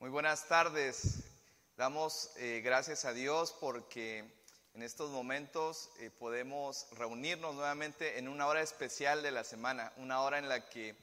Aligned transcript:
Muy 0.00 0.10
buenas 0.10 0.46
tardes. 0.46 1.24
Damos 1.76 2.30
eh, 2.36 2.60
gracias 2.62 3.04
a 3.04 3.12
Dios 3.12 3.52
porque 3.58 4.18
en 4.74 4.84
estos 4.84 5.10
momentos 5.10 5.90
eh, 5.98 6.08
podemos 6.16 6.86
reunirnos 6.92 7.56
nuevamente 7.56 8.16
en 8.16 8.28
una 8.28 8.46
hora 8.46 8.62
especial 8.62 9.24
de 9.24 9.32
la 9.32 9.42
semana, 9.42 9.92
una 9.96 10.22
hora 10.22 10.38
en 10.38 10.48
la 10.48 10.68
que 10.68 10.94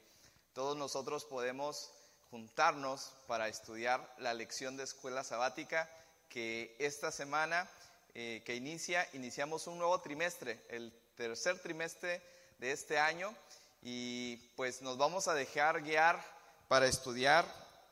todos 0.54 0.78
nosotros 0.78 1.26
podemos 1.26 1.92
juntarnos 2.30 3.12
para 3.26 3.48
estudiar 3.48 4.14
la 4.16 4.32
lección 4.32 4.78
de 4.78 4.84
escuela 4.84 5.24
sabática 5.24 5.90
que 6.30 6.74
esta 6.78 7.12
semana 7.12 7.68
eh, 8.14 8.42
que 8.46 8.54
inicia, 8.54 9.06
iniciamos 9.12 9.66
un 9.66 9.76
nuevo 9.76 10.00
trimestre, 10.00 10.64
el 10.70 10.90
tercer 11.16 11.58
trimestre 11.58 12.22
de 12.58 12.72
este 12.72 12.98
año 12.98 13.34
y 13.82 14.36
pues 14.56 14.80
nos 14.80 14.96
vamos 14.96 15.28
a 15.28 15.34
dejar 15.34 15.82
guiar 15.82 16.24
para 16.68 16.86
estudiar 16.86 17.44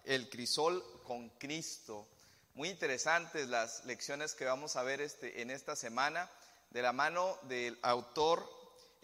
el 0.04 0.28
crisol 0.28 0.84
con 1.04 1.28
Cristo. 1.30 2.06
Muy 2.54 2.70
interesantes 2.70 3.48
las 3.48 3.84
lecciones 3.84 4.34
que 4.34 4.44
vamos 4.44 4.76
a 4.76 4.82
ver 4.82 5.00
este, 5.00 5.42
en 5.42 5.50
esta 5.50 5.76
semana 5.76 6.30
de 6.70 6.82
la 6.82 6.92
mano 6.92 7.38
del 7.42 7.78
autor 7.82 8.48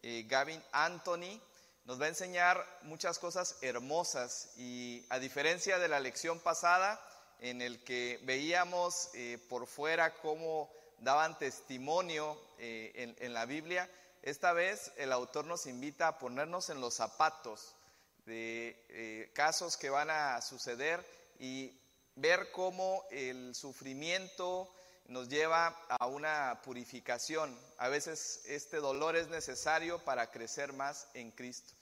eh, 0.03 0.25
Gavin 0.29 0.63
Anthony. 0.73 1.41
Nos 1.85 2.01
va 2.01 2.07
a 2.07 2.09
enseñar 2.09 2.65
muchas 2.83 3.19
cosas 3.19 3.57
hermosas 3.63 4.51
y 4.57 5.05
a 5.09 5.19
diferencia 5.19 5.79
de 5.79 5.89
la 5.89 6.01
lección 6.01 6.39
pasada 6.41 7.01
en 7.41 7.63
el 7.63 7.83
que 7.85 8.21
veíamos 8.25 9.11
eh, 9.15 9.39
por 9.49 9.67
fuera 9.67 10.15
cómo 10.15 10.71
daban 10.99 11.39
testimonio 11.39 12.39
eh, 12.59 12.93
en, 12.95 13.17
en 13.19 13.33
la 13.33 13.47
Biblia, 13.47 13.89
esta 14.23 14.53
vez 14.53 14.93
el 14.99 15.13
autor 15.13 15.47
nos 15.47 15.65
invita 15.65 16.07
a 16.07 16.19
ponernos 16.19 16.69
en 16.69 16.83
los 16.83 16.95
zapatos 16.95 17.75
de 18.27 19.31
casos 19.33 19.79
que 19.79 19.89
van 19.89 20.11
a 20.11 20.43
suceder 20.43 21.03
y 21.41 21.80
ver 22.17 22.51
cómo 22.53 23.05
el 23.11 23.55
sufrimiento 23.55 24.73
nos 25.07 25.29
lleva 25.29 25.77
a 25.89 26.07
una 26.07 26.61
purificación. 26.65 27.59
A 27.79 27.89
veces 27.89 28.43
este 28.45 28.77
dolor 28.77 29.17
es 29.17 29.29
necesario 29.29 29.99
para 30.05 30.31
crecer 30.31 30.73
más 30.73 31.09
en 31.15 31.31
Cristo. 31.33 31.73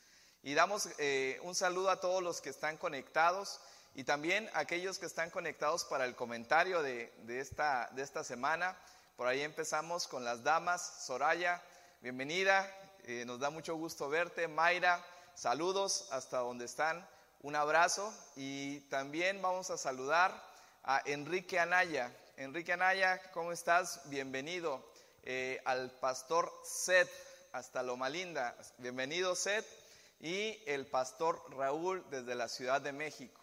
Y 0.43 0.55
damos 0.55 0.89
eh, 0.99 1.39
un 1.43 1.55
saludo 1.55 1.91
a 1.91 2.01
todos 2.01 2.23
los 2.23 2.41
que 2.41 2.51
están 2.51 2.77
conectados 2.77 3.61
y 3.95 4.05
también 4.05 4.49
a 4.55 4.61
aquellos 4.61 4.99
que 4.99 5.07
están 5.07 5.31
conectados 5.31 5.85
para 5.85 6.05
el 6.05 6.15
comentario 6.15 6.83
de, 6.83 7.13
de, 7.25 7.41
esta, 7.41 7.91
de 7.93 8.03
esta 8.03 8.25
semana. 8.25 8.77
Por 9.17 9.27
ahí 9.27 9.43
empezamos 9.43 10.07
con 10.07 10.25
las 10.25 10.43
damas. 10.45 11.05
Soraya, 11.05 11.61
bienvenida. 12.01 12.73
Eh, 13.05 13.25
nos 13.27 13.41
da 13.41 13.51
mucho 13.51 13.75
gusto 13.75 14.09
verte. 14.09 14.49
Mayra, 14.49 15.05
saludos 15.35 16.07
hasta 16.13 16.39
donde 16.39 16.67
están. 16.67 17.07
Un 17.41 17.55
abrazo. 17.55 18.13
Y 18.37 18.81
también 18.89 19.41
vamos 19.41 19.71
a 19.71 19.79
saludar 19.79 20.33
a 20.83 21.01
Enrique 21.05 21.59
Anaya. 21.59 22.13
Enrique 22.37 22.73
Anaya, 22.73 23.21
¿cómo 23.33 23.53
estás? 23.53 24.01
Bienvenido. 24.07 24.85
Eh, 25.23 25.61
al 25.65 25.91
pastor 26.01 26.53
Seth, 26.65 27.11
hasta 27.53 27.83
Loma 27.83 28.09
Linda. 28.09 28.57
Bienvenido, 28.79 29.37
Seth. 29.37 29.67
Y 30.21 30.59
el 30.67 30.87
pastor 30.87 31.41
Raúl 31.57 32.05
desde 32.11 32.35
la 32.35 32.49
Ciudad 32.49 32.81
de 32.81 32.93
México. 32.93 33.41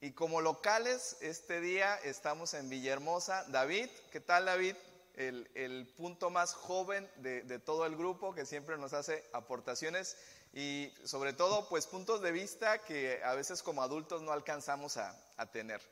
Y 0.00 0.12
como 0.12 0.40
locales, 0.40 1.16
este 1.20 1.60
día 1.60 1.94
estamos 2.04 2.54
en 2.54 2.70
Villahermosa. 2.70 3.44
David, 3.48 3.88
¿qué 4.12 4.20
tal 4.20 4.46
David? 4.46 4.76
El, 5.14 5.90
punto 5.96 6.28
más 6.28 6.52
joven 6.52 7.10
de, 7.16 7.58
todo 7.58 7.86
el 7.86 7.96
grupo 7.96 8.34
que 8.34 8.44
siempre 8.44 8.76
nos 8.76 8.92
hace 8.92 9.24
aportaciones 9.32 10.16
y 10.56 10.90
sobre 11.04 11.34
todo 11.34 11.68
pues 11.68 11.86
puntos 11.86 12.22
de 12.22 12.32
vista 12.32 12.78
que 12.78 13.22
a 13.22 13.34
veces 13.34 13.62
como 13.62 13.82
adultos 13.82 14.22
no 14.22 14.32
alcanzamos 14.32 14.96
a, 14.96 15.14
a 15.36 15.50
tener. 15.50 15.82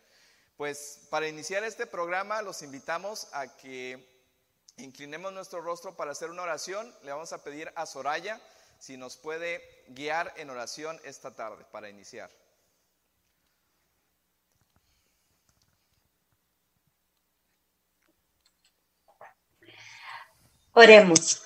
Pues 0.57 1.07
para 1.11 1.29
iniciar 1.29 1.65
este 1.65 1.87
programa 1.87 2.41
los 2.41 2.63
invitamos 2.63 3.29
a 3.35 3.47
que 3.59 4.09
inclinemos 4.79 5.35
nuestro 5.35 5.61
rostro 5.61 5.95
para 5.95 6.13
hacer 6.13 6.31
una 6.31 6.45
oración. 6.45 6.95
Le 7.03 7.13
vamos 7.13 7.35
a 7.35 7.45
pedir 7.45 7.71
a 7.77 7.85
Soraya 7.85 8.41
si 8.79 8.97
nos 8.97 9.19
puede 9.19 9.61
guiar 9.89 10.33
en 10.37 10.49
oración 10.49 10.99
esta 11.05 11.35
tarde 11.37 11.67
para 11.71 11.91
iniciar. 11.91 12.31
Oremos. 20.73 21.44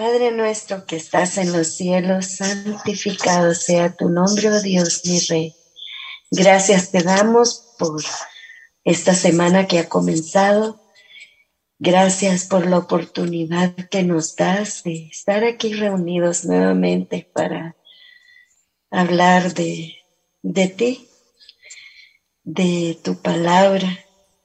Padre 0.00 0.32
nuestro 0.32 0.86
que 0.86 0.96
estás 0.96 1.36
en 1.36 1.52
los 1.52 1.74
cielos, 1.74 2.24
santificado 2.24 3.54
sea 3.54 3.94
tu 3.94 4.08
nombre, 4.08 4.50
oh 4.50 4.62
Dios, 4.62 5.02
mi 5.04 5.20
Rey. 5.20 5.54
Gracias 6.30 6.90
te 6.90 7.02
damos 7.02 7.74
por 7.78 8.02
esta 8.82 9.12
semana 9.12 9.66
que 9.66 9.78
ha 9.78 9.90
comenzado. 9.90 10.80
Gracias 11.78 12.46
por 12.46 12.66
la 12.66 12.78
oportunidad 12.78 13.74
que 13.90 14.02
nos 14.02 14.36
das 14.36 14.84
de 14.84 15.08
estar 15.08 15.44
aquí 15.44 15.74
reunidos 15.74 16.46
nuevamente 16.46 17.28
para 17.34 17.76
hablar 18.90 19.52
de, 19.52 19.96
de 20.40 20.68
ti, 20.68 21.08
de 22.42 22.98
tu 23.04 23.20
palabra, 23.20 23.98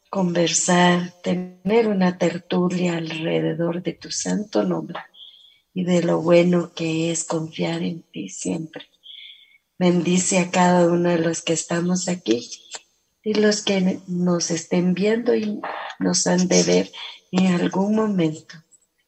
conversar, 0.09 1.13
tener 1.23 1.88
una 1.88 2.17
tertulia 2.17 2.97
alrededor 2.97 3.81
de 3.81 3.94
tu 3.94 4.11
santo 4.11 4.63
nombre 4.63 4.99
y 5.75 5.84
de 5.84 6.02
lo 6.02 6.22
bueno 6.22 6.74
que 6.74 7.12
es 7.12 7.25
confiar 7.25 7.84
en 7.84 8.02
ti 8.02 8.30
siempre. 8.30 8.90
Bendice 9.78 10.40
a 10.40 10.50
cada 10.50 10.88
uno 10.88 11.09
de 11.09 11.19
los 11.19 11.41
que 11.41 11.52
estamos 11.52 12.08
aquí 12.08 12.50
y 13.22 13.34
los 13.34 13.62
que 13.62 14.00
nos 14.08 14.52
estén 14.52 14.94
viendo 14.94 15.36
y 15.36 15.62
nos 16.00 16.28
han 16.28 16.47
de 16.47 16.63
ver 16.63 16.91
en 17.31 17.47
algún 17.47 17.94
momento. 17.94 18.56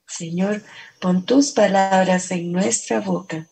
Señor, 0.06 0.62
pon 1.00 1.26
tus 1.26 1.52
palabras 1.52 2.32
en 2.32 2.52
nuestra 2.52 3.00
boca. 3.00 3.50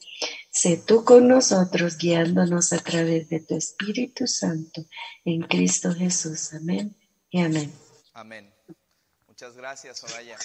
Sé 0.50 0.76
tú 0.76 1.06
con 1.06 1.30
nosotros 1.30 1.98
guiándonos 1.98 2.74
a 2.74 2.80
través 2.80 3.30
de 3.30 3.40
tu 3.40 3.56
Espíritu 3.56 4.28
Santo 4.28 4.86
en 5.24 5.42
Cristo 5.44 5.94
Jesús. 5.94 6.54
Amén 6.54 6.98
y 7.30 7.42
amén. 7.42 7.74
Amén. 8.14 8.54
Muchas 9.26 9.56
gracias, 9.56 10.00
Soraya. 10.00 10.38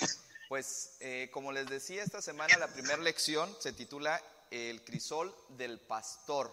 Pues 0.51 0.97
eh, 0.99 1.29
como 1.33 1.53
les 1.53 1.69
decía 1.69 2.03
esta 2.03 2.21
semana, 2.21 2.59
la 2.59 2.67
primera 2.67 2.97
lección 2.97 3.49
se 3.61 3.73
titula 3.73 4.21
El 4.51 4.83
crisol 4.83 5.33
del 5.57 5.79
pastor. 5.79 6.51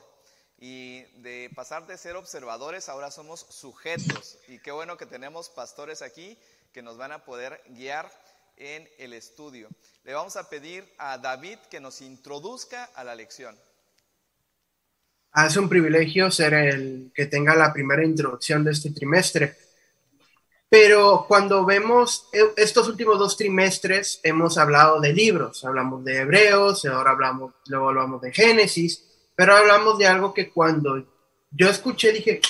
Y 0.59 1.02
de 1.24 1.50
pasar 1.56 1.88
de 1.88 1.97
ser 1.97 2.16
observadores, 2.16 2.90
ahora 2.90 3.09
somos 3.09 3.47
sujetos. 3.50 4.38
Y 4.50 4.59
qué 4.59 4.69
bueno 4.69 4.97
que 4.97 5.07
tenemos 5.07 5.50
pastores 5.50 6.03
aquí 6.03 6.38
que 6.74 6.84
nos 6.84 6.96
van 6.97 7.12
a 7.12 7.25
poder 7.25 7.59
guiar 7.69 8.07
en 8.57 8.88
el 9.00 9.13
estudio. 9.13 9.68
Le 10.03 10.13
vamos 10.13 10.36
a 10.36 10.47
pedir 10.47 10.88
a 11.00 11.18
David 11.18 11.57
que 11.72 11.80
nos 11.80 12.02
introduzca 12.02 12.84
a 12.94 13.03
la 13.03 13.16
lección. 13.16 13.57
Es 15.44 15.57
un 15.57 15.68
privilegio 15.68 16.30
ser 16.30 16.53
el 16.53 17.12
que 17.16 17.25
tenga 17.25 17.56
la 17.56 17.74
primera 17.74 18.06
introducción 18.06 18.63
de 18.63 18.74
este 18.74 18.91
trimestre. 18.91 19.57
Pero 20.70 21.26
cuando 21.28 21.66
vemos 21.66 22.28
estos 22.58 22.90
últimos 22.90 23.18
dos 23.18 23.38
trimestres, 23.38 24.20
hemos 24.24 24.58
hablado 24.58 25.00
de 25.00 25.14
libros, 25.14 25.64
hablamos 25.64 26.04
de 26.04 26.18
Hebreos, 26.18 26.84
ahora 26.86 27.12
hablamos, 27.12 27.54
luego 27.68 27.90
hablamos 27.90 28.22
de 28.22 28.34
Génesis, 28.34 29.04
pero 29.36 29.56
hablamos 29.56 29.98
de 29.98 30.08
algo 30.08 30.34
que 30.34 30.50
cuando 30.50 31.06
yo 31.52 31.70
escuché 31.70 32.12
dije, 32.12 32.42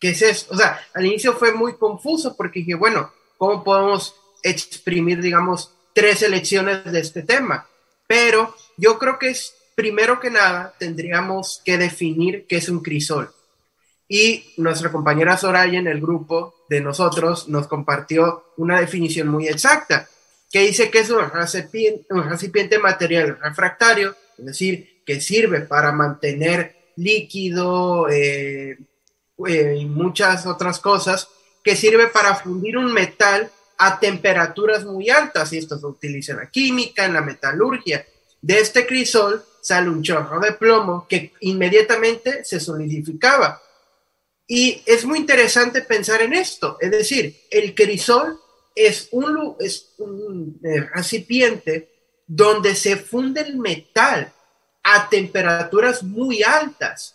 ¿qué 0.00 0.10
es 0.10 0.22
esto? 0.22 0.54
O 0.54 0.56
sea, 0.56 0.80
al 0.94 1.06
inicio 1.06 1.34
fue 1.34 1.52
muy 1.52 1.76
confuso 1.76 2.36
porque 2.36 2.60
dije, 2.60 2.74
bueno, 2.74 3.12
¿cómo 3.36 3.62
podemos 3.62 4.16
exprimir, 4.42 5.20
digamos, 5.20 5.72
tres 5.94 6.22
elecciones 6.22 6.90
de 6.90 6.98
este 6.98 7.22
tema? 7.22 7.68
Pero 8.08 8.54
yo 8.76 8.98
creo 8.98 9.18
que 9.18 9.28
es, 9.28 9.54
primero 9.76 10.18
que 10.18 10.30
nada, 10.30 10.74
tendríamos 10.78 11.62
que 11.64 11.78
definir 11.78 12.46
qué 12.48 12.56
es 12.56 12.68
un 12.68 12.80
crisol. 12.80 13.30
Y 14.08 14.54
nuestra 14.56 14.90
compañera 14.90 15.36
Soraya 15.36 15.78
en 15.78 15.86
el 15.86 16.00
grupo 16.00 16.54
de 16.68 16.80
nosotros 16.80 17.48
nos 17.48 17.66
compartió 17.66 18.52
una 18.56 18.80
definición 18.80 19.28
muy 19.28 19.48
exacta, 19.48 20.08
que 20.50 20.60
dice 20.60 20.90
que 20.90 21.00
es 21.00 21.10
un 21.10 21.30
recipiente, 21.30 22.78
material 22.78 23.38
refractario, 23.40 24.14
es 24.38 24.46
decir, 24.46 25.02
que 25.04 25.20
sirve 25.20 25.60
para 25.62 25.92
mantener 25.92 26.92
líquido 26.96 28.08
eh, 28.08 28.78
eh, 29.46 29.76
y 29.78 29.86
muchas 29.86 30.46
otras 30.46 30.78
cosas, 30.80 31.28
que 31.62 31.76
sirve 31.76 32.06
para 32.08 32.34
fundir 32.34 32.78
un 32.78 32.92
metal 32.92 33.50
a 33.78 34.00
temperaturas 34.00 34.84
muy 34.84 35.10
altas, 35.10 35.52
y 35.52 35.58
esto 35.58 35.78
se 35.78 35.86
utiliza 35.86 36.32
en 36.32 36.38
la 36.38 36.50
química, 36.50 37.04
en 37.04 37.14
la 37.14 37.20
metalurgia. 37.20 38.04
De 38.40 38.58
este 38.58 38.86
crisol 38.86 39.44
sale 39.60 39.88
un 39.88 40.02
chorro 40.02 40.40
de 40.40 40.52
plomo 40.52 41.06
que 41.08 41.32
inmediatamente 41.40 42.44
se 42.44 42.58
solidificaba 42.58 43.60
y 44.50 44.82
es 44.86 45.04
muy 45.04 45.18
interesante 45.18 45.82
pensar 45.82 46.22
en 46.22 46.32
esto, 46.32 46.78
es 46.80 46.90
decir, 46.90 47.38
el 47.50 47.74
crisol 47.74 48.40
es 48.74 49.08
un, 49.12 49.54
es 49.60 49.94
un 49.98 50.58
eh, 50.64 50.80
recipiente 50.94 51.92
donde 52.26 52.74
se 52.74 52.96
funde 52.96 53.42
el 53.42 53.58
metal 53.58 54.32
a 54.82 55.08
temperaturas 55.10 56.02
muy 56.02 56.42
altas. 56.42 57.14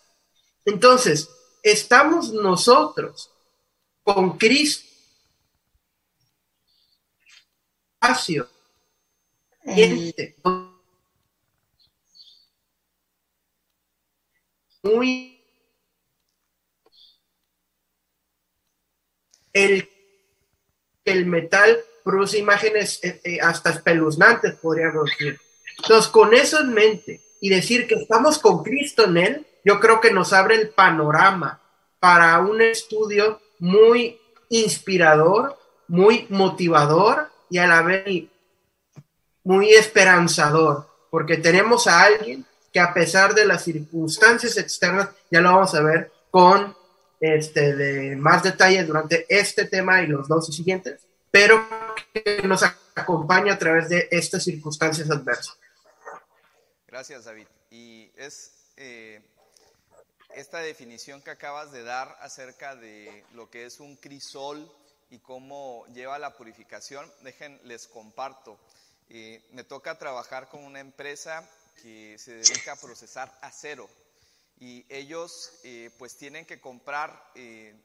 Entonces, 0.64 1.28
estamos 1.64 2.32
nosotros 2.32 3.32
con 4.04 4.38
Cristo. 4.38 4.88
Espacio. 8.00 8.50
Este, 9.66 10.36
muy 14.84 15.33
el, 19.54 19.90
el 21.06 21.26
metal 21.26 21.80
produce 22.04 22.38
imágenes 22.38 23.00
eh, 23.04 23.22
eh, 23.24 23.40
hasta 23.42 23.70
espeluznantes, 23.72 24.56
podríamos 24.56 25.06
decir. 25.06 25.40
Entonces, 25.78 26.12
con 26.12 26.34
eso 26.34 26.60
en 26.60 26.74
mente 26.74 27.22
y 27.40 27.50
decir 27.50 27.88
que 27.88 27.96
estamos 27.96 28.40
con 28.40 28.64
Cristo 28.64 29.06
en 29.06 29.18
Él, 29.18 29.48
yo 29.64 29.80
creo 29.80 30.02
que 30.02 30.12
nos 30.12 30.34
abre 30.34 30.56
el 30.56 30.70
panorama 30.70 31.62
para 32.00 32.40
un 32.40 32.62
estudio 32.62 33.40
muy 33.60 34.20
inspirador, 34.50 35.58
muy 35.88 36.28
motivador 36.30 37.30
y 37.50 37.58
a 37.58 37.68
la 37.68 37.82
vez 37.82 38.04
muy 39.44 39.72
esperanzador, 39.72 40.88
porque 41.10 41.38
tenemos 41.38 41.88
a 41.88 42.04
alguien 42.04 42.46
que 42.72 42.80
a 42.80 42.94
pesar 42.94 43.36
de 43.36 43.46
las 43.46 43.64
circunstancias 43.64 44.58
externas, 44.58 45.10
ya 45.30 45.42
lo 45.42 45.52
vamos 45.52 45.76
a 45.76 45.84
ver 45.84 46.12
con 46.32 46.76
este, 47.24 47.74
de 47.74 48.18
más 48.18 48.44
detalle 48.44 48.84
durante 48.84 49.26
este 49.30 49.64
tema 49.66 50.02
y 50.02 50.08
los 50.08 50.28
dos 50.28 50.54
siguientes, 50.54 51.00
pero 51.32 51.66
que 52.14 52.42
nos 52.44 52.64
acompaña 52.96 53.54
a 53.54 53.58
través 53.58 53.88
de 53.88 54.10
estas 54.12 54.44
circunstancias 54.44 55.10
adversas. 55.10 55.58
Gracias, 56.86 57.24
David. 57.24 57.48
Y 57.72 58.12
es 58.18 58.52
eh, 58.76 59.22
esta 60.36 60.60
definición 60.60 61.22
que 61.22 61.32
acabas 61.32 61.72
de 61.72 61.84
dar 61.84 62.18
acerca 62.20 62.76
de 62.76 63.24
lo 63.34 63.50
que 63.50 63.66
es 63.66 63.80
un 63.80 63.96
crisol 63.96 64.70
y 65.10 65.20
cómo 65.20 65.86
lleva 65.94 66.20
la 66.20 66.36
purificación. 66.36 67.10
Dejen, 67.22 67.58
les 67.64 67.88
comparto. 67.88 68.60
Eh, 69.10 69.42
me 69.54 69.64
toca 69.64 69.98
trabajar 69.98 70.50
con 70.50 70.66
una 70.66 70.82
empresa 70.82 71.50
que 71.82 72.18
se 72.20 72.34
dedica 72.36 72.74
a 72.74 72.76
procesar 72.76 73.32
acero 73.42 73.88
y 74.60 74.86
ellos 74.90 75.60
eh, 75.64 75.92
pues 75.98 76.16
tienen 76.16 76.46
que 76.46 76.62
comprar 76.62 77.32
eh, 77.36 77.76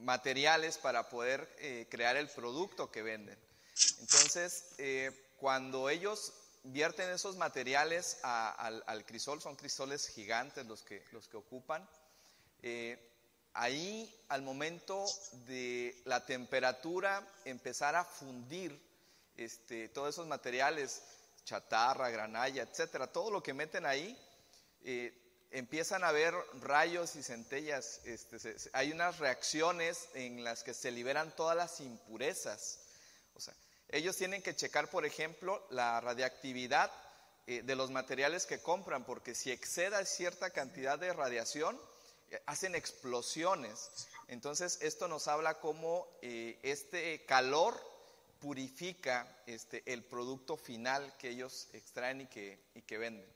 materiales 0.00 0.78
para 0.78 1.08
poder 1.08 1.48
eh, 1.58 1.86
crear 1.90 2.16
el 2.16 2.28
producto 2.28 2.90
que 2.90 3.02
venden. 3.02 3.38
Entonces, 4.00 4.74
cuando 5.38 5.88
ellos 5.88 6.34
vierten 6.64 7.08
esos 7.10 7.36
materiales 7.36 8.18
al, 8.22 9.04
crisol, 9.06 9.40
son 9.40 9.56
crisoles 9.56 10.08
gigantes 10.08 10.66
los 10.66 10.82
que, 10.82 11.02
los 11.12 11.28
que 11.28 11.38
ocupan, 11.38 11.88
ahí 13.54 14.14
al 14.28 14.42
momento 14.42 15.06
de 15.46 15.98
la 16.04 16.26
temperatura 16.26 17.26
empezar 17.44 17.94
a 17.94 18.04
fundir 18.04 18.78
este, 19.36 19.88
todos 19.88 20.10
esos 20.10 20.26
materiales, 20.26 21.02
chatarra, 21.44 22.10
granalla, 22.10 22.62
etcétera, 22.62 23.06
todo 23.06 23.30
lo 23.30 23.42
que 23.42 23.54
meten 23.54 23.86
ahí, 23.86 24.18
empiezan 25.50 26.04
a 26.04 26.08
haber 26.08 26.34
rayos 26.60 27.16
y 27.16 27.22
centellas, 27.22 28.00
este, 28.04 28.38
hay 28.72 28.92
unas 28.92 29.18
reacciones 29.18 30.08
en 30.14 30.44
las 30.44 30.62
que 30.62 30.74
se 30.74 30.90
liberan 30.90 31.34
todas 31.34 31.56
las 31.56 31.80
impurezas. 31.80 32.80
O 33.34 33.40
sea, 33.40 33.54
ellos 33.88 34.16
tienen 34.16 34.42
que 34.42 34.54
checar, 34.54 34.88
por 34.88 35.04
ejemplo, 35.04 35.66
la 35.70 36.00
radiactividad 36.00 36.90
eh, 37.46 37.62
de 37.62 37.74
los 37.74 37.90
materiales 37.90 38.46
que 38.46 38.60
compran, 38.60 39.04
porque 39.04 39.34
si 39.34 39.50
exceda 39.50 40.04
cierta 40.04 40.50
cantidad 40.50 40.98
de 40.98 41.12
radiación, 41.12 41.80
eh, 42.30 42.40
hacen 42.46 42.76
explosiones. 42.76 43.90
Entonces, 44.28 44.78
esto 44.82 45.08
nos 45.08 45.26
habla 45.26 45.58
cómo 45.58 46.06
eh, 46.22 46.58
este 46.62 47.24
calor 47.26 47.74
purifica 48.38 49.26
este, 49.46 49.82
el 49.92 50.04
producto 50.04 50.56
final 50.56 51.12
que 51.18 51.30
ellos 51.30 51.68
extraen 51.72 52.22
y 52.22 52.26
que, 52.26 52.58
y 52.74 52.82
que 52.82 52.98
venden. 52.98 53.26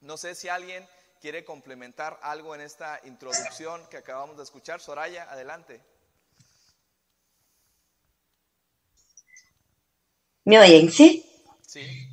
No 0.00 0.16
sé 0.16 0.34
si 0.34 0.48
alguien 0.48 0.86
quiere 1.20 1.44
complementar 1.44 2.18
algo 2.22 2.54
en 2.54 2.60
esta 2.60 3.00
introducción 3.04 3.82
que 3.90 3.96
acabamos 3.96 4.36
de 4.36 4.44
escuchar. 4.44 4.80
Soraya, 4.80 5.30
adelante. 5.30 5.80
¿Me 10.44 10.58
oyen, 10.58 10.90
sí? 10.90 11.24
Sí. 11.66 12.08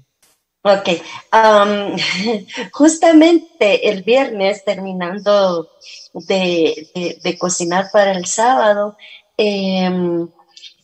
Ok. 0.64 0.90
Um, 1.32 1.96
justamente 2.72 3.90
el 3.90 4.04
viernes, 4.04 4.66
terminando 4.66 5.70
de, 6.14 7.38
cocinar 7.40 7.90
para 7.94 8.12
el 8.12 8.26
sábado, 8.26 8.98
em, 9.38 10.28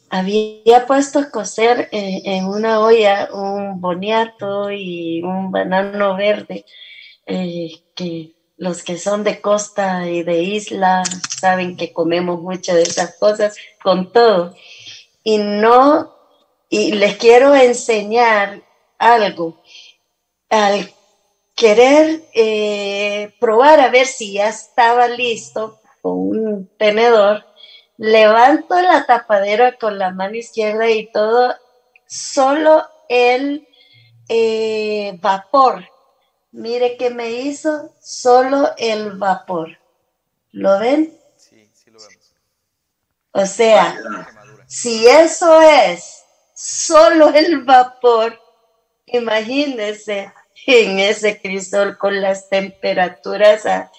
había 0.09 0.85
puesto 0.85 1.19
a 1.19 1.31
cocer 1.31 1.89
eh, 1.91 2.21
en 2.25 2.45
una 2.45 2.79
olla 2.79 3.29
un 3.33 3.81
boniato 3.81 4.69
y 4.71 5.23
un 5.23 5.51
banano 5.51 6.15
verde 6.15 6.65
eh, 7.25 7.71
que 7.95 8.33
los 8.57 8.83
que 8.83 9.00
son 9.00 9.23
de 9.23 9.41
costa 9.41 10.07
y 10.07 10.21
de 10.21 10.44
isla 10.44 11.03
saben 11.39 11.75
que 11.77 11.94
comemos 11.94 12.41
mucho 12.41 12.75
de 12.75 12.83
esas 12.83 13.18
cosas 13.18 13.56
con 13.83 14.12
todo. 14.12 14.53
Y 15.23 15.39
no, 15.39 16.15
y 16.69 16.91
les 16.91 17.18
quiero 17.18 17.56
enseñar 17.56 18.62
algo. 19.00 19.62
Al 20.50 20.94
querer 21.56 22.23
eh, 22.33 23.33
probar 23.39 23.79
a 23.79 23.89
ver 23.89 24.06
si 24.06 24.33
ya 24.33 24.50
estaba 24.50 25.07
listo 25.07 25.79
con 26.01 26.13
un 26.13 26.69
tenedor, 26.77 27.45
levanto 27.97 28.79
la 28.79 29.06
tapadera 29.06 29.77
con 29.77 29.97
la 29.97 30.12
mano 30.12 30.35
izquierda 30.35 30.89
y 30.89 31.12
todo, 31.12 31.56
solo 32.06 32.85
el 33.09 33.68
eh, 34.29 35.18
vapor 35.19 35.83
Mire 36.51 36.98
que 36.98 37.09
me 37.09 37.31
hizo 37.31 37.94
solo 38.00 38.71
el 38.77 39.18
vapor. 39.18 39.77
¿Lo 40.51 40.80
ven? 40.80 41.18
Sí, 41.38 41.71
sí 41.74 41.89
lo 41.89 42.00
vemos. 42.00 42.36
O 43.31 43.45
sea, 43.45 43.98
si 44.68 45.07
eso 45.07 45.62
es 45.62 46.24
solo 46.53 47.33
el 47.33 47.63
vapor, 47.63 48.38
imagínense 49.06 50.33
en 50.68 51.00
ese 51.00 51.39
crisol 51.42 51.98
con 51.98 52.21
las 52.21 52.50
temperaturas 52.50 53.65
a 53.65 53.92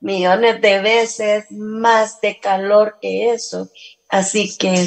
millones 0.00 0.60
de 0.60 0.80
veces 0.80 1.50
más 1.50 2.20
de 2.20 2.38
calor 2.38 2.98
que 3.00 3.32
eso. 3.32 3.68
Así 4.08 4.56
que 4.56 4.86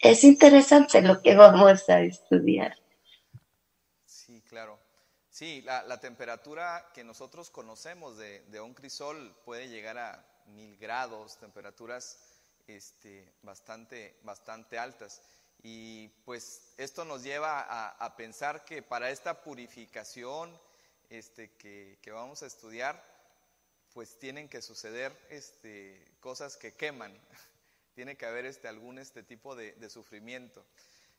es 0.00 0.24
interesante 0.24 1.00
lo 1.02 1.22
que 1.22 1.36
vamos 1.36 1.88
a 1.88 2.00
estudiar. 2.00 2.76
Sí, 4.04 4.42
la, 5.40 6.00
temperatura 6.00 6.90
que 6.94 7.04
nosotros 7.04 7.50
conocemos 7.50 8.16
de, 8.16 8.60
un 8.60 8.72
crisol 8.72 9.36
puede 9.44 9.68
llegar 9.68 9.98
a 9.98 10.24
mil 10.46 10.78
grados, 10.78 11.36
temperaturas 11.36 12.18
este, 12.66 13.34
bastante, 13.42 14.16
bastante 14.22 14.78
altas. 14.78 15.20
Y 15.62 16.08
pues 16.24 16.72
esto 16.78 17.04
nos 17.04 17.22
lleva 17.22 17.60
a, 17.90 18.16
pensar 18.16 18.64
que 18.64 18.82
para 18.82 19.10
esta 19.10 19.42
purificación 19.42 20.58
este, 21.10 21.50
que, 21.56 21.98
vamos 22.10 22.42
a 22.42 22.46
estudiar, 22.46 23.04
pues 23.92 24.18
tienen 24.18 24.48
que 24.48 24.62
suceder 24.62 25.14
este, 25.28 26.16
cosas 26.20 26.56
que 26.56 26.72
queman, 26.72 27.14
tiene 27.94 28.16
que 28.16 28.24
haber 28.24 28.50
algún 28.66 28.98
este 28.98 29.22
tipo 29.22 29.54
de, 29.54 29.90
sufrimiento. 29.90 30.64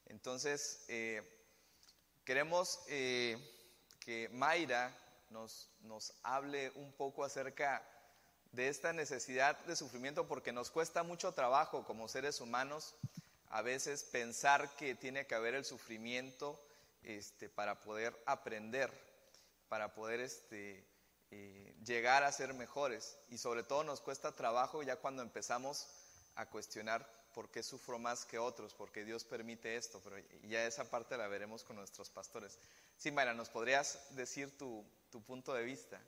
Entonces, 0.08 0.86
eh, 0.88 1.22
queremos... 2.26 2.80
Eh, 2.88 3.54
que 4.08 4.30
Mayra 4.30 4.90
nos, 5.32 5.70
hable 6.24 6.72
un 6.76 6.94
poco 6.94 7.26
acerca 7.26 7.84
de 8.54 8.70
esta 8.70 8.94
necesidad 8.94 9.60
de 9.66 9.76
sufrimiento 9.76 10.30
porque 10.30 10.54
nos 10.54 10.72
cuesta 10.72 11.04
mucho 11.04 11.34
trabajo 11.34 11.84
como 11.84 12.08
seres 12.08 12.40
humanos 12.40 12.96
a 13.50 13.62
veces 13.62 14.06
pensar 14.06 14.74
que 14.78 14.96
tiene 14.96 15.28
que 15.28 15.36
haber 15.36 15.56
el 15.56 15.66
sufrimiento 15.66 16.58
este, 17.04 17.50
para 17.50 17.82
poder 17.82 18.18
aprender, 18.26 18.90
para 19.68 19.94
poder 19.94 20.22
este, 20.22 20.88
eh, 21.32 21.76
llegar 21.84 22.24
a 22.24 22.32
ser 22.32 22.54
mejores. 22.54 23.18
Y 23.28 23.38
sobre 23.38 23.64
todo 23.64 23.84
nos 23.84 24.00
cuesta 24.00 24.32
trabajo 24.32 24.84
ya 24.84 24.96
cuando 24.96 25.22
empezamos 25.22 25.86
a 26.36 26.46
cuestionar 26.46 27.06
por 27.38 27.52
qué 27.52 27.62
sufro 27.62 28.00
más 28.00 28.26
que 28.26 28.40
otros, 28.40 28.74
porque 28.74 29.06
Dios 29.06 29.24
permite 29.24 29.76
esto, 29.76 30.02
pero 30.04 30.16
ya 30.50 30.66
esa 30.66 30.90
parte 30.90 31.16
la 31.18 31.28
veremos 31.28 31.64
con 31.64 31.76
nuestros 31.76 32.10
pastores. 32.10 32.58
Sí, 32.96 33.12
Mayra, 33.12 33.36
¿nos 33.36 33.48
podrías 33.50 34.00
decir 34.16 34.50
tu, 34.58 34.84
punto 35.28 35.54
de 35.54 35.64
vista? 35.64 36.02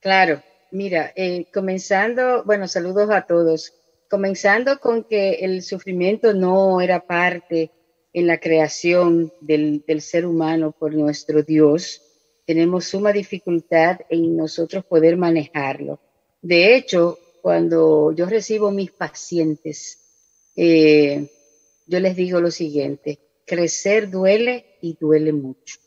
Claro, 0.00 0.42
mira, 0.70 1.12
eh, 1.14 1.44
comenzando, 1.52 2.42
bueno, 2.44 2.68
saludos 2.68 3.10
a 3.10 3.26
todos. 3.26 3.74
Comenzando 4.08 4.80
con 4.80 5.04
que 5.04 5.44
el 5.44 5.62
sufrimiento 5.62 6.32
no 6.32 6.80
era 6.80 7.06
parte 7.06 7.70
en 8.14 8.26
la 8.26 8.40
creación 8.40 9.30
del, 9.42 9.84
del 9.86 10.00
ser 10.00 10.24
humano 10.24 10.72
por 10.72 10.94
nuestro 10.94 11.42
Dios, 11.42 12.00
tenemos 12.46 12.86
suma 12.86 13.12
dificultad 13.12 14.00
en 14.08 14.38
nosotros 14.38 14.86
poder 14.86 15.18
manejarlo. 15.18 16.00
De 16.40 16.76
hecho, 16.76 17.18
cuando 17.42 18.12
yo 18.12 18.26
recibo 18.26 18.70
mis 18.70 18.92
pacientes, 18.92 19.98
eh, 20.54 21.28
yo 21.86 21.98
les 21.98 22.14
digo 22.14 22.40
lo 22.40 22.52
siguiente, 22.52 23.18
crecer 23.44 24.10
duele 24.10 24.76
y 24.80 24.96
duele 24.98 25.32
mucho. 25.32 25.80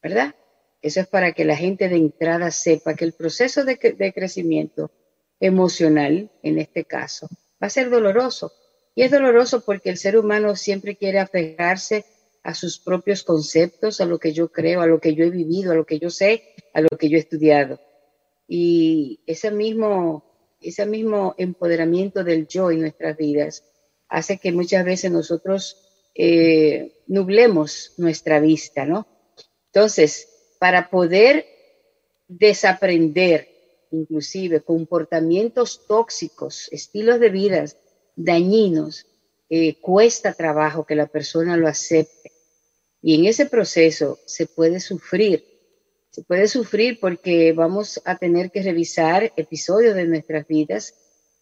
¿Verdad? 0.00 0.36
Eso 0.80 1.00
es 1.00 1.08
para 1.08 1.32
que 1.32 1.44
la 1.44 1.56
gente 1.56 1.88
de 1.88 1.96
entrada 1.96 2.52
sepa 2.52 2.94
que 2.94 3.04
el 3.04 3.14
proceso 3.14 3.64
de, 3.64 3.74
de 3.74 4.12
crecimiento 4.12 4.92
emocional, 5.40 6.30
en 6.44 6.60
este 6.60 6.84
caso, 6.84 7.28
va 7.60 7.66
a 7.66 7.70
ser 7.70 7.90
doloroso. 7.90 8.52
Y 8.94 9.02
es 9.02 9.10
doloroso 9.10 9.64
porque 9.64 9.90
el 9.90 9.98
ser 9.98 10.16
humano 10.16 10.54
siempre 10.54 10.96
quiere 10.96 11.18
aferrarse 11.18 12.04
a 12.44 12.54
sus 12.54 12.78
propios 12.78 13.24
conceptos, 13.24 14.00
a 14.00 14.06
lo 14.06 14.20
que 14.20 14.32
yo 14.32 14.52
creo, 14.52 14.82
a 14.82 14.86
lo 14.86 15.00
que 15.00 15.16
yo 15.16 15.24
he 15.24 15.30
vivido, 15.30 15.72
a 15.72 15.74
lo 15.74 15.84
que 15.84 15.98
yo 15.98 16.10
sé, 16.10 16.54
a 16.72 16.80
lo 16.80 16.88
que 16.96 17.08
yo 17.08 17.16
he 17.16 17.20
estudiado. 17.20 17.80
Y 18.48 19.20
ese 19.26 19.50
mismo, 19.50 20.24
ese 20.60 20.86
mismo 20.86 21.34
empoderamiento 21.38 22.24
del 22.24 22.46
yo 22.46 22.70
en 22.70 22.80
nuestras 22.80 23.16
vidas 23.16 23.64
hace 24.08 24.38
que 24.38 24.52
muchas 24.52 24.84
veces 24.84 25.10
nosotros 25.10 25.76
eh, 26.14 27.02
nublemos 27.06 27.92
nuestra 27.96 28.40
vista, 28.40 28.86
¿no? 28.86 29.06
Entonces, 29.66 30.28
para 30.58 30.88
poder 30.90 31.46
desaprender 32.28 33.48
inclusive 33.90 34.62
comportamientos 34.62 35.86
tóxicos, 35.86 36.68
estilos 36.72 37.20
de 37.20 37.28
vida 37.30 37.64
dañinos, 38.16 39.06
eh, 39.48 39.78
cuesta 39.80 40.32
trabajo 40.32 40.84
que 40.84 40.96
la 40.96 41.06
persona 41.06 41.56
lo 41.56 41.68
acepte. 41.68 42.32
Y 43.02 43.14
en 43.14 43.26
ese 43.26 43.46
proceso 43.46 44.18
se 44.26 44.46
puede 44.46 44.80
sufrir. 44.80 45.44
Se 46.16 46.22
puede 46.22 46.48
sufrir 46.48 46.98
porque 46.98 47.52
vamos 47.52 48.00
a 48.06 48.16
tener 48.16 48.50
que 48.50 48.62
revisar 48.62 49.34
episodios 49.36 49.94
de 49.94 50.06
nuestras 50.06 50.48
vidas 50.48 50.94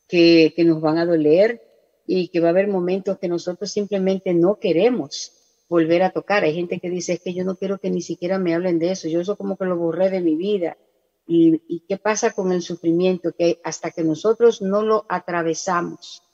que, 0.09 0.53
que 0.57 0.65
nos 0.65 0.81
van 0.81 0.99
a 0.99 1.07
doler 1.07 1.63
y 2.09 2.27
que 2.27 2.41
va 2.41 2.49
a 2.49 2.51
haber 2.51 2.67
momentos 2.67 3.21
que 3.21 3.29
nosotros 3.29 3.71
simplemente 3.71 4.35
no 4.35 4.59
queremos 4.59 5.31
volver 5.69 6.03
a 6.03 6.11
tocar. 6.11 6.43
Hay 6.43 6.57
gente 6.57 6.81
que 6.81 6.91
dice, 6.91 7.13
es 7.13 7.21
que 7.21 7.33
yo 7.33 7.45
no 7.45 7.55
quiero 7.55 7.79
que 7.79 7.89
ni 7.89 8.03
siquiera 8.03 8.41
me 8.41 8.53
hablen 8.53 8.81
de 8.81 8.91
eso, 8.91 9.07
yo 9.07 9.21
eso 9.21 9.37
como 9.37 9.57
que 9.57 9.65
lo 9.65 9.77
borré 9.77 10.11
de 10.11 10.21
mi 10.21 10.35
vida. 10.35 10.77
¿Y, 11.25 11.63
y 11.69 11.85
qué 11.87 11.97
pasa 11.97 12.33
con 12.33 12.51
el 12.51 12.61
sufrimiento? 12.61 13.31
Que 13.31 13.61
hasta 13.63 13.93
que 13.93 14.03
nosotros 14.03 14.61
no 14.61 14.83
lo 14.83 15.07
atravesamos, 15.09 16.25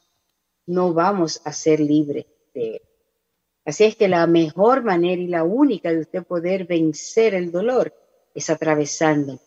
no 0.65 0.95
vamos 0.95 1.43
a 1.45 1.53
ser 1.53 1.79
libres 1.79 2.25
de 2.55 2.77
él. 2.77 2.83
Así 3.67 3.85
es 3.85 3.97
que 3.97 4.09
la 4.09 4.27
mejor 4.27 4.83
manera 4.83 5.21
y 5.21 5.27
la 5.27 5.45
única 5.45 5.91
de 5.93 6.01
usted 6.01 6.25
poder 6.25 6.65
vencer 6.65 7.35
el 7.35 7.53
dolor 7.53 8.00
es 8.35 8.51
atravesando. 8.51 9.41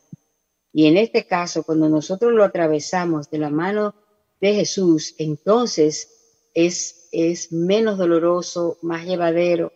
Y 0.71 0.87
en 0.87 0.97
este 0.97 1.25
caso, 1.25 1.63
cuando 1.63 1.87
nosotros 1.87 2.33
lo 2.33 2.43
atravesamos 2.43 3.29
de 3.29 3.37
la 3.37 3.49
mano 3.49 3.93
de 4.41 4.53
Jesús, 4.55 5.15
entonces 5.17 6.49
es, 6.53 7.09
es 7.11 7.51
menos 7.51 7.97
doloroso, 7.97 8.77
más 8.81 9.05
llevadero 9.05 9.71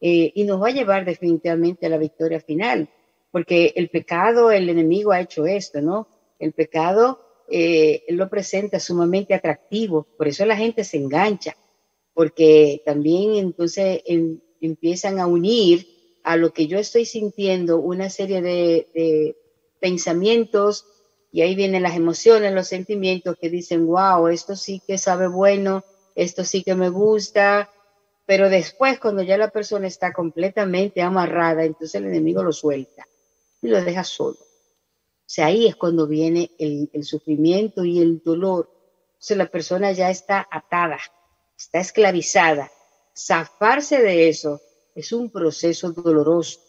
eh, 0.00 0.32
y 0.34 0.44
nos 0.44 0.60
va 0.60 0.68
a 0.68 0.72
llevar 0.72 1.04
definitivamente 1.04 1.86
a 1.86 1.88
la 1.88 1.98
victoria 1.98 2.40
final, 2.40 2.90
porque 3.30 3.72
el 3.76 3.88
pecado, 3.88 4.50
el 4.50 4.68
enemigo 4.68 5.12
ha 5.12 5.20
hecho 5.20 5.46
esto, 5.46 5.80
¿no? 5.80 6.08
El 6.38 6.52
pecado 6.52 7.20
eh, 7.48 8.04
lo 8.08 8.28
presenta 8.28 8.80
sumamente 8.80 9.34
atractivo, 9.34 10.06
por 10.18 10.28
eso 10.28 10.44
la 10.44 10.56
gente 10.56 10.84
se 10.84 10.98
engancha, 10.98 11.56
porque 12.12 12.82
también 12.84 13.34
entonces 13.36 14.02
empiezan 14.60 15.20
a 15.20 15.26
unir 15.26 15.86
a 16.24 16.36
lo 16.36 16.52
que 16.52 16.66
yo 16.66 16.78
estoy 16.78 17.04
sintiendo 17.04 17.78
una 17.78 18.10
serie 18.10 18.40
de, 18.42 19.36
pensamientos 19.78 20.86
y 21.30 21.42
ahí 21.42 21.54
vienen 21.54 21.82
las 21.82 21.94
emociones, 21.94 22.54
los 22.54 22.68
sentimientos 22.68 23.36
que 23.38 23.50
dicen, 23.50 23.86
wow, 23.86 24.28
esto 24.28 24.56
sí 24.56 24.80
que 24.86 24.96
sabe 24.96 25.28
bueno, 25.28 25.84
esto 26.14 26.44
sí 26.44 26.62
que 26.62 26.74
me 26.74 26.88
gusta, 26.88 27.70
pero 28.24 28.48
después 28.48 28.98
cuando 28.98 29.22
ya 29.22 29.36
la 29.36 29.50
persona 29.50 29.86
está 29.86 30.14
completamente 30.14 31.02
amarrada, 31.02 31.64
entonces 31.64 31.96
el 31.96 32.06
enemigo 32.06 32.42
lo 32.42 32.52
suelta 32.52 33.06
y 33.60 33.68
lo 33.68 33.84
deja 33.84 34.04
solo. 34.04 34.38
O 34.40 35.28
sea, 35.34 35.46
ahí 35.46 35.66
es 35.66 35.76
cuando 35.76 36.06
viene 36.06 36.50
el, 36.58 37.04
sufrimiento 37.04 37.84
y 37.84 37.98
el 37.98 38.22
dolor. 38.22 38.70
O 38.70 39.16
sea, 39.18 39.36
la 39.36 39.50
persona 39.50 39.92
ya 39.92 40.08
está 40.08 40.46
atada, 40.50 40.98
está 41.58 41.80
esclavizada. 41.80 42.70
Zafarse 43.14 44.00
de 44.00 44.28
eso 44.28 44.60
es 44.94 45.12
un 45.12 45.30
proceso 45.30 45.92
doloroso. 45.92 46.60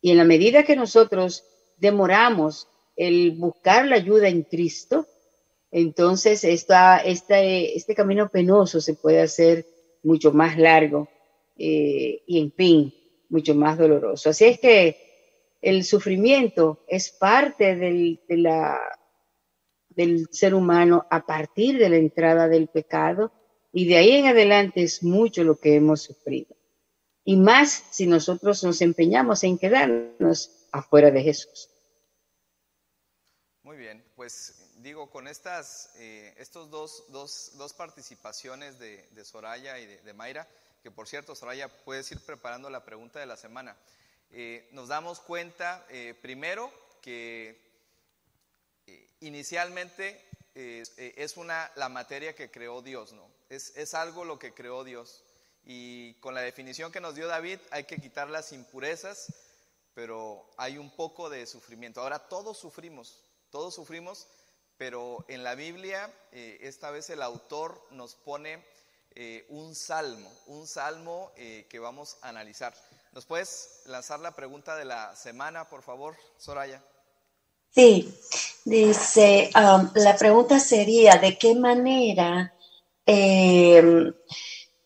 Y 0.00 0.10
en 0.10 0.18
la 0.18 0.24
medida 0.24 0.64
que 0.64 0.76
nosotros 0.76 1.44
demoramos 1.78 2.68
el 2.96 3.32
buscar 3.32 3.86
la 3.86 3.96
ayuda 3.96 4.28
en 4.28 4.42
Cristo, 4.42 5.06
entonces 5.70 6.44
esta, 6.44 6.98
este 6.98 7.94
camino 7.94 8.28
penoso 8.28 8.80
se 8.80 8.94
puede 8.94 9.20
hacer 9.20 9.66
mucho 10.02 10.32
más 10.32 10.56
largo 10.56 11.08
eh, 11.56 12.22
y, 12.26 12.40
en 12.40 12.52
fin, 12.52 12.94
mucho 13.28 13.54
más 13.54 13.76
doloroso. 13.76 14.30
Así 14.30 14.44
es 14.44 14.60
que 14.60 14.96
el 15.60 15.84
sufrimiento 15.84 16.84
es 16.86 17.10
parte 17.10 17.76
del, 17.76 18.20
del 19.88 20.28
ser 20.30 20.54
humano 20.54 21.06
a 21.10 21.26
partir 21.26 21.78
de 21.78 21.88
la 21.88 21.96
entrada 21.96 22.48
del 22.48 22.68
pecado 22.68 23.32
y 23.72 23.86
de 23.86 23.96
ahí 23.96 24.12
en 24.12 24.26
adelante 24.26 24.82
es 24.82 25.02
mucho 25.02 25.44
lo 25.44 25.56
que 25.58 25.74
hemos 25.74 26.02
sufrido. 26.02 26.55
Y 27.28 27.36
más 27.36 27.82
si 27.90 28.06
nosotros 28.06 28.62
nos 28.62 28.80
empeñamos 28.80 29.42
en 29.42 29.58
quedarnos 29.58 30.52
afuera 30.70 31.10
de 31.10 31.24
Jesús. 31.24 31.68
Muy 33.64 33.76
bien, 33.76 34.04
pues 34.14 34.70
digo, 34.76 35.10
con 35.10 35.26
estas 35.26 35.90
eh, 35.96 36.32
estos 36.38 36.70
dos, 36.70 37.02
dos, 37.08 37.50
dos, 37.56 37.72
participaciones 37.72 38.78
de, 38.78 39.24
Soraya 39.24 39.80
y 39.80 39.86
de, 39.86 40.14
Mayra, 40.14 40.46
que 40.84 40.92
por 40.92 41.08
cierto, 41.08 41.34
Soraya, 41.34 41.66
puedes 41.66 42.12
ir 42.12 42.20
preparando 42.20 42.70
la 42.70 42.84
pregunta 42.84 43.18
de 43.18 43.26
la 43.26 43.36
semana. 43.36 43.76
Eh, 44.30 44.68
nos 44.70 44.86
damos 44.86 45.18
cuenta, 45.18 45.84
eh, 45.90 46.14
primero, 46.22 46.72
que 47.02 47.60
inicialmente 49.18 50.22
es 50.54 51.36
una, 51.36 51.72
la 51.74 51.88
materia 51.88 52.36
que 52.36 52.52
creó 52.52 52.82
Dios, 52.82 53.12
¿no? 53.12 53.28
Es, 53.48 53.76
es 53.76 53.94
algo 53.94 54.24
lo 54.24 54.38
que 54.38 54.54
creó 54.54 54.84
Dios. 54.84 55.24
Y 55.66 56.14
con 56.14 56.34
la 56.34 56.40
definición 56.40 56.92
que 56.92 57.00
nos 57.00 57.14
dio 57.14 57.26
David, 57.26 57.58
hay 57.70 57.84
que 57.84 57.98
quitar 57.98 58.30
las 58.30 58.52
impurezas, 58.52 59.32
pero 59.94 60.48
hay 60.56 60.78
un 60.78 60.90
poco 60.90 61.28
de 61.28 61.44
sufrimiento. 61.46 62.00
Ahora, 62.00 62.20
todos 62.28 62.56
sufrimos, 62.56 63.18
todos 63.50 63.74
sufrimos, 63.74 64.28
pero 64.78 65.24
en 65.28 65.42
la 65.42 65.54
Biblia, 65.56 66.10
esta 66.32 66.90
vez 66.90 67.10
el 67.10 67.20
autor 67.20 67.84
nos 67.90 68.14
pone 68.14 68.64
un 69.48 69.74
salmo, 69.74 70.30
un 70.46 70.66
salmo 70.68 71.32
que 71.34 71.78
vamos 71.80 72.16
a 72.22 72.28
analizar. 72.28 72.72
¿Nos 73.12 73.24
puedes 73.24 73.80
lanzar 73.86 74.20
la 74.20 74.36
pregunta 74.36 74.76
de 74.76 74.84
la 74.84 75.16
semana, 75.16 75.68
por 75.68 75.82
favor, 75.82 76.16
Soraya? 76.36 76.82
Sí, 77.70 78.14
dice, 78.64 79.50
um, 79.54 79.90
la 79.94 80.16
pregunta 80.16 80.60
sería, 80.60 81.16
¿de 81.16 81.38
qué 81.38 81.54
manera 81.54 82.54
em, 83.06 84.14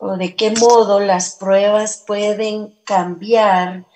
o 0.01 0.17
de 0.17 0.35
qué 0.35 0.51
modo 0.53 0.99
las 0.99 1.37
pruebas 1.37 2.03
pueden 2.07 2.75
cambiar 2.85 3.87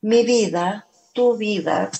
mi 0.00 0.24
vida, 0.24 0.88
tu 1.12 1.36
vida, 1.36 1.90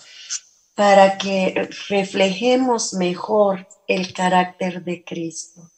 para 0.74 1.18
que 1.18 1.68
reflejemos 1.88 2.94
mejor 2.94 3.68
el 3.86 4.14
carácter 4.14 4.82
de 4.82 5.04
Cristo? 5.04 5.70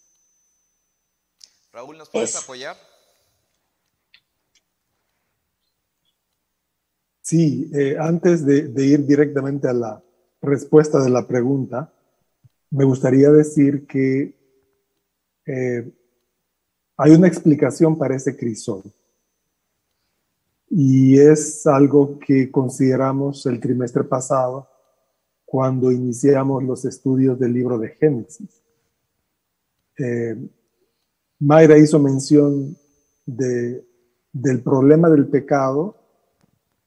Raúl, 1.72 1.98
¿nos 1.98 2.08
puedes 2.08 2.36
apoyar? 2.36 2.76
Sí, 7.20 7.68
eh, 7.74 7.96
antes 7.98 8.44
de, 8.46 8.84
ir 8.84 9.06
directamente 9.06 9.68
a 9.68 9.72
la 9.72 10.02
respuesta 10.40 11.02
de 11.02 11.10
la 11.10 11.26
pregunta, 11.26 11.92
me 12.70 12.84
gustaría 12.84 13.30
decir 13.30 13.86
que 13.86 14.36
eh, 15.46 15.92
hay 17.02 17.12
una 17.12 17.28
explicación 17.28 17.96
para 17.96 18.14
ese 18.14 18.36
crisol. 18.36 18.82
Y 20.68 21.18
es 21.18 21.66
algo 21.66 22.18
que 22.18 22.50
consideramos 22.50 23.46
el 23.46 23.58
trimestre 23.58 24.04
pasado 24.04 24.68
cuando 25.46 25.90
iniciamos 25.90 26.62
los 26.62 26.84
estudios 26.84 27.38
del 27.38 27.54
libro 27.54 27.78
de 27.78 27.88
Génesis. 27.88 28.62
Eh, 29.96 30.36
Mayra 31.38 31.78
hizo 31.78 31.98
mención 31.98 32.76
de, 33.24 33.82
del 34.30 34.62
problema 34.62 35.08
del 35.08 35.26
pecado 35.26 35.96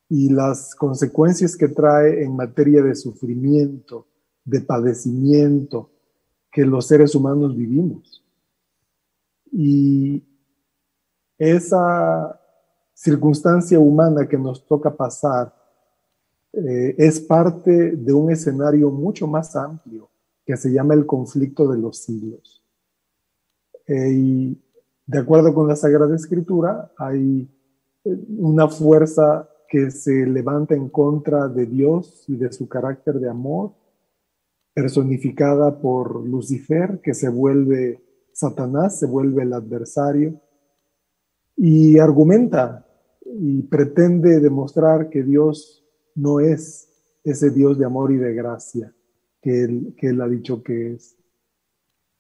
y 0.10 0.30
las 0.30 0.76
consecuencias 0.76 1.58
que 1.58 1.70
trae 1.70 2.24
en 2.24 2.36
materia 2.36 2.84
de 2.84 2.94
sufrimiento, 2.94 4.06
de 4.46 4.62
padecimiento 4.62 5.90
que 6.52 6.66
los 6.66 6.86
seres 6.86 7.16
humanos 7.16 7.58
vivimos. 7.58 8.23
Y 9.56 10.24
esa 11.38 12.40
circunstancia 12.94 13.80
humana 13.80 14.28
que 14.28 14.38
nos 14.38 14.66
toca 14.66 14.96
pasar 14.96 15.54
eh, 16.54 16.96
es 16.98 17.20
parte 17.20 17.96
de 17.96 18.14
un 18.14 18.32
escenario 18.32 18.90
mucho 18.90 19.28
más 19.28 19.56
amplio 19.56 20.10
que 20.46 20.58
se 20.58 20.72
llama 20.72 20.94
el 20.94 21.06
conflicto 21.06 21.72
de 21.72 21.78
los 21.78 21.98
siglos. 21.98 22.64
Eh, 23.86 24.12
y 24.12 24.62
de 25.06 25.20
acuerdo 25.20 25.54
con 25.54 25.68
la 25.68 25.76
Sagrada 25.76 26.16
Escritura, 26.16 26.92
hay 26.98 27.48
eh, 28.04 28.18
una 28.38 28.68
fuerza 28.68 29.50
que 29.68 29.92
se 29.92 30.26
levanta 30.26 30.76
en 30.76 30.90
contra 30.90 31.48
de 31.48 31.66
Dios 31.66 32.26
y 32.28 32.38
de 32.38 32.52
su 32.52 32.68
carácter 32.68 33.20
de 33.20 33.30
amor, 33.30 33.74
personificada 34.74 35.80
por 35.80 36.26
Lucifer, 36.26 37.00
que 37.02 37.14
se 37.14 37.30
vuelve 37.30 38.04
Satanás, 38.44 39.00
se 39.00 39.06
vuelve 39.06 39.44
el 39.44 39.54
adversario, 39.54 40.40
y 41.56 41.98
argumenta 41.98 42.86
y 43.26 43.62
pretende 43.64 44.40
demostrar 44.40 45.10
que 45.10 45.24
Dios 45.24 45.84
no 46.16 46.40
es 46.40 46.90
ese 47.24 47.52
Dios 47.52 47.80
de 47.80 47.86
amor 47.86 48.12
y 48.12 48.18
de 48.18 48.34
gracia 48.34 48.94
que 49.42 49.64
él, 49.64 49.96
que 49.98 50.08
él 50.08 50.22
ha 50.22 50.28
dicho 50.28 50.62
que 50.62 50.94
es. 50.94 51.16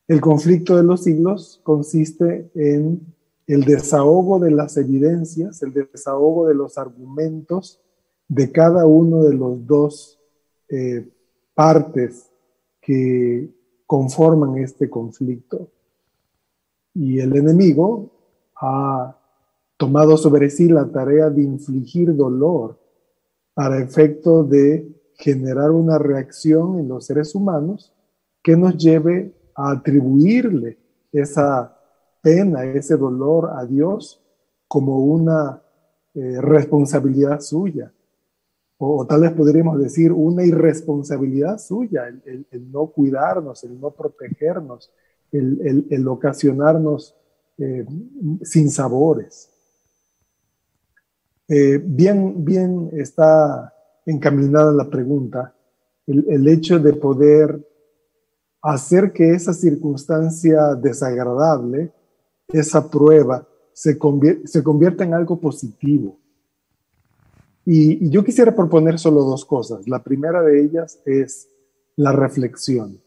El 0.07 0.21
conflicto 0.21 0.77
de 0.77 0.83
los 0.83 1.03
siglos 1.03 1.59
consiste 1.63 2.49
en 2.55 3.01
el 3.47 3.65
desahogo 3.65 4.39
de 4.39 4.51
las 4.51 4.77
evidencias, 4.77 5.61
el 5.61 5.73
desahogo 5.73 6.47
de 6.47 6.55
los 6.55 6.77
argumentos 6.77 7.81
de 8.29 8.49
cada 8.51 8.85
uno 8.85 9.23
de 9.23 9.33
los 9.33 9.65
dos 9.67 10.19
eh, 10.69 11.09
partes 11.53 12.31
que 12.81 13.49
conforman 13.85 14.57
este 14.57 14.89
conflicto. 14.89 15.69
Y 16.93 17.19
el 17.19 17.35
enemigo 17.35 18.11
ha 18.55 19.17
tomado 19.77 20.17
sobre 20.17 20.49
sí 20.49 20.69
la 20.69 20.85
tarea 20.91 21.29
de 21.29 21.41
infligir 21.41 22.15
dolor 22.15 22.79
para 23.53 23.81
efecto 23.81 24.43
de 24.43 24.93
generar 25.15 25.71
una 25.71 25.97
reacción 25.97 26.79
en 26.79 26.87
los 26.87 27.05
seres 27.05 27.35
humanos 27.35 27.93
que 28.41 28.57
nos 28.57 28.77
lleve 28.77 29.33
a 29.55 29.71
atribuirle 29.71 30.77
esa 31.11 31.77
pena, 32.21 32.65
ese 32.65 32.97
dolor 32.97 33.51
a 33.55 33.65
Dios 33.65 34.21
como 34.67 34.99
una 34.99 35.61
eh, 36.15 36.41
responsabilidad 36.41 37.39
suya. 37.39 37.91
O, 38.77 39.05
tal 39.05 39.21
vez 39.21 39.31
podríamos 39.31 39.79
decir 39.79 40.11
una 40.11 40.43
irresponsabilidad 40.43 41.57
suya, 41.57 42.07
el, 42.07 42.71
no 42.71 42.87
cuidarnos, 42.87 43.63
el 43.63 43.79
no 43.79 43.91
protegernos, 43.91 44.91
el, 45.33 46.07
ocasionarnos 46.07 47.15
eh, 47.57 47.85
sin 48.43 48.69
sabores. 48.69 49.49
Eh, 51.47 51.81
bien, 51.83 52.45
bien 52.45 52.89
está 52.93 53.73
encaminada 54.05 54.71
la 54.71 54.89
pregunta, 54.89 55.53
el, 56.07 56.47
hecho 56.47 56.79
de 56.79 56.93
poder 56.93 57.67
hacer 58.61 59.11
que 59.11 59.31
esa 59.31 59.53
circunstancia 59.53 60.75
desagradable, 60.75 61.91
esa 62.49 62.89
prueba, 62.89 63.47
se, 63.73 63.97
se 64.45 64.63
convierta 64.63 65.03
en 65.03 65.13
algo 65.13 65.39
positivo. 65.39 66.17
Y, 67.65 68.09
yo 68.09 68.23
quisiera 68.23 68.55
proponer 68.55 68.99
solo 68.99 69.23
dos 69.23 69.45
cosas. 69.45 69.87
La 69.87 70.03
primera 70.03 70.41
de 70.41 70.61
ellas 70.61 70.99
es 71.05 71.49
la 71.95 72.11
reflexión. 72.11 73.01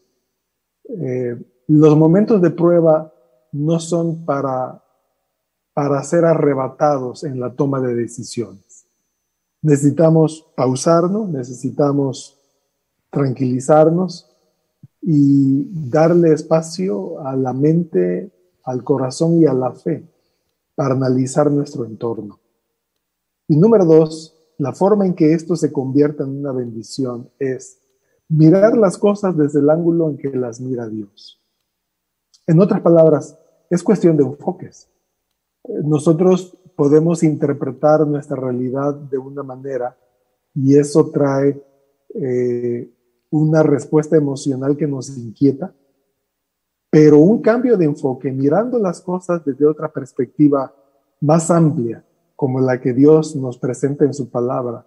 Eh, 0.89 1.37
los 1.67 1.97
momentos 1.97 2.41
de 2.41 2.49
prueba 2.49 3.13
no 3.51 3.79
son 3.79 4.25
para 4.25 4.83
para 5.77 6.01
ser 6.01 6.25
arrebatados 6.25 7.23
en 7.23 7.39
la 7.39 7.53
toma 7.53 7.79
de 7.79 7.93
decisiones. 7.93 8.87
Necesitamos 9.61 10.47
pausarnos, 10.55 11.29
necesitamos 11.29 12.35
tranquilizarnos 13.11 14.27
y 15.03 15.69
darle 15.87 16.33
espacio 16.33 17.19
a 17.19 17.35
la 17.35 17.53
mente, 17.53 18.31
al 18.63 18.83
corazón 18.83 19.39
y 19.39 19.45
a 19.45 19.53
la 19.53 19.71
fe 19.71 20.03
para 20.73 20.95
analizar 20.95 21.51
nuestro 21.51 21.85
entorno. 21.85 22.39
Y 23.47 23.55
número 23.55 23.85
dos, 23.85 24.35
la 24.57 24.73
forma 24.73 25.05
en 25.05 25.13
que 25.13 25.33
esto 25.33 25.55
se 25.55 25.71
convierta 25.71 26.23
en 26.23 26.39
una 26.39 26.53
bendición 26.53 27.29
es 27.37 27.77
mirar 28.29 28.75
las 28.75 28.97
cosas 28.97 29.37
desde 29.37 29.59
el 29.59 29.69
ángulo 29.69 30.09
en 30.09 30.17
que 30.17 30.35
las 30.35 30.59
mira 30.59 30.89
Dios. 30.89 31.39
En 32.47 32.61
otras 32.61 32.81
palabras, 32.81 33.37
es 33.69 33.83
cuestión 33.83 34.15
de 34.15 34.23
enfoques. 34.23 34.89
Nosotros 35.83 36.57
podemos 36.77 37.23
interpretar 37.23 38.07
nuestra 38.07 38.37
realidad 38.37 38.93
de 38.93 39.17
una 39.17 39.43
manera 39.43 39.97
y 40.55 40.77
eso 40.77 41.09
trae 41.11 41.61
eh, 42.13 42.89
una 43.29 43.63
respuesta 43.63 44.15
emocional 44.15 44.77
que 44.77 44.87
nos 44.87 45.15
inquieta, 45.17 45.73
pero 46.89 47.19
un 47.19 47.41
cambio 47.41 47.77
de 47.77 47.85
enfoque, 47.85 48.31
mirando 48.31 48.79
las 48.79 49.01
cosas 49.01 49.43
desde 49.43 49.65
otra 49.65 49.91
perspectiva 49.91 50.73
más 51.19 51.51
amplia, 51.51 52.05
como 52.35 52.61
la 52.61 52.79
que 52.79 52.93
Dios 52.93 53.35
nos 53.35 53.57
presenta 53.57 54.05
en 54.05 54.13
su 54.13 54.29
palabra, 54.29 54.85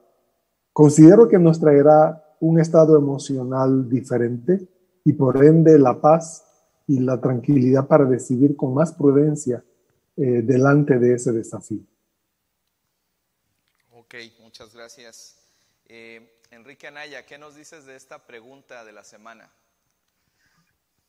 considero 0.72 1.28
que 1.28 1.38
nos 1.38 1.60
traerá 1.60 2.24
un 2.40 2.58
estado 2.58 2.96
emocional 2.96 3.88
diferente 3.88 4.66
y 5.04 5.12
por 5.12 5.44
ende 5.44 5.78
la 5.78 6.00
paz 6.00 6.44
y 6.90 6.98
la 6.98 7.20
tranquilidad 7.20 7.86
para 7.86 8.04
decidir 8.04 8.56
con 8.56 8.74
más 8.74 8.92
prudencia 8.92 9.62
eh, 10.16 10.42
delante 10.42 10.98
de 10.98 11.14
ese 11.14 11.30
desafío. 11.30 11.82
Ok, 13.92 14.16
muchas 14.40 14.74
gracias. 14.74 15.40
Eh, 15.86 16.28
Enrique 16.50 16.88
Anaya, 16.88 17.24
¿qué 17.26 17.38
nos 17.38 17.54
dices 17.54 17.86
de 17.86 17.94
esta 17.94 18.26
pregunta 18.26 18.84
de 18.84 18.92
la 18.92 19.04
semana? 19.04 19.52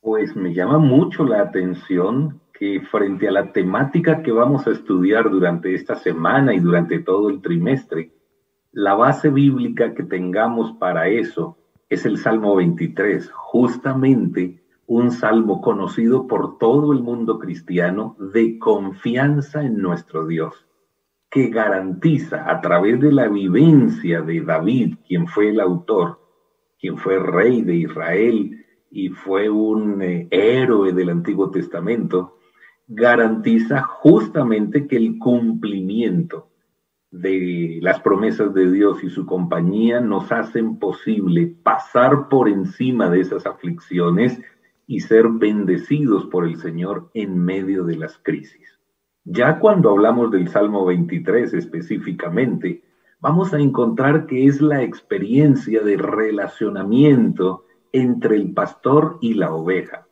Pues 0.00 0.36
me 0.36 0.54
llama 0.54 0.78
mucho 0.78 1.24
la 1.24 1.40
atención 1.42 2.40
que 2.52 2.80
frente 2.92 3.26
a 3.26 3.32
la 3.32 3.52
temática 3.52 4.22
que 4.22 4.30
vamos 4.30 4.68
a 4.68 4.70
estudiar 4.70 5.30
durante 5.30 5.74
esta 5.74 5.96
semana 5.96 6.54
y 6.54 6.60
durante 6.60 7.00
todo 7.00 7.28
el 7.28 7.42
trimestre, 7.42 8.12
la 8.70 8.94
base 8.94 9.30
bíblica 9.30 9.94
que 9.94 10.04
tengamos 10.04 10.76
para 10.78 11.08
eso 11.08 11.58
es 11.88 12.06
el 12.06 12.18
Salmo 12.18 12.54
23, 12.54 13.32
justamente 13.32 14.61
un 14.94 15.10
salmo 15.10 15.62
conocido 15.62 16.26
por 16.26 16.58
todo 16.58 16.92
el 16.92 17.02
mundo 17.02 17.38
cristiano 17.38 18.14
de 18.34 18.58
confianza 18.58 19.64
en 19.64 19.78
nuestro 19.78 20.26
Dios, 20.26 20.66
que 21.30 21.48
garantiza 21.48 22.50
a 22.50 22.60
través 22.60 23.00
de 23.00 23.10
la 23.10 23.26
vivencia 23.28 24.20
de 24.20 24.42
David, 24.42 24.96
quien 25.08 25.26
fue 25.28 25.48
el 25.48 25.60
autor, 25.60 26.20
quien 26.78 26.98
fue 26.98 27.18
rey 27.18 27.62
de 27.62 27.76
Israel 27.76 28.66
y 28.90 29.08
fue 29.08 29.48
un 29.48 30.02
eh, 30.02 30.28
héroe 30.30 30.92
del 30.92 31.08
Antiguo 31.08 31.50
Testamento, 31.50 32.36
garantiza 32.86 33.80
justamente 33.80 34.86
que 34.86 34.96
el 34.96 35.18
cumplimiento 35.18 36.50
de 37.10 37.78
las 37.80 37.98
promesas 38.00 38.52
de 38.52 38.70
Dios 38.70 39.02
y 39.02 39.08
su 39.08 39.24
compañía 39.24 40.00
nos 40.00 40.30
hacen 40.32 40.78
posible 40.78 41.46
pasar 41.62 42.28
por 42.28 42.50
encima 42.50 43.08
de 43.08 43.20
esas 43.20 43.46
aflicciones 43.46 44.38
y 44.86 45.00
ser 45.00 45.28
bendecidos 45.28 46.26
por 46.26 46.44
el 46.46 46.56
Señor 46.56 47.10
en 47.14 47.38
medio 47.38 47.84
de 47.84 47.96
las 47.96 48.18
crisis. 48.18 48.78
Ya 49.24 49.58
cuando 49.58 49.90
hablamos 49.90 50.30
del 50.30 50.48
Salmo 50.48 50.84
23 50.84 51.54
específicamente, 51.54 52.82
vamos 53.20 53.54
a 53.54 53.60
encontrar 53.60 54.26
que 54.26 54.46
es 54.46 54.60
la 54.60 54.82
experiencia 54.82 55.82
de 55.82 55.96
relacionamiento 55.96 57.64
entre 57.92 58.36
el 58.36 58.52
pastor 58.52 59.18
y 59.20 59.34
la 59.34 59.54
oveja. 59.54 60.08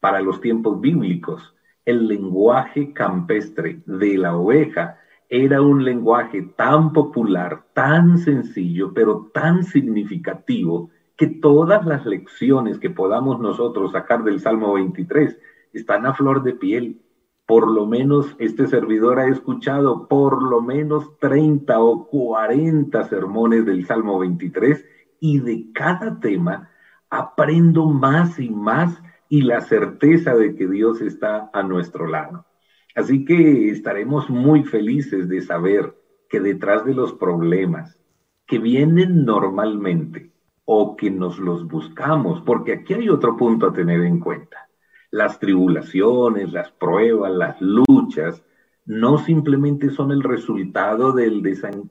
Para 0.00 0.20
los 0.20 0.40
tiempos 0.40 0.80
bíblicos, 0.80 1.54
el 1.84 2.06
lenguaje 2.06 2.92
campestre 2.92 3.82
de 3.86 4.16
la 4.16 4.36
oveja 4.36 4.98
era 5.28 5.60
un 5.60 5.84
lenguaje 5.84 6.42
tan 6.56 6.92
popular, 6.92 7.64
tan 7.74 8.16
sencillo, 8.16 8.94
pero 8.94 9.30
tan 9.34 9.64
significativo 9.64 10.90
que 11.18 11.26
todas 11.26 11.84
las 11.84 12.06
lecciones 12.06 12.78
que 12.78 12.90
podamos 12.90 13.40
nosotros 13.40 13.90
sacar 13.90 14.22
del 14.22 14.40
Salmo 14.40 14.74
23 14.74 15.36
están 15.72 16.06
a 16.06 16.14
flor 16.14 16.44
de 16.44 16.54
piel. 16.54 17.02
Por 17.44 17.68
lo 17.68 17.86
menos 17.86 18.36
este 18.38 18.68
servidor 18.68 19.18
ha 19.18 19.26
escuchado 19.26 20.06
por 20.06 20.40
lo 20.42 20.62
menos 20.62 21.18
30 21.18 21.80
o 21.80 22.06
40 22.06 23.02
sermones 23.08 23.66
del 23.66 23.84
Salmo 23.84 24.20
23 24.20 24.84
y 25.18 25.40
de 25.40 25.72
cada 25.72 26.20
tema 26.20 26.70
aprendo 27.10 27.86
más 27.86 28.38
y 28.38 28.50
más 28.50 29.02
y 29.28 29.42
la 29.42 29.60
certeza 29.60 30.36
de 30.36 30.54
que 30.54 30.68
Dios 30.68 31.00
está 31.00 31.50
a 31.52 31.64
nuestro 31.64 32.06
lado. 32.06 32.46
Así 32.94 33.24
que 33.24 33.70
estaremos 33.70 34.30
muy 34.30 34.62
felices 34.62 35.28
de 35.28 35.40
saber 35.40 35.96
que 36.28 36.38
detrás 36.38 36.84
de 36.84 36.94
los 36.94 37.12
problemas 37.12 37.98
que 38.46 38.60
vienen 38.60 39.24
normalmente, 39.24 40.30
o 40.70 40.96
que 40.96 41.10
nos 41.10 41.38
los 41.38 41.66
buscamos, 41.66 42.42
porque 42.42 42.72
aquí 42.74 42.94
hay 42.94 43.08
otro 43.08 43.36
punto 43.36 43.68
a 43.68 43.72
tener 43.72 44.02
en 44.02 44.20
cuenta. 44.20 44.68
Las 45.10 45.38
tribulaciones, 45.38 46.52
las 46.52 46.70
pruebas, 46.70 47.32
las 47.32 47.60
luchas, 47.60 48.42
no 48.84 49.16
simplemente 49.16 49.88
son 49.88 50.12
el 50.12 50.22
resultado 50.22 51.12
del, 51.12 51.42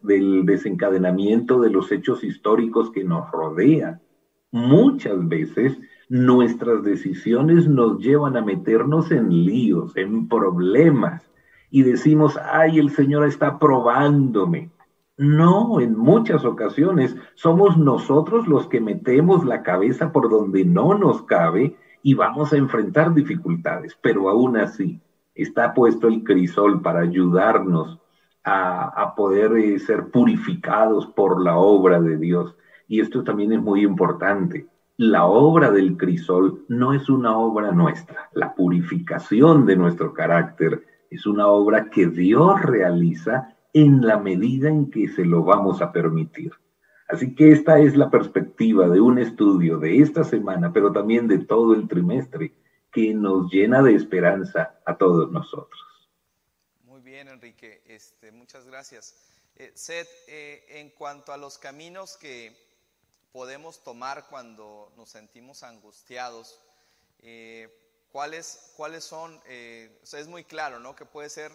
del 0.04 0.46
desencadenamiento 0.46 1.60
de 1.60 1.72
los 1.72 1.92
hechos 1.92 2.24
históricos 2.24 2.92
que 2.92 3.04
nos 3.04 3.32
rodean. 3.32 4.02
Muchas 4.52 5.28
veces 5.28 5.78
Nuestras 6.10 6.84
decisiones 6.84 7.68
nos 7.68 8.00
llevan 8.00 8.38
a 8.38 8.42
meternos 8.42 9.12
en 9.12 9.30
líos, 9.44 9.98
en 9.98 10.30
problemas, 10.30 11.30
y 11.70 11.84
decimos, 11.84 12.40
ay, 12.42 12.80
el 12.80 12.92
Señor 12.92 13.28
está 13.28 13.60
probándome. 13.60 14.72
No, 15.18 15.80
en 15.80 15.98
muchas 15.98 16.46
ocasiones 16.46 17.16
somos 17.34 17.76
nosotros 17.76 18.48
los 18.48 18.68
que 18.68 18.80
metemos 18.80 19.44
la 19.46 19.64
cabeza 19.64 20.12
por 20.12 20.30
donde 20.30 20.64
no 20.64 20.94
nos 20.94 21.24
cabe 21.24 21.76
y 22.04 22.14
vamos 22.14 22.54
a 22.54 22.58
enfrentar 22.58 23.16
dificultades, 23.16 23.98
pero 24.00 24.30
aún 24.30 24.58
así 24.58 25.02
está 25.34 25.74
puesto 25.74 26.08
el 26.08 26.24
crisol 26.24 26.82
para 26.82 27.00
ayudarnos 27.00 28.00
a, 28.44 29.14
poder 29.16 29.58
eh, 29.58 29.80
ser 29.80 30.10
purificados 30.10 31.08
por 31.08 31.44
la 31.44 31.58
obra 31.58 32.00
de 32.00 32.18
Dios. 32.18 32.56
Y 32.88 33.02
esto 33.02 33.24
también 33.24 33.52
es 33.52 33.62
muy 33.62 33.84
importante. 33.84 34.68
La 34.96 35.26
obra 35.26 35.70
del 35.72 35.98
crisol 35.98 36.64
no 36.70 36.94
es 36.94 37.10
una 37.10 37.38
obra 37.38 37.72
nuestra. 37.72 38.30
La 38.34 38.56
purificación 38.56 39.66
de 39.66 39.76
nuestro 39.76 40.14
carácter 40.14 40.86
es 41.10 41.26
una 41.26 41.48
obra 41.48 41.90
que 41.90 42.08
Dios 42.08 42.62
realiza 42.62 43.57
en 43.82 44.06
la 44.06 44.18
medida 44.18 44.70
en 44.70 44.90
que 44.90 45.08
se 45.08 45.26
lo 45.26 45.44
vamos 45.44 45.82
a 45.82 45.92
permitir. 45.92 46.52
Así 47.08 47.36
que 47.36 47.52
esta 47.52 47.80
es 47.80 47.96
la 47.96 48.10
perspectiva 48.10 48.90
de 48.90 49.00
un 49.00 49.18
estudio 49.20 49.78
de 49.78 50.00
esta 50.00 50.24
semana, 50.24 50.74
pero 50.74 50.92
también 50.92 51.28
de 51.28 51.40
todo 51.40 51.74
el 51.74 51.88
trimestre, 51.88 52.54
que 52.92 53.14
nos 53.14 53.52
llena 53.52 53.82
de 53.84 53.96
esperanza 53.96 54.80
a 54.86 54.98
todos 54.98 55.32
nosotros. 55.32 55.80
Muy 56.84 57.02
bien, 57.02 57.28
Enrique, 57.28 57.84
este, 57.86 58.32
muchas 58.32 58.66
gracias. 58.66 59.16
Eh, 59.56 59.72
Seth, 59.76 60.08
eh, 60.28 60.66
en 60.70 60.90
cuanto 60.90 61.32
a 61.32 61.38
los 61.38 61.58
caminos 61.58 62.18
que 62.18 62.58
podemos 63.32 63.84
tomar 63.84 64.26
cuando 64.30 64.92
nos 64.98 65.10
sentimos 65.10 65.64
angustiados, 65.64 66.60
eh, 67.20 67.70
¿cuáles, 68.12 68.74
¿cuáles 68.76 69.04
son? 69.04 69.40
es 69.48 70.28
muy 70.28 70.44
claro, 70.44 70.80
¿no? 70.80 70.96
Que 70.96 71.06
puede 71.06 71.30
ser 71.30 71.52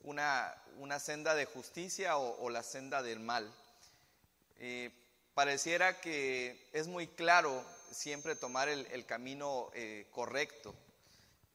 una, 0.00 0.54
una 0.78 0.98
senda 0.98 1.34
de 1.34 1.46
justicia 1.46 2.16
o, 2.18 2.48
la 2.50 2.62
senda 2.62 3.02
del 3.02 3.20
mal. 3.20 3.52
Eh, 4.58 4.90
pareciera 5.34 6.00
que 6.00 6.68
es 6.72 6.86
muy 6.86 7.06
claro 7.06 7.64
siempre 7.90 8.36
tomar 8.36 8.68
el, 8.68 9.06
camino 9.06 9.70
eh, 9.74 10.06
correcto, 10.12 10.74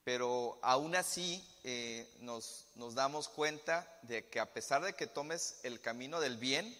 pero 0.04 0.60
aún 0.62 0.96
así 0.96 1.46
eh, 1.64 2.08
nos, 2.20 2.66
nos, 2.76 2.96
damos 2.96 3.30
cuenta 3.30 3.88
de 4.04 4.28
que 4.28 4.40
a 4.40 4.54
pesar 4.54 4.84
de 4.84 4.94
que 4.94 5.08
tomes 5.08 5.60
el 5.64 5.80
camino 5.80 6.20
del 6.20 6.38
bien, 6.38 6.78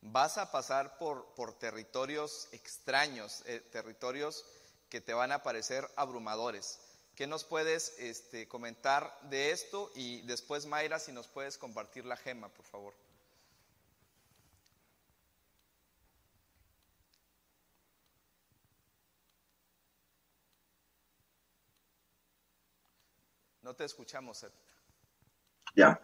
vas 0.00 0.36
a 0.38 0.50
pasar 0.50 0.98
por, 0.98 1.26
por 1.34 1.58
territorios 1.58 2.48
extraños, 2.52 3.42
territorios 3.72 4.44
que 4.90 5.00
te 5.00 5.14
van 5.14 5.32
a 5.32 5.42
parecer 5.42 5.88
abrumadores. 5.96 6.78
¿Qué 7.14 7.28
nos 7.28 7.44
puedes 7.44 7.94
este, 7.98 8.48
comentar 8.48 9.16
de 9.30 9.52
esto? 9.52 9.92
Y 9.94 10.22
después, 10.22 10.66
Mayra, 10.66 10.98
si 10.98 11.12
nos 11.12 11.28
puedes 11.28 11.56
compartir 11.56 12.04
la 12.04 12.16
gema, 12.16 12.48
por 12.48 12.64
favor. 12.64 12.92
No 23.62 23.74
te 23.74 23.84
escuchamos, 23.84 24.42
Ed. 24.42 24.50
Ya. 25.76 26.00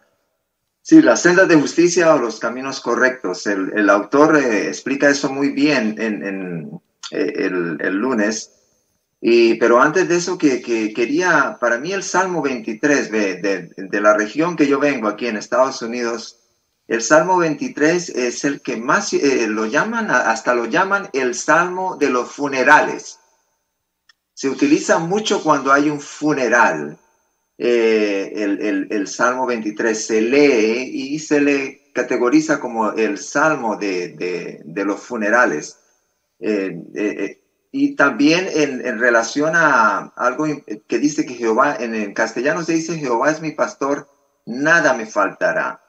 Sí, 0.81 1.01
la 1.01 1.17
senda 1.17 1.45
de 1.45 1.57
justicia 1.57 2.15
o 2.15 2.19
los 2.19 2.39
caminos 2.39 2.79
correctos. 2.79 3.45
El, 3.47 3.89
autor 3.89 4.37
eh, 4.37 4.69
explica 4.69 5.09
eso 5.09 5.29
muy 5.29 5.49
bien 5.49 5.95
en, 5.99 6.81
eh, 7.11 7.33
el 7.37 7.95
lunes 7.95 8.60
pero 9.21 9.79
antes 9.79 10.09
de 10.09 10.15
eso, 10.15 10.37
que, 10.37 10.61
quería, 10.61 11.57
para 11.61 11.77
mí 11.77 11.93
el 11.93 12.01
Salmo 12.01 12.41
23 12.41 13.11
de, 13.11 13.69
de, 13.77 14.01
la 14.01 14.15
región 14.15 14.55
que 14.55 14.67
yo 14.67 14.79
vengo 14.79 15.07
aquí 15.07 15.27
en 15.27 15.37
Estados 15.37 15.81
Unidos, 15.83 16.39
el 16.87 17.01
Salmo 17.01 17.37
23 17.37 18.09
es 18.09 18.43
el 18.43 18.61
que 18.61 18.77
más 18.77 19.13
eh, 19.13 19.47
lo 19.47 19.65
llaman, 19.65 20.09
hasta 20.09 20.55
lo 20.55 20.65
llaman 20.65 21.07
el 21.13 21.35
Salmo 21.35 21.95
de 21.97 22.09
los 22.09 22.31
funerales. 22.31 23.19
Se 24.33 24.49
utiliza 24.49 24.97
mucho 24.97 25.43
cuando 25.43 25.71
hay 25.71 25.89
un 25.89 26.01
funeral. 26.01 26.97
Eh, 27.57 28.33
el, 28.35 28.87
el, 28.89 29.07
Salmo 29.07 29.45
23 29.45 30.05
se 30.05 30.19
lee 30.19 31.13
y 31.13 31.19
se 31.19 31.39
le 31.39 31.91
categoriza 31.93 32.59
como 32.59 32.91
el 32.93 33.19
Salmo 33.19 33.77
de, 33.77 34.61
de 34.65 34.85
los 34.85 34.99
funerales. 34.99 35.77
Eh, 36.39 37.40
y 37.71 37.95
también 37.95 38.49
en, 38.51 38.99
relación 38.99 39.55
a 39.55 40.11
algo 40.17 40.45
que 40.87 40.99
dice 40.99 41.25
que 41.25 41.35
Jehová, 41.35 41.77
en 41.79 41.95
el 41.95 42.13
castellano 42.13 42.63
se 42.63 42.73
dice 42.73 42.97
Jehová 42.97 43.31
es 43.31 43.41
mi 43.41 43.51
pastor, 43.51 44.09
nada 44.45 44.93
me 44.93 45.05
faltará. 45.05 45.81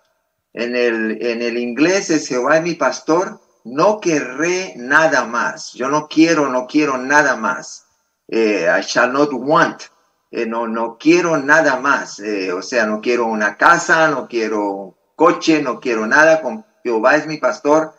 En 0.53 0.77
el, 0.77 1.25
en 1.25 1.43
el 1.43 1.59
inglés 1.59 2.11
es 2.11 2.29
Jehová 2.29 2.59
es 2.59 2.63
mi 2.63 2.75
pastor, 2.75 3.41
no 3.65 4.01
querré 4.01 4.75
nada 4.77 5.25
más. 5.25 5.73
Yo 5.73 5.89
no 5.89 6.07
quiero, 6.07 6.49
no 6.49 6.67
quiero 6.67 6.99
nada 6.99 7.37
más. 7.37 7.87
Eh, 8.29 8.69
I 8.69 8.83
shall 8.83 9.13
not 9.13 9.31
want. 9.33 9.83
Eh, 10.31 10.47
no, 10.47 10.69
no 10.69 10.99
quiero 10.99 11.37
nada 11.39 11.81
más. 11.81 12.21
Eh, 12.21 12.53
o 12.53 12.63
sea, 12.63 12.87
no 12.87 13.01
quiero 13.01 13.27
una 13.27 13.57
casa, 13.57 14.09
no 14.09 14.29
quiero 14.29 14.97
coche, 15.17 15.63
no 15.63 15.81
quiero 15.81 16.07
nada. 16.07 16.43
Con 16.43 16.65
Jehová 16.85 17.17
es 17.17 17.27
mi 17.27 17.39
pastor. 17.39 17.95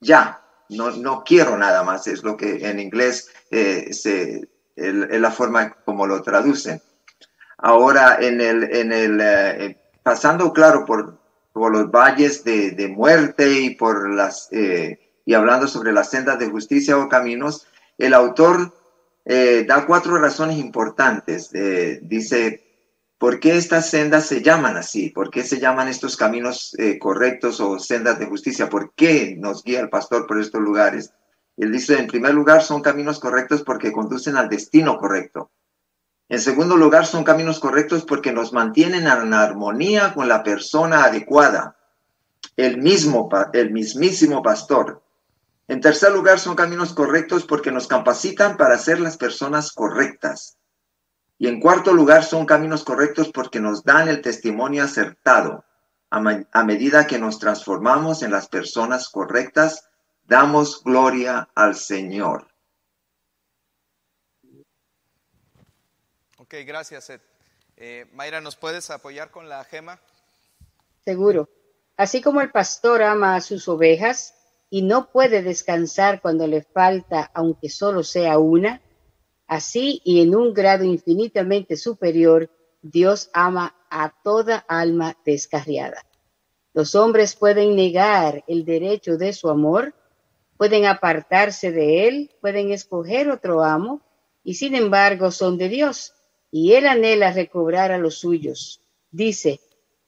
Ya, 0.00 0.40
no, 0.70 0.90
no 0.90 1.24
quiero 1.24 1.56
nada 1.56 1.82
más, 1.82 2.06
es 2.06 2.22
lo 2.22 2.36
que 2.36 2.68
en 2.68 2.78
inglés 2.78 3.30
eh, 3.50 3.92
se, 3.92 4.48
es 4.76 5.20
la 5.20 5.30
forma 5.30 5.72
como 5.84 6.06
lo 6.06 6.22
traducen. 6.22 6.80
Ahora, 7.58 8.18
en 8.20 8.40
el, 8.40 8.64
en 8.64 8.92
el, 8.92 9.20
eh, 9.20 9.76
pasando, 10.02 10.52
claro, 10.52 10.84
por, 10.84 11.18
por 11.52 11.72
los 11.72 11.90
valles 11.90 12.44
de, 12.44 12.72
de, 12.72 12.88
muerte 12.88 13.50
y 13.60 13.74
por 13.74 14.14
las, 14.14 14.48
eh, 14.52 15.00
y 15.24 15.34
hablando 15.34 15.66
sobre 15.66 15.92
las 15.92 16.10
sendas 16.10 16.38
de 16.38 16.48
justicia 16.48 16.96
o 16.96 17.08
caminos, 17.08 17.66
el 17.96 18.14
autor 18.14 18.74
da 19.66 19.84
cuatro 19.84 20.16
razones 20.16 20.56
importantes. 20.56 21.50
dice, 22.00 22.67
¿Por 23.18 23.40
qué 23.40 23.56
estas 23.56 23.90
sendas 23.90 24.26
se 24.26 24.42
llaman 24.42 24.76
así? 24.76 25.10
¿Por 25.10 25.30
qué 25.30 25.42
se 25.42 25.58
llaman 25.58 25.88
estos 25.88 26.16
caminos 26.16 26.74
eh, 26.78 27.00
correctos 27.00 27.60
o 27.60 27.80
sendas 27.80 28.20
de 28.20 28.26
justicia? 28.26 28.68
¿Por 28.68 28.94
qué 28.94 29.34
nos 29.36 29.64
guía 29.64 29.80
el 29.80 29.90
pastor 29.90 30.28
por 30.28 30.40
estos 30.40 30.60
lugares? 30.60 31.12
Él 31.56 31.72
dice, 31.72 31.98
en 31.98 32.06
primer 32.06 32.32
lugar, 32.32 32.62
son 32.62 32.80
caminos 32.80 33.18
correctos 33.18 33.62
porque 33.62 33.90
conducen 33.90 34.36
al 34.36 34.48
destino 34.48 34.98
correcto. 34.98 35.50
En 36.28 36.38
segundo 36.38 36.76
lugar, 36.76 37.06
son 37.06 37.24
caminos 37.24 37.58
correctos 37.58 38.04
porque 38.04 38.32
nos 38.32 38.52
mantienen 38.52 39.08
en 39.08 39.34
armonía 39.34 40.14
con 40.14 40.28
la 40.28 40.44
persona 40.44 41.02
adecuada, 41.02 41.76
el 42.56 42.78
mismo, 42.78 43.28
el 43.52 43.72
mismísimo 43.72 44.42
pastor. 44.44 45.02
En 45.66 45.80
tercer 45.80 46.12
lugar, 46.12 46.38
son 46.38 46.54
caminos 46.54 46.92
correctos 46.92 47.44
porque 47.44 47.72
nos 47.72 47.88
capacitan 47.88 48.56
para 48.56 48.78
ser 48.78 49.00
las 49.00 49.16
personas 49.16 49.72
correctas. 49.72 50.58
Y 51.38 51.46
en 51.46 51.60
cuarto 51.60 51.92
lugar, 51.92 52.24
son 52.24 52.46
caminos 52.46 52.82
correctos 52.82 53.30
porque 53.32 53.60
nos 53.60 53.84
dan 53.84 54.08
el 54.08 54.20
testimonio 54.20 54.82
acertado. 54.82 55.64
A, 56.10 56.64
medida 56.64 57.06
que 57.06 57.18
nos 57.18 57.38
transformamos 57.38 58.22
en 58.22 58.32
las 58.32 58.48
personas 58.48 59.08
correctas, 59.08 59.88
damos 60.24 60.82
gloria 60.82 61.48
al 61.54 61.76
Señor. 61.76 62.48
Ok, 66.38 66.54
gracias, 66.66 67.10
Ed. 67.10 67.20
Eh, 67.76 68.06
Mayra, 68.14 68.40
¿nos 68.40 68.56
puedes 68.56 68.90
apoyar 68.90 69.30
con 69.30 69.48
la 69.48 69.62
gema? 69.64 70.00
Seguro. 71.04 71.48
Así 71.96 72.20
como 72.20 72.40
el 72.40 72.50
pastor 72.50 73.02
ama 73.02 73.36
a 73.36 73.40
sus 73.40 73.68
ovejas 73.68 74.34
y 74.70 74.82
no 74.82 75.10
puede 75.12 75.42
descansar 75.42 76.20
cuando 76.20 76.46
le 76.46 76.62
falta, 76.62 77.30
aunque 77.34 77.68
solo 77.68 78.02
sea 78.02 78.38
una, 78.38 78.80
Así 79.48 80.02
y 80.04 80.20
en 80.20 80.34
un 80.34 80.52
grado 80.52 80.84
infinitamente 80.84 81.78
superior, 81.78 82.50
Dios 82.82 83.30
ama 83.32 83.74
a 83.90 84.12
toda 84.22 84.58
alma 84.68 85.16
descarriada. 85.24 86.04
Los 86.74 86.94
hombres 86.94 87.34
pueden 87.34 87.74
negar 87.74 88.44
el 88.46 88.66
derecho 88.66 89.16
de 89.16 89.32
su 89.32 89.48
amor, 89.48 89.94
pueden 90.58 90.84
apartarse 90.84 91.72
de 91.72 92.06
él, 92.06 92.30
pueden 92.42 92.72
escoger 92.72 93.30
otro 93.30 93.64
amo, 93.64 94.02
y 94.44 94.54
sin 94.54 94.74
embargo 94.74 95.30
son 95.30 95.56
de 95.56 95.70
Dios, 95.70 96.12
y 96.50 96.74
él 96.74 96.86
anhela 96.86 97.32
recobrar 97.32 97.90
a 97.90 97.98
los 97.98 98.18
suyos. 98.18 98.82
Dice, 99.10 99.60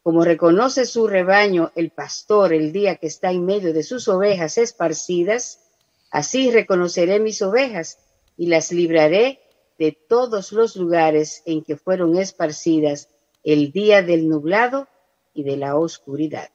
como 0.03 0.23
reconoce 0.23 0.85
su 0.85 1.07
rebaño 1.07 1.73
el 1.77 1.91
pastor 1.91 2.53
el 2.53 2.73
día 2.73 2.97
que 2.97 3.07
está 3.07 3.31
en 3.31 3.47
medio 3.47 3.73
de 3.73 3.85
sus 3.85 4.07
ovejas 4.07 4.59
esparcidas, 4.59 5.71
así 6.11 6.51
reconoceré 6.51 7.21
mis 7.21 7.41
ovejas 7.41 7.99
y 8.41 8.47
las 8.47 8.73
libraré 8.73 9.39
de 9.79 9.93
todos 9.93 10.53
los 10.53 10.75
lugares 10.75 11.43
en 11.45 11.63
que 11.63 11.77
fueron 11.77 12.17
esparcidas 12.17 13.11
el 13.45 13.71
día 13.71 14.01
del 14.01 14.31
nublado 14.31 14.89
y 15.35 15.43
de 15.43 15.59
la 15.59 15.77
oscuridad. 15.77 16.51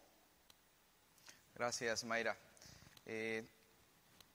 Gracias, 1.54 2.04
Mayra. 2.04 2.36
Eh, 3.06 3.44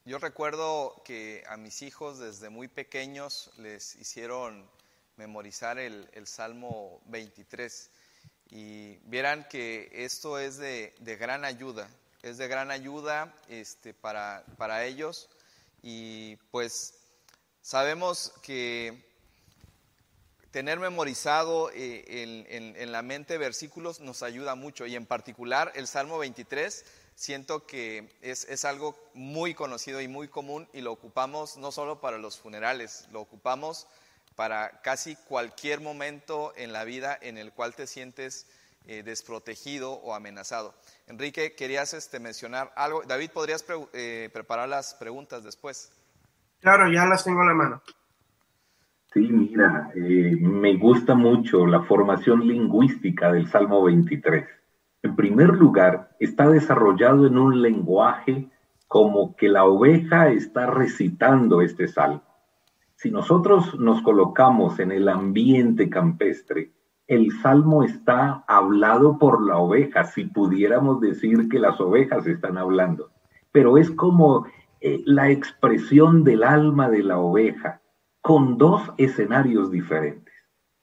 yo 0.05 0.19
recuerdo 0.19 1.03
que 1.05 1.43
a 1.49 1.57
mis 1.57 1.83
hijos 1.83 2.21
desde 2.21 2.51
muy 2.51 2.69
pequeños 2.69 3.51
les 3.57 3.97
hicieron 3.97 4.71
memorizar 5.17 5.77
el, 5.81 6.09
Salmo 6.29 7.01
23 7.07 7.91
y 8.51 8.97
vieran 9.09 9.49
que 9.49 9.91
esto 9.93 10.39
es 10.39 10.57
de, 10.57 10.95
gran 11.19 11.45
ayuda, 11.45 11.91
es 12.23 12.39
de 12.39 12.47
gran 12.47 12.71
ayuda 12.71 13.35
este, 13.49 13.93
para, 13.93 14.45
para 14.57 14.85
ellos 14.85 15.29
y 15.83 16.37
pues 16.53 17.00
sabemos 17.63 18.33
que 18.43 19.11
tener 20.51 20.81
memorizado 20.81 21.71
eh, 21.73 22.05
en, 22.49 22.93
la 22.93 23.03
mente 23.03 23.39
versículos 23.39 24.01
nos 24.01 24.23
ayuda 24.23 24.55
mucho 24.55 24.87
y 24.87 24.97
en 24.97 25.07
particular 25.07 25.73
el 25.77 25.87
Salmo 25.87 26.19
23 26.19 26.85
siento 27.15 27.67
que 27.67 28.17
es, 28.21 28.65
algo 28.65 28.97
muy 29.15 29.55
conocido 29.55 30.01
y 30.01 30.09
muy 30.09 30.29
común 30.29 30.69
y 30.73 30.81
lo 30.81 30.93
ocupamos 30.93 31.57
no 31.57 31.71
solo 31.71 32.01
para 32.01 32.19
los 32.19 32.39
funerales, 32.39 33.07
lo 33.13 33.21
ocupamos 33.21 33.87
para 34.35 34.81
casi 34.83 35.17
cualquier 35.17 35.81
momento 35.81 36.53
en 36.57 36.73
la 36.73 36.85
vida 36.85 37.17
en 37.21 37.39
el 37.39 37.53
cual 37.53 37.75
te 37.75 37.87
sientes 37.87 38.47
eh, 38.87 39.03
desprotegido 39.03 39.93
o 39.93 40.15
amenazado. 40.15 40.75
Enrique, 41.07 41.55
querías 41.55 41.93
este, 41.93 42.19
mencionar 42.19 42.73
algo. 42.75 43.03
David, 43.03 43.31
¿podrías 43.31 43.65
eh, 43.93 44.31
preparar 44.33 44.69
las 44.71 44.95
preguntas 44.95 45.45
después? 45.45 45.91
Claro, 46.61 46.91
ya 46.91 47.07
las 47.07 47.25
tengo 47.25 47.41
en 47.43 47.49
la 47.49 47.55
mano. 47.55 47.83
Sí, 49.13 49.21
mira, 49.21 49.91
eh, 49.95 50.37
me 50.41 50.77
gusta 50.77 51.15
mucho 51.15 51.67
la 51.67 51.83
formación 51.83 52.47
lingüística 52.47 53.33
del 53.33 53.49
Salmo 53.49 53.83
23. 53.83 54.45
En 55.03 55.17
primer 55.17 55.49
lugar, 55.49 56.11
está 56.21 56.49
desarrollado 56.49 57.27
en 57.27 57.39
un 57.39 57.61
lenguaje 57.61 58.49
como 58.87 59.35
que 59.37 59.49
la 59.49 59.65
oveja 59.65 60.31
está 60.31 60.67
recitando 60.67 61.61
este 61.61 61.89
salmo. 61.89 62.23
Si 62.97 63.11
nosotros 63.11 63.79
nos 63.81 64.03
colocamos 64.03 64.79
en 64.79 64.93
el 64.93 65.09
ambiente 65.09 65.89
campestre, 65.89 66.73
el 67.07 67.33
salmo 67.41 67.83
está 67.83 68.45
hablado 68.47 69.19
por 69.19 69.45
la 69.45 69.57
oveja, 69.57 70.05
si 70.05 70.25
pudiéramos 70.25 71.01
decir 71.01 71.49
que 71.49 71.59
las 71.59 71.81
ovejas 71.81 72.27
están 72.27 72.59
hablando, 72.59 73.11
pero 73.51 73.79
es 73.79 73.91
como 73.91 74.47
eh, 74.81 75.03
la 75.05 75.31
expresión 75.31 76.25
del 76.25 76.43
alma 76.43 76.89
de 76.89 77.03
la 77.03 77.19
oveja 77.19 77.83
con 78.21 78.59
dos 78.59 78.83
escenarios 78.99 79.71
diferentes. 79.71 80.35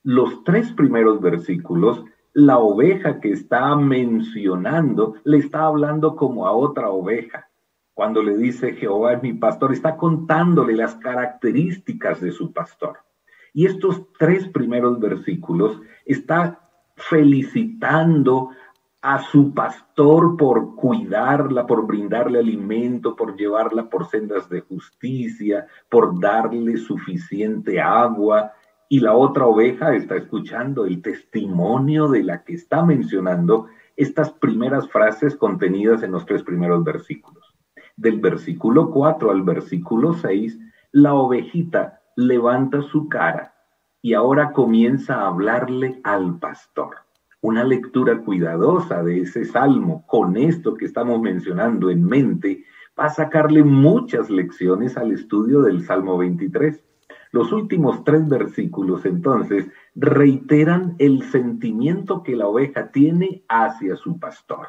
Los 0.02 0.44
tres 0.44 0.72
primeros 0.72 1.20
versículos, 1.20 2.04
la 2.32 2.58
oveja 2.58 3.20
que 3.20 3.32
está 3.32 3.74
mencionando 3.74 5.16
le 5.24 5.38
está 5.38 5.64
hablando 5.64 6.16
como 6.16 6.46
a 6.46 6.52
otra 6.52 6.90
oveja. 6.90 7.48
Cuando 7.94 8.22
le 8.22 8.36
dice 8.36 8.74
Jehová 8.74 9.14
es 9.14 9.22
mi 9.22 9.32
pastor, 9.32 9.72
está 9.72 9.96
contándole 9.96 10.76
las 10.76 10.94
características 10.96 12.20
de 12.20 12.30
su 12.30 12.52
pastor. 12.52 12.98
Y 13.52 13.66
estos 13.66 14.12
tres 14.18 14.46
primeros 14.48 15.00
versículos 15.00 15.80
está 16.04 16.60
felicitando 16.94 18.50
a 19.00 19.22
su 19.22 19.54
pastor 19.54 20.36
por 20.36 20.74
cuidarla, 20.74 21.66
por 21.66 21.86
brindarle 21.86 22.40
alimento, 22.40 23.14
por 23.14 23.36
llevarla 23.36 23.88
por 23.88 24.08
sendas 24.08 24.48
de 24.48 24.60
justicia, 24.62 25.66
por 25.88 26.18
darle 26.18 26.76
suficiente 26.78 27.80
agua. 27.80 28.52
Y 28.88 29.00
la 29.00 29.14
otra 29.14 29.46
oveja 29.46 29.94
está 29.94 30.16
escuchando 30.16 30.84
el 30.84 31.00
testimonio 31.00 32.08
de 32.08 32.24
la 32.24 32.42
que 32.42 32.54
está 32.54 32.84
mencionando 32.84 33.66
estas 33.96 34.32
primeras 34.32 34.88
frases 34.88 35.36
contenidas 35.36 36.02
en 36.02 36.12
los 36.12 36.26
tres 36.26 36.42
primeros 36.42 36.82
versículos. 36.82 37.54
Del 37.96 38.20
versículo 38.20 38.90
4 38.90 39.30
al 39.30 39.42
versículo 39.42 40.14
6, 40.14 40.58
la 40.92 41.14
ovejita 41.14 42.00
levanta 42.16 42.82
su 42.82 43.08
cara 43.08 43.54
y 44.00 44.14
ahora 44.14 44.52
comienza 44.52 45.16
a 45.16 45.28
hablarle 45.28 46.00
al 46.04 46.38
pastor 46.38 47.07
una 47.40 47.64
lectura 47.64 48.18
cuidadosa 48.18 49.02
de 49.02 49.20
ese 49.20 49.44
salmo 49.44 50.04
con 50.06 50.36
esto 50.36 50.74
que 50.74 50.86
estamos 50.86 51.20
mencionando 51.20 51.90
en 51.90 52.04
mente 52.04 52.64
va 52.98 53.06
a 53.06 53.10
sacarle 53.10 53.62
muchas 53.62 54.28
lecciones 54.28 54.96
al 54.96 55.12
estudio 55.12 55.62
del 55.62 55.84
Salmo 55.84 56.18
23. 56.18 56.82
Los 57.30 57.52
últimos 57.52 58.02
tres 58.02 58.28
versículos 58.28 59.04
entonces 59.04 59.68
reiteran 59.94 60.96
el 60.98 61.22
sentimiento 61.22 62.22
que 62.22 62.34
la 62.34 62.48
oveja 62.48 62.90
tiene 62.90 63.44
hacia 63.48 63.94
su 63.96 64.18
pastor, 64.18 64.66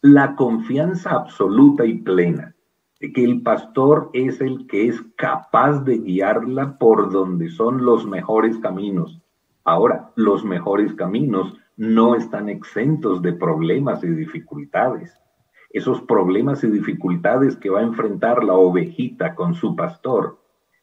la 0.00 0.36
confianza 0.36 1.10
absoluta 1.10 1.84
y 1.84 1.98
plena 1.98 2.54
de 3.00 3.12
que 3.12 3.24
el 3.24 3.42
pastor 3.42 4.08
es 4.14 4.40
el 4.40 4.66
que 4.66 4.88
es 4.88 5.02
capaz 5.16 5.80
de 5.84 5.98
guiarla 5.98 6.78
por 6.78 7.12
donde 7.12 7.50
son 7.50 7.84
los 7.84 8.06
mejores 8.06 8.56
caminos. 8.58 9.20
Ahora, 9.64 10.12
los 10.14 10.44
mejores 10.44 10.94
caminos 10.94 11.54
no 11.76 12.14
están 12.14 12.48
exentos 12.48 13.20
de 13.22 13.32
problemas 13.32 14.02
y 14.02 14.08
dificultades. 14.08 15.12
Esos 15.70 16.00
problemas 16.02 16.64
y 16.64 16.68
dificultades 16.68 17.56
que 17.56 17.70
va 17.70 17.80
a 17.80 17.84
enfrentar 17.84 18.42
la 18.42 18.54
ovejita 18.54 19.34
con 19.34 19.54
su 19.54 19.76
pastor, 19.76 20.38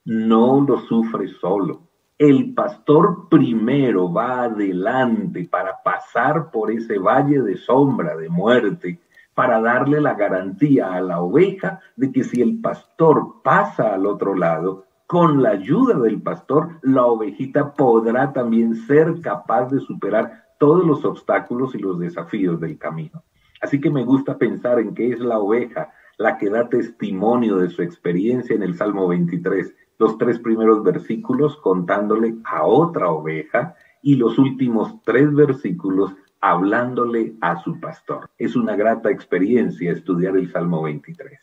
no 0.06 0.62
lo 0.62 0.78
sufre 0.80 1.28
solo. 1.30 1.90
El 2.18 2.54
pastor 2.54 3.28
primero 3.30 4.12
va 4.12 4.44
adelante 4.44 5.48
para 5.50 5.82
pasar 5.84 6.52
por 6.52 6.70
ese 6.70 7.00
valle 7.00 7.42
de 7.42 7.58
sombra, 7.58 8.16
de 8.16 8.30
muerte, 8.30 9.00
para 9.34 9.60
darle 9.60 10.00
la 10.00 10.14
garantía 10.14 10.94
a 10.94 11.02
la 11.02 11.22
oveja 11.22 11.80
de 11.96 12.12
que 12.12 12.24
si 12.24 12.42
el 12.42 12.62
pastor 12.62 13.42
pasa 13.44 13.96
al 13.96 14.06
otro 14.06 14.36
lado, 14.36 14.86
con 15.08 15.42
la 15.42 15.50
ayuda 15.50 15.96
del 16.00 16.22
pastor, 16.22 16.80
la 16.82 17.06
ovejita 17.06 17.74
podrá 17.74 18.32
también 18.32 18.76
ser 18.76 19.22
capaz 19.22 19.70
de 19.70 19.80
superar 19.80 20.43
todos 20.58 20.86
los 20.86 21.04
obstáculos 21.06 21.76
y 21.76 21.80
los 21.80 22.00
desafíos 22.00 22.60
del 22.60 22.78
camino. 22.78 23.24
Así 23.62 23.80
que 23.80 23.90
me 23.90 24.04
gusta 24.04 24.38
pensar 24.38 24.80
en 24.80 24.94
que 24.94 25.12
es 25.12 25.20
la 25.20 25.40
oveja 25.40 25.94
la 26.18 26.38
que 26.38 26.50
da 26.50 26.70
testimonio 26.70 27.58
de 27.58 27.70
su 27.70 27.82
experiencia 27.82 28.56
en 28.56 28.64
el 28.64 28.76
Salmo 28.76 29.08
23, 29.08 29.74
los 29.98 30.18
tres 30.18 30.40
primeros 30.40 30.84
versículos 30.84 31.58
contándole 31.58 32.36
a 32.46 32.66
otra 32.66 33.10
oveja 33.10 33.76
y 34.02 34.16
los 34.16 34.38
últimos 34.38 35.02
tres 35.04 35.34
versículos 35.34 36.14
hablándole 36.42 37.36
a 37.42 37.64
su 37.64 37.80
pastor. 37.80 38.30
Es 38.38 38.56
una 38.56 38.76
grata 38.76 39.10
experiencia 39.10 39.92
estudiar 39.94 40.36
el 40.36 40.52
Salmo 40.52 40.84
23. 40.84 41.40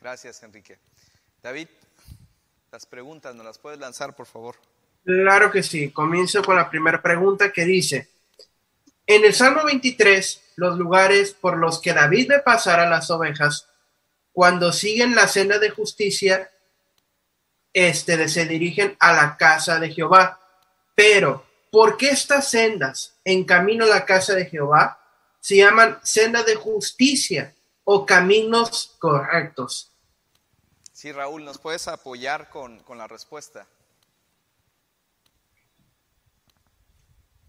Gracias, 0.00 0.42
Enrique. 0.42 0.78
David, 1.42 1.68
las 2.72 2.86
preguntas, 2.86 3.34
¿nos 3.34 3.44
las 3.44 3.58
puedes 3.58 3.78
lanzar, 3.78 4.16
por 4.16 4.26
favor? 4.26 4.56
Claro 5.04 5.50
que 5.50 5.62
sí. 5.62 5.90
Comienzo 5.90 6.42
con 6.42 6.56
la 6.56 6.68
primera 6.70 7.00
pregunta 7.00 7.52
que 7.52 7.64
dice, 7.64 8.08
en 9.06 9.24
el 9.24 9.32
Salmo 9.32 9.64
23, 9.64 10.52
los 10.56 10.76
lugares 10.76 11.32
por 11.32 11.56
los 11.56 11.80
que 11.80 11.94
David 11.94 12.28
ve 12.28 12.38
pasar 12.40 12.78
a 12.78 12.90
las 12.90 13.10
ovejas, 13.10 13.66
cuando 14.32 14.70
siguen 14.70 15.14
la 15.14 15.26
senda 15.26 15.58
de 15.58 15.70
justicia, 15.70 16.50
este, 17.72 18.28
se 18.28 18.44
dirigen 18.44 18.96
a 19.00 19.14
la 19.14 19.38
casa 19.38 19.80
de 19.80 19.90
Jehová. 19.90 20.40
Pero, 20.94 21.46
¿por 21.70 21.96
qué 21.96 22.10
estas 22.10 22.50
sendas 22.50 23.18
en 23.24 23.44
camino 23.44 23.86
a 23.86 23.88
la 23.88 24.04
casa 24.04 24.34
de 24.34 24.44
Jehová 24.44 25.00
se 25.40 25.56
llaman 25.56 25.98
senda 26.02 26.42
de 26.42 26.56
justicia 26.56 27.54
o 27.84 28.04
caminos 28.04 28.94
correctos? 28.98 29.90
Sí, 30.92 31.12
Raúl, 31.12 31.44
¿nos 31.46 31.58
puedes 31.58 31.88
apoyar 31.88 32.50
con, 32.50 32.80
con 32.80 32.98
la 32.98 33.06
respuesta? 33.06 33.66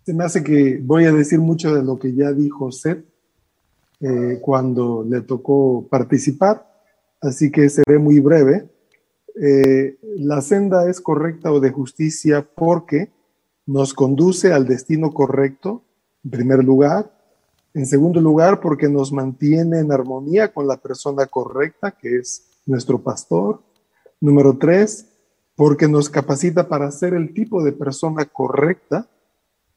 Se 0.09 0.15
me 0.15 0.23
hace 0.23 0.43
que 0.43 0.79
voy 0.81 1.05
a 1.05 1.11
decir 1.11 1.37
mucho 1.37 1.75
de 1.75 1.83
lo 1.83 1.99
que 1.99 2.15
ya 2.15 2.31
dijo 2.31 2.71
Seth 2.71 3.05
eh, 3.99 4.39
cuando 4.41 5.05
le 5.07 5.21
tocó 5.21 5.87
participar, 5.87 6.67
así 7.21 7.51
que 7.51 7.69
seré 7.69 7.99
muy 7.99 8.19
breve. 8.19 8.67
Eh, 9.39 9.99
la 10.17 10.41
senda 10.41 10.89
es 10.89 10.99
correcta 10.99 11.51
o 11.51 11.59
de 11.59 11.69
justicia 11.69 12.41
porque 12.41 13.11
nos 13.67 13.93
conduce 13.93 14.51
al 14.51 14.65
destino 14.65 15.13
correcto, 15.13 15.83
en 16.23 16.31
primer 16.31 16.63
lugar. 16.63 17.15
En 17.75 17.85
segundo 17.85 18.19
lugar, 18.19 18.61
porque 18.61 18.89
nos 18.89 19.13
mantiene 19.13 19.77
en 19.77 19.91
armonía 19.91 20.51
con 20.51 20.67
la 20.67 20.77
persona 20.77 21.27
correcta, 21.27 21.91
que 21.91 22.17
es 22.17 22.47
nuestro 22.65 23.03
pastor. 23.03 23.61
Número 24.19 24.57
tres, 24.57 25.05
porque 25.55 25.87
nos 25.87 26.09
capacita 26.09 26.67
para 26.67 26.89
ser 26.89 27.13
el 27.13 27.31
tipo 27.31 27.63
de 27.63 27.73
persona 27.73 28.25
correcta 28.25 29.07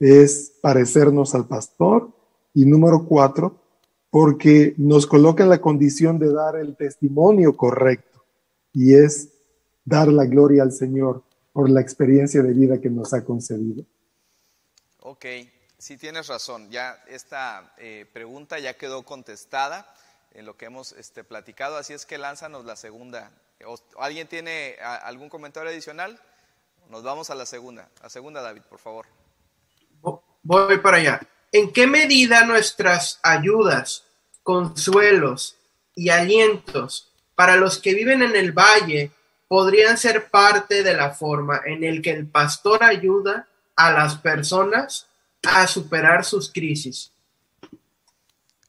es 0.02 0.52
parecernos 0.60 1.34
al 1.34 1.46
pastor. 1.46 2.10
Y 2.54 2.66
número 2.66 3.06
cuatro, 3.06 3.62
porque 4.10 4.74
nos 4.76 5.06
coloca 5.06 5.42
en 5.42 5.48
la 5.48 5.60
condición 5.60 6.18
de 6.18 6.32
dar 6.32 6.56
el 6.56 6.76
testimonio 6.76 7.56
correcto 7.56 8.22
y 8.72 8.94
es 8.94 9.30
dar 9.86 10.08
la 10.08 10.26
gloria 10.26 10.64
al 10.64 10.72
Señor 10.72 11.22
por 11.52 11.70
la 11.70 11.80
experiencia 11.80 12.42
de 12.42 12.52
vida 12.52 12.78
que 12.78 12.90
nos 12.90 13.14
ha 13.14 13.24
concedido. 13.24 13.84
Ok, 15.00 15.24
sí 15.78 15.96
tienes 15.96 16.26
razón, 16.26 16.70
ya 16.70 17.02
esta 17.08 17.74
eh, 17.78 18.06
pregunta 18.12 18.58
ya 18.58 18.76
quedó 18.76 19.02
contestada. 19.02 19.86
en 20.34 20.46
lo 20.46 20.56
que 20.56 20.66
hemos 20.66 20.92
este, 20.92 21.24
platicado, 21.24 21.76
así 21.76 21.92
es 21.92 22.06
que 22.06 22.18
lánzanos 22.18 22.64
la 22.64 22.76
segunda. 22.76 23.30
¿Alguien 23.98 24.28
tiene 24.28 24.76
algún 24.80 25.28
comentario 25.28 25.70
adicional? 25.70 26.18
Nos 26.88 27.02
vamos 27.02 27.30
a 27.30 27.34
la 27.34 27.46
segunda. 27.46 27.88
La 28.02 28.08
segunda, 28.08 28.40
David, 28.40 28.62
por 28.62 28.78
favor. 28.78 29.06
Voy 30.42 30.78
para 30.78 30.96
allá. 30.96 31.20
¿En 31.52 31.72
qué 31.72 31.86
medida 31.86 32.44
nuestras 32.44 33.20
ayudas, 33.22 34.04
consuelos 34.42 35.56
y 35.94 36.08
alientos 36.08 37.12
para 37.34 37.56
los 37.56 37.78
que 37.78 37.94
viven 37.94 38.22
en 38.22 38.36
el 38.36 38.52
valle 38.52 39.10
podrían 39.48 39.98
ser 39.98 40.30
parte 40.30 40.82
de 40.82 40.94
la 40.94 41.10
forma 41.10 41.60
en 41.66 41.84
el 41.84 42.00
que 42.00 42.10
el 42.10 42.26
pastor 42.26 42.82
ayuda 42.82 43.46
a 43.76 43.92
las 43.92 44.16
personas 44.16 45.06
a 45.42 45.66
superar 45.66 46.24
sus 46.24 46.50
crisis? 46.50 47.12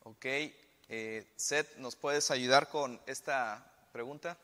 Ok, 0.03 0.25
eh, 0.89 1.25
Seth, 1.35 1.77
¿nos 1.77 1.95
puedes 1.95 2.29
ayudar 2.31 2.69
con 2.69 2.99
esta 3.05 3.65
pregunta? 3.91 4.37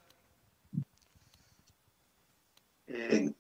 Eh, 2.88 3.32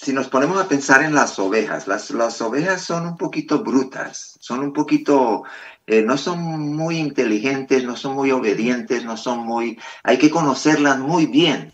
si 0.00 0.12
nos 0.12 0.28
ponemos 0.28 0.60
a 0.60 0.68
pensar 0.68 1.02
en 1.02 1.12
las 1.12 1.38
ovejas, 1.40 1.88
las, 1.88 2.10
las 2.10 2.40
ovejas 2.40 2.82
son 2.82 3.04
un 3.04 3.16
poquito 3.16 3.64
brutas, 3.64 4.38
son 4.40 4.60
un 4.60 4.72
poquito, 4.72 5.42
eh, 5.88 6.02
no 6.02 6.16
son 6.16 6.40
muy 6.76 6.98
inteligentes, 6.98 7.82
no 7.82 7.96
son 7.96 8.14
muy 8.14 8.30
obedientes, 8.30 9.04
no 9.04 9.16
son 9.16 9.40
muy, 9.40 9.76
hay 10.04 10.16
que 10.16 10.30
conocerlas 10.30 11.00
muy 11.00 11.26
bien. 11.26 11.72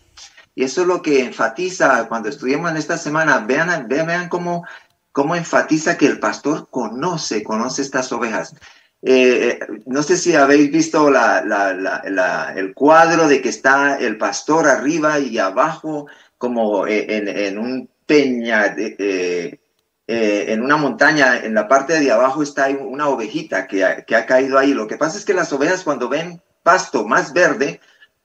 Y 0.55 0.63
eso 0.63 0.81
es 0.81 0.87
lo 0.87 1.03
que 1.03 1.23
enfatiza 1.23 2.07
cuando 2.07 2.29
estudiamos 2.29 2.71
en 2.71 2.77
esta 2.77 2.97
semana, 2.97 3.39
vean, 3.39 3.87
vean, 3.87 4.07
vean 4.07 4.27
cómo, 4.27 4.65
cómo 5.11 5.35
enfatiza 5.35 5.95
que 5.95 6.07
el 6.07 6.19
pastor 6.19 6.67
conoce, 6.71 7.43
conoce 7.43 7.83
estas 7.83 8.11
ovejas. 8.11 8.55
Eh, 9.03 9.59
no 9.85 10.01
sé 10.01 10.17
si 10.17 10.33
habéis 10.33 10.71
visto 10.71 11.11
la, 11.11 11.43
la, 11.45 11.73
la, 11.75 12.53
el 12.55 12.73
cuadro 12.73 13.27
de 13.27 13.39
que 13.39 13.49
está 13.49 13.97
el 13.99 14.17
pastor 14.17 14.67
arriba 14.67 15.19
y 15.19 15.37
abajo, 15.37 16.07
como 16.39 16.87
eh, 16.87 17.05
en, 17.07 17.27
en 17.27 17.59
un 17.59 17.94
peña, 18.05 18.75
eh, 18.77 19.59
eh, 20.07 20.45
en 20.49 20.61
una 20.61 20.77
montaña, 20.77 21.37
en 21.37 21.53
la 21.53 21.67
parte 21.67 21.99
de 21.99 22.11
abajo 22.11 22.43
está 22.43 22.67
una 22.69 23.09
ovejita 23.09 23.67
que 23.67 23.83
ha, 23.83 24.03
que 24.03 24.15
ha 24.15 24.25
caído 24.25 24.57
ahí. 24.57 24.73
Lo 24.73 24.87
que 24.87 24.97
pasa 24.97 25.17
es 25.17 25.25
que 25.25 25.33
las 25.33 25.51
ovejas 25.51 25.83
cuando 25.83 26.09
ven 26.09 26.41
pasto 26.63 27.05
más 27.05 27.33
verde, 27.33 27.79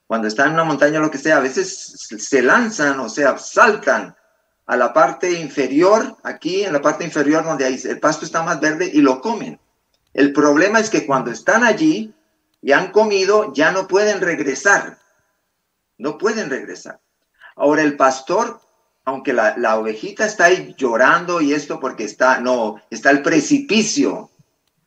cuando 0.07 0.27
están 0.27 0.47
en 0.47 0.53
una 0.55 0.63
montaña 0.63 0.99
o 0.99 1.03
lo 1.03 1.11
que 1.11 1.17
sea, 1.17 1.37
a 1.37 1.41
veces 1.41 2.07
se 2.17 2.41
lanzan, 2.41 2.99
o 2.99 3.09
sea, 3.09 3.37
saltan 3.37 4.15
a 4.65 4.77
la 4.77 4.93
parte 4.93 5.31
inferior, 5.31 6.17
aquí 6.23 6.63
en 6.63 6.73
la 6.73 6.81
parte 6.81 7.03
inferior 7.03 7.43
donde 7.43 7.65
hay, 7.65 7.81
el 7.83 7.99
pasto 7.99 8.25
está 8.25 8.43
más 8.43 8.59
verde 8.59 8.89
y 8.93 9.01
lo 9.01 9.21
comen. 9.21 9.59
El 10.13 10.33
problema 10.33 10.79
es 10.79 10.89
que 10.89 11.05
cuando 11.05 11.31
están 11.31 11.63
allí 11.63 12.13
y 12.61 12.71
han 12.73 12.91
comido, 12.91 13.53
ya 13.53 13.71
no 13.71 13.87
pueden 13.87 14.21
regresar. 14.21 14.97
No 15.97 16.17
pueden 16.17 16.49
regresar. 16.49 16.99
Ahora 17.55 17.81
el 17.81 17.95
pastor 17.95 18.59
aunque 19.05 19.33
la, 19.33 19.77
ovejita 19.77 20.25
está 20.25 20.45
ahí 20.45 20.75
llorando 20.77 21.41
y 21.41 21.53
esto 21.53 21.79
porque 21.79 22.03
está, 22.03 22.39
no, 22.39 22.81
está 22.89 23.09
el 23.09 23.21
precipicio 23.21 24.29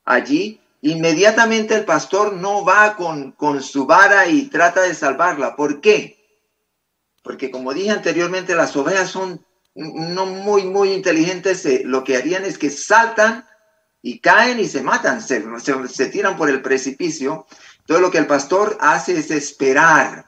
allí, 0.04 0.60
inmediatamente 0.82 1.74
el 1.74 1.84
pastor 1.84 2.34
no 2.34 2.64
va 2.64 2.96
con, 2.96 3.32
con 3.32 3.62
su 3.62 3.86
vara 3.86 4.28
y 4.28 4.46
trata 4.46 4.82
de 4.82 4.94
salvarla. 4.94 5.56
¿Por 5.56 5.80
qué? 5.80 6.18
Porque 7.22 7.50
como 7.50 7.72
dije 7.72 7.90
anteriormente, 7.90 8.54
las 8.54 8.76
ovejas 8.76 9.10
son 9.10 9.44
no 9.74 10.26
muy, 10.26 10.64
muy 10.64 10.92
inteligentes. 10.92 11.64
Eh, 11.66 11.82
lo 11.84 12.04
que 12.04 12.16
harían 12.16 12.44
es 12.44 12.58
que 12.58 12.70
saltan 12.70 13.46
y 14.02 14.20
caen 14.20 14.60
y 14.60 14.68
se 14.68 14.82
matan, 14.82 15.22
se, 15.22 15.42
se 15.88 16.06
tiran 16.06 16.36
por 16.36 16.50
el 16.50 16.62
precipicio. 16.62 17.46
Todo 17.86 18.00
lo 18.00 18.10
que 18.10 18.18
el 18.18 18.26
pastor 18.26 18.76
hace 18.80 19.18
es 19.18 19.30
esperar 19.30 20.26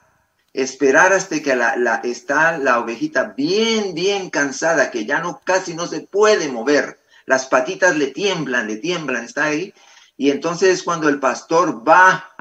esperar 0.57 1.13
hasta 1.13 1.41
que 1.41 1.55
la, 1.55 2.01
está 2.03 2.59
la 2.59 2.81
ovejita 2.81 3.35
bien, 3.37 3.95
bien 3.95 4.31
cansada, 4.31 4.91
que 4.91 5.05
ya 5.05 5.21
no, 5.21 5.41
casi 5.45 5.75
no 5.75 5.87
se 5.87 6.01
puede 6.01 6.49
mover. 6.49 6.99
Las 7.27 7.47
patitas 7.47 7.97
le 7.97 8.09
tiemblan, 8.09 8.67
le 8.67 8.77
tiemblan, 8.77 9.25
está 9.25 9.45
ahí. 9.45 9.75
Y 10.17 10.31
entonces 10.31 10.83
cuando 10.83 11.09
el 11.09 11.21
pastor 11.21 11.87
va 11.87 12.33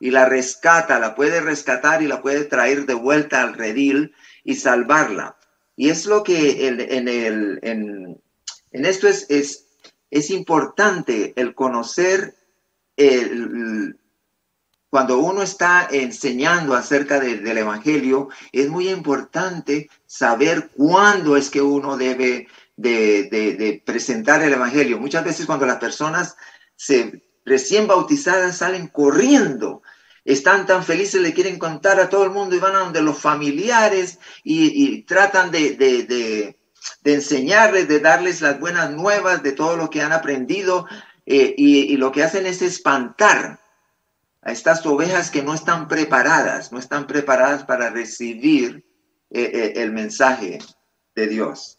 y 0.00 0.10
la 0.10 0.24
rescata, 0.24 0.98
la 0.98 1.14
puede 1.14 1.40
rescatar 1.40 2.02
y 2.02 2.06
la 2.06 2.22
puede 2.22 2.44
traer 2.44 2.86
de 2.86 2.94
vuelta 2.94 3.42
al 3.42 3.54
redil 3.54 4.14
y 4.44 4.56
salvarla. 4.56 5.36
Y 5.76 5.90
es 5.90 6.06
lo 6.06 6.22
que 6.22 6.66
en, 6.68 6.80
en, 6.80 8.20
en 8.72 8.86
esto 8.86 9.08
es, 9.08 9.26
es, 9.28 9.66
es 10.10 10.30
importante 10.30 11.32
el 11.36 11.54
conocer 11.54 12.34
el, 12.96 13.98
cuando 14.92 15.20
uno 15.20 15.42
está 15.42 15.88
enseñando 15.90 16.74
acerca 16.74 17.18
del 17.18 17.56
Evangelio, 17.56 18.28
es 18.52 18.68
muy 18.68 18.90
importante 18.90 19.88
saber 20.04 20.68
cuándo 20.76 21.38
es 21.38 21.48
que 21.48 21.62
uno 21.62 21.96
debe 21.96 22.46
de, 22.76 23.82
presentar 23.86 24.42
el 24.42 24.52
Evangelio. 24.52 25.00
Muchas 25.00 25.24
veces 25.24 25.46
cuando 25.46 25.64
las 25.64 25.78
personas 25.78 26.36
se 26.76 27.22
recién 27.46 27.86
bautizadas 27.86 28.58
salen 28.58 28.86
corriendo, 28.86 29.80
están 30.26 30.66
tan 30.66 30.84
felices, 30.84 31.22
le 31.22 31.32
quieren 31.32 31.58
contar 31.58 31.98
a 31.98 32.10
todo 32.10 32.24
el 32.24 32.30
mundo 32.30 32.54
y 32.54 32.58
van 32.58 32.76
a 32.76 32.80
donde 32.80 33.00
los 33.00 33.18
familiares 33.18 34.18
y, 34.44 35.04
tratan 35.04 35.50
de, 35.50 36.54
enseñarles, 37.02 37.88
de 37.88 38.00
darles 38.00 38.42
las 38.42 38.60
buenas 38.60 38.90
nuevas 38.90 39.42
de 39.42 39.52
todo 39.52 39.74
lo 39.74 39.88
que 39.88 40.02
han 40.02 40.12
aprendido 40.12 40.86
eh, 41.24 41.54
y 41.56 41.96
lo 41.96 42.12
que 42.12 42.24
hacen 42.24 42.44
es 42.44 42.60
espantar 42.60 43.61
a 44.42 44.50
estas 44.50 44.84
ovejas 44.84 45.30
que 45.30 45.42
no 45.42 45.54
están 45.54 45.88
preparadas, 45.88 46.72
no 46.72 46.78
están 46.78 47.06
preparadas 47.06 47.64
para 47.64 47.90
recibir 47.90 48.84
eh, 49.30 49.50
eh, 49.54 49.72
el 49.76 49.92
mensaje 49.92 50.58
de 51.14 51.26
Dios. 51.28 51.78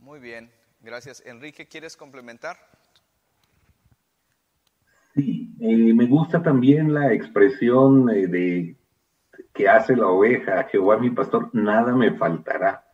Muy 0.00 0.18
bien, 0.18 0.50
gracias. 0.80 1.22
Enrique, 1.24 1.66
¿quieres 1.66 1.96
complementar? 1.96 2.56
Sí, 5.14 5.54
eh, 5.60 5.94
me 5.94 6.06
gusta 6.06 6.42
también 6.42 6.92
la 6.92 7.12
expresión 7.12 8.06
de 8.06 8.76
que 9.52 9.68
hace 9.68 9.94
la 9.94 10.08
oveja, 10.08 10.64
Jehová 10.64 10.98
mi 10.98 11.10
pastor, 11.10 11.48
nada 11.52 11.94
me 11.94 12.12
faltará. 12.16 12.84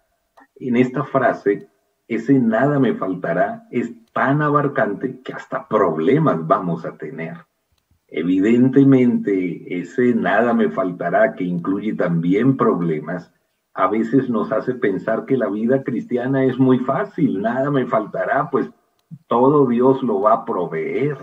En 0.56 0.76
esta 0.76 1.04
frase, 1.04 1.68
ese 2.06 2.34
nada 2.34 2.78
me 2.78 2.94
faltará 2.94 3.66
es 3.70 3.90
tan 4.12 4.42
abarcante 4.42 5.20
que 5.22 5.32
hasta 5.32 5.66
problemas 5.66 6.46
vamos 6.46 6.84
a 6.84 6.98
tener. 6.98 7.49
Evidentemente, 8.10 9.78
ese 9.80 10.14
nada 10.14 10.52
me 10.52 10.68
faltará, 10.68 11.34
que 11.34 11.44
incluye 11.44 11.94
también 11.94 12.56
problemas, 12.56 13.32
a 13.72 13.86
veces 13.86 14.28
nos 14.28 14.50
hace 14.50 14.74
pensar 14.74 15.26
que 15.26 15.36
la 15.36 15.48
vida 15.48 15.84
cristiana 15.84 16.44
es 16.44 16.58
muy 16.58 16.80
fácil, 16.80 17.40
nada 17.40 17.70
me 17.70 17.86
faltará, 17.86 18.50
pues 18.50 18.68
todo 19.28 19.66
Dios 19.66 20.02
lo 20.02 20.20
va 20.20 20.34
a 20.34 20.44
proveer. 20.44 21.18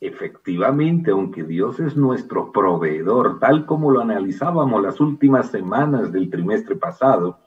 Efectivamente, 0.00 1.10
aunque 1.10 1.42
Dios 1.42 1.80
es 1.80 1.96
nuestro 1.96 2.52
proveedor, 2.52 3.40
tal 3.40 3.66
como 3.66 3.90
lo 3.90 4.00
analizábamos 4.00 4.82
las 4.82 5.00
últimas 5.00 5.50
semanas 5.50 6.12
del 6.12 6.30
trimestre 6.30 6.76
pasado, 6.76 7.38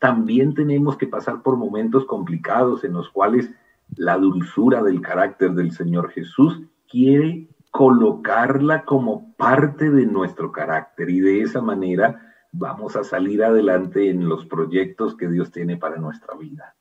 también 0.00 0.54
tenemos 0.54 0.96
que 0.96 1.06
pasar 1.06 1.42
por 1.42 1.56
momentos 1.56 2.04
complicados 2.06 2.84
en 2.84 2.94
los 2.94 3.08
cuales 3.10 3.50
la 3.94 4.18
dulzura 4.18 4.82
del 4.82 5.00
carácter 5.00 5.52
del 5.52 5.70
Señor 5.70 6.10
Jesús 6.10 6.60
quiere 6.88 7.48
colocarla 7.76 8.86
como 8.86 9.34
parte 9.34 9.90
de 9.90 10.06
nuestro 10.06 10.50
carácter 10.50 11.10
y 11.10 11.20
de 11.20 11.42
esa 11.42 11.60
manera 11.60 12.34
vamos 12.50 12.96
a 12.96 13.04
salir 13.04 13.44
adelante 13.44 14.08
en 14.08 14.26
los 14.26 14.46
proyectos 14.46 15.14
que 15.14 15.28
Dios 15.28 15.52
tiene 15.52 15.76
para 15.76 15.96
nuestra 15.96 16.34
vida. 16.36 16.74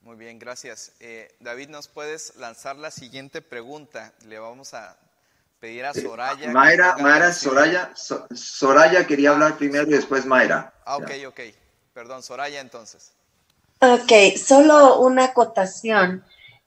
Muy 0.00 0.16
bien, 0.16 0.38
gracias. 0.38 0.96
Eh, 1.00 1.36
David, 1.40 1.68
¿nos 1.68 1.88
puedes 1.88 2.34
lanzar 2.36 2.76
la 2.76 2.90
siguiente 2.90 3.42
pregunta? 3.42 4.14
Le 4.26 4.38
vamos 4.38 4.72
a 4.72 4.96
pedir 5.60 5.84
a 5.84 5.92
Soraya. 5.92 6.50
Mayra, 6.50 6.96
Mayra, 6.96 7.30
Soraya, 7.34 7.92
Soraya 7.94 9.06
quería 9.06 9.32
hablar 9.32 9.58
primero 9.58 9.86
y 9.86 9.92
después 9.92 10.24
Mayra. 10.24 10.72
Ah, 10.86 10.96
ok, 10.96 11.10
ok. 11.28 11.40
Perdón, 11.92 12.22
Soraya 12.22 12.62
entonces. 12.62 13.12
Ok, 13.80 14.38
solo 14.38 14.98
una 15.00 15.24
acotación 15.24 16.24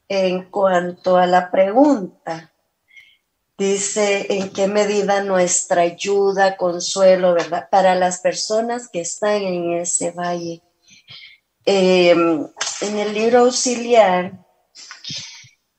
en 0.08 0.52
cuanto 0.52 1.18
a 1.18 1.26
la 1.26 1.50
pregunta. 1.50 2.52
Dice 3.60 4.26
en 4.30 4.54
qué 4.54 4.68
medida 4.68 5.22
nuestra 5.22 5.82
ayuda, 5.82 6.56
consuelo, 6.56 7.34
¿verdad? 7.34 7.68
Para 7.70 7.94
las 7.94 8.22
personas 8.22 8.88
que 8.88 9.02
están 9.02 9.42
en 9.42 9.74
ese 9.74 10.12
valle. 10.12 10.62
Em, 11.66 12.48
en 12.80 12.98
el 12.98 13.14
libro 13.14 13.40
auxiliar, 13.40 14.46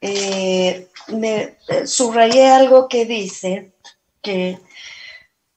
eh, 0.03 0.91
me 1.09 1.57
subrayé 1.87 2.49
algo 2.49 2.87
que 2.87 3.07
dice 3.07 3.73
que 4.21 4.59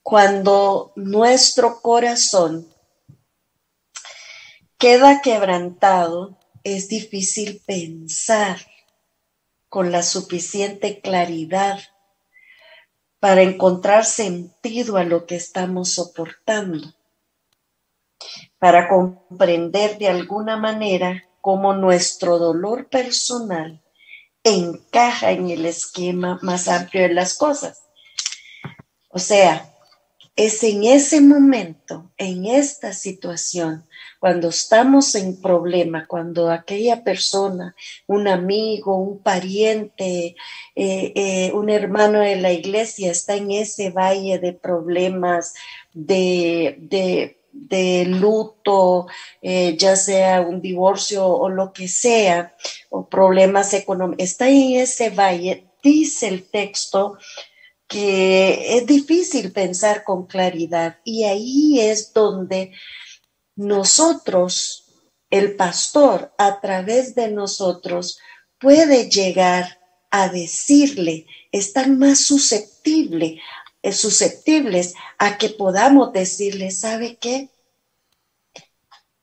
cuando 0.02 0.92
nuestro 0.96 1.82
corazón 1.82 2.66
queda 4.78 5.20
quebrantado, 5.20 6.38
es 6.62 6.88
difícil 6.88 7.60
pensar 7.66 8.56
con 9.68 9.92
la 9.92 10.02
suficiente 10.02 11.02
claridad 11.02 11.80
para 13.24 13.40
encontrar 13.40 14.04
sentido 14.04 14.98
a 14.98 15.02
lo 15.02 15.24
que 15.24 15.34
estamos 15.34 15.94
soportando, 15.94 16.92
para 18.58 18.86
comprender 18.86 19.96
de 19.96 20.08
alguna 20.08 20.58
manera 20.58 21.24
cómo 21.40 21.72
nuestro 21.72 22.38
dolor 22.38 22.90
personal 22.90 23.82
encaja 24.42 25.30
en 25.30 25.48
el 25.48 25.64
esquema 25.64 26.38
más 26.42 26.68
amplio 26.68 27.04
de 27.04 27.14
las 27.14 27.38
cosas. 27.38 27.84
O 29.08 29.18
sea, 29.18 29.73
es 30.36 30.64
en 30.64 30.82
ese 30.82 31.20
momento, 31.20 32.10
en 32.18 32.46
esta 32.46 32.92
situación, 32.92 33.86
cuando 34.18 34.48
estamos 34.48 35.14
en 35.14 35.40
problema, 35.40 36.06
cuando 36.08 36.50
aquella 36.50 37.04
persona, 37.04 37.76
un 38.08 38.26
amigo, 38.26 38.96
un 38.96 39.20
pariente, 39.20 40.34
eh, 40.74 41.12
eh, 41.14 41.52
un 41.54 41.70
hermano 41.70 42.20
de 42.20 42.36
la 42.36 42.52
iglesia 42.52 43.12
está 43.12 43.36
en 43.36 43.52
ese 43.52 43.90
valle 43.90 44.40
de 44.40 44.52
problemas, 44.52 45.54
de, 45.92 46.76
de, 47.52 48.04
luto, 48.06 49.06
eh, 49.40 49.76
ya 49.78 49.94
sea 49.94 50.40
un 50.40 50.60
divorcio 50.60 51.28
o 51.28 51.48
lo 51.48 51.72
que 51.72 51.86
sea, 51.86 52.56
o 52.90 53.08
problemas 53.08 53.72
económicos, 53.72 54.24
está 54.24 54.48
en 54.48 54.80
ese 54.80 55.10
valle, 55.10 55.64
dice 55.80 56.26
el 56.26 56.42
texto, 56.50 57.18
que 57.88 58.78
es 58.78 58.86
difícil 58.86 59.52
pensar 59.52 60.04
con 60.04 60.26
claridad 60.26 60.98
y 61.04 61.24
ahí 61.24 61.80
es 61.80 62.12
donde 62.12 62.72
nosotros, 63.56 64.86
el 65.30 65.56
pastor, 65.56 66.34
a 66.38 66.60
través 66.60 67.14
de 67.14 67.30
nosotros, 67.30 68.18
puede 68.58 69.10
llegar 69.10 69.78
a 70.10 70.28
decirle, 70.28 71.26
están 71.52 71.98
más 71.98 72.20
susceptibles, 72.20 73.40
eh, 73.82 73.92
susceptibles 73.92 74.94
a 75.18 75.38
que 75.38 75.50
podamos 75.50 76.12
decirle, 76.12 76.70
¿sabe 76.70 77.16
qué? 77.20 77.50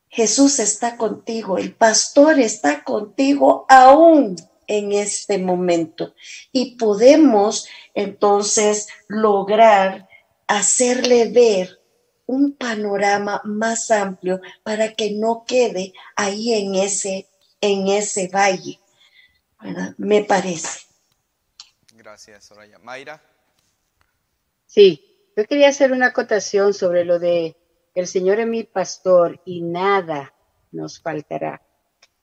Jesús 0.10 0.60
está 0.60 0.98
contigo, 0.98 1.58
el 1.58 1.74
pastor 1.74 2.40
está 2.40 2.84
contigo 2.84 3.66
aún 3.70 4.36
en 4.72 4.94
este 4.94 5.38
momento 5.38 6.16
y 6.52 6.78
podemos 6.78 7.68
entonces 7.94 8.88
lograr 9.10 10.08
hacerle 10.48 11.30
ver 11.30 11.80
un 12.26 12.54
panorama 12.54 13.42
más 13.44 13.92
amplio 13.92 14.40
para 14.64 14.94
que 14.94 15.12
no 15.12 15.44
quede 15.46 15.94
ahí 16.16 16.54
en 16.54 16.76
ese, 16.76 17.28
en 17.60 17.90
ese 17.90 18.30
valle. 18.30 18.80
Me 19.98 20.24
parece. 20.24 20.88
Gracias, 21.94 22.46
Soraya. 22.46 22.80
Mayra. 22.80 23.22
Sí, 24.66 25.30
yo 25.36 25.46
quería 25.46 25.68
hacer 25.68 25.92
una 25.92 26.08
acotación 26.08 26.74
sobre 26.74 27.04
lo 27.04 27.20
de 27.20 27.58
el 27.94 28.08
Señor 28.08 28.40
es 28.40 28.48
mi 28.48 28.64
pastor 28.64 29.42
y 29.44 29.62
nada 29.62 30.34
nos 30.72 31.02
faltará. 31.02 31.62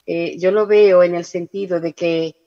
Eh, 0.07 0.39
yo 0.39 0.51
lo 0.51 0.67
veo 0.67 1.03
en 1.03 1.15
el 1.15 1.27
sentido 1.27 1.81
de 1.81 1.93
que 1.93 2.38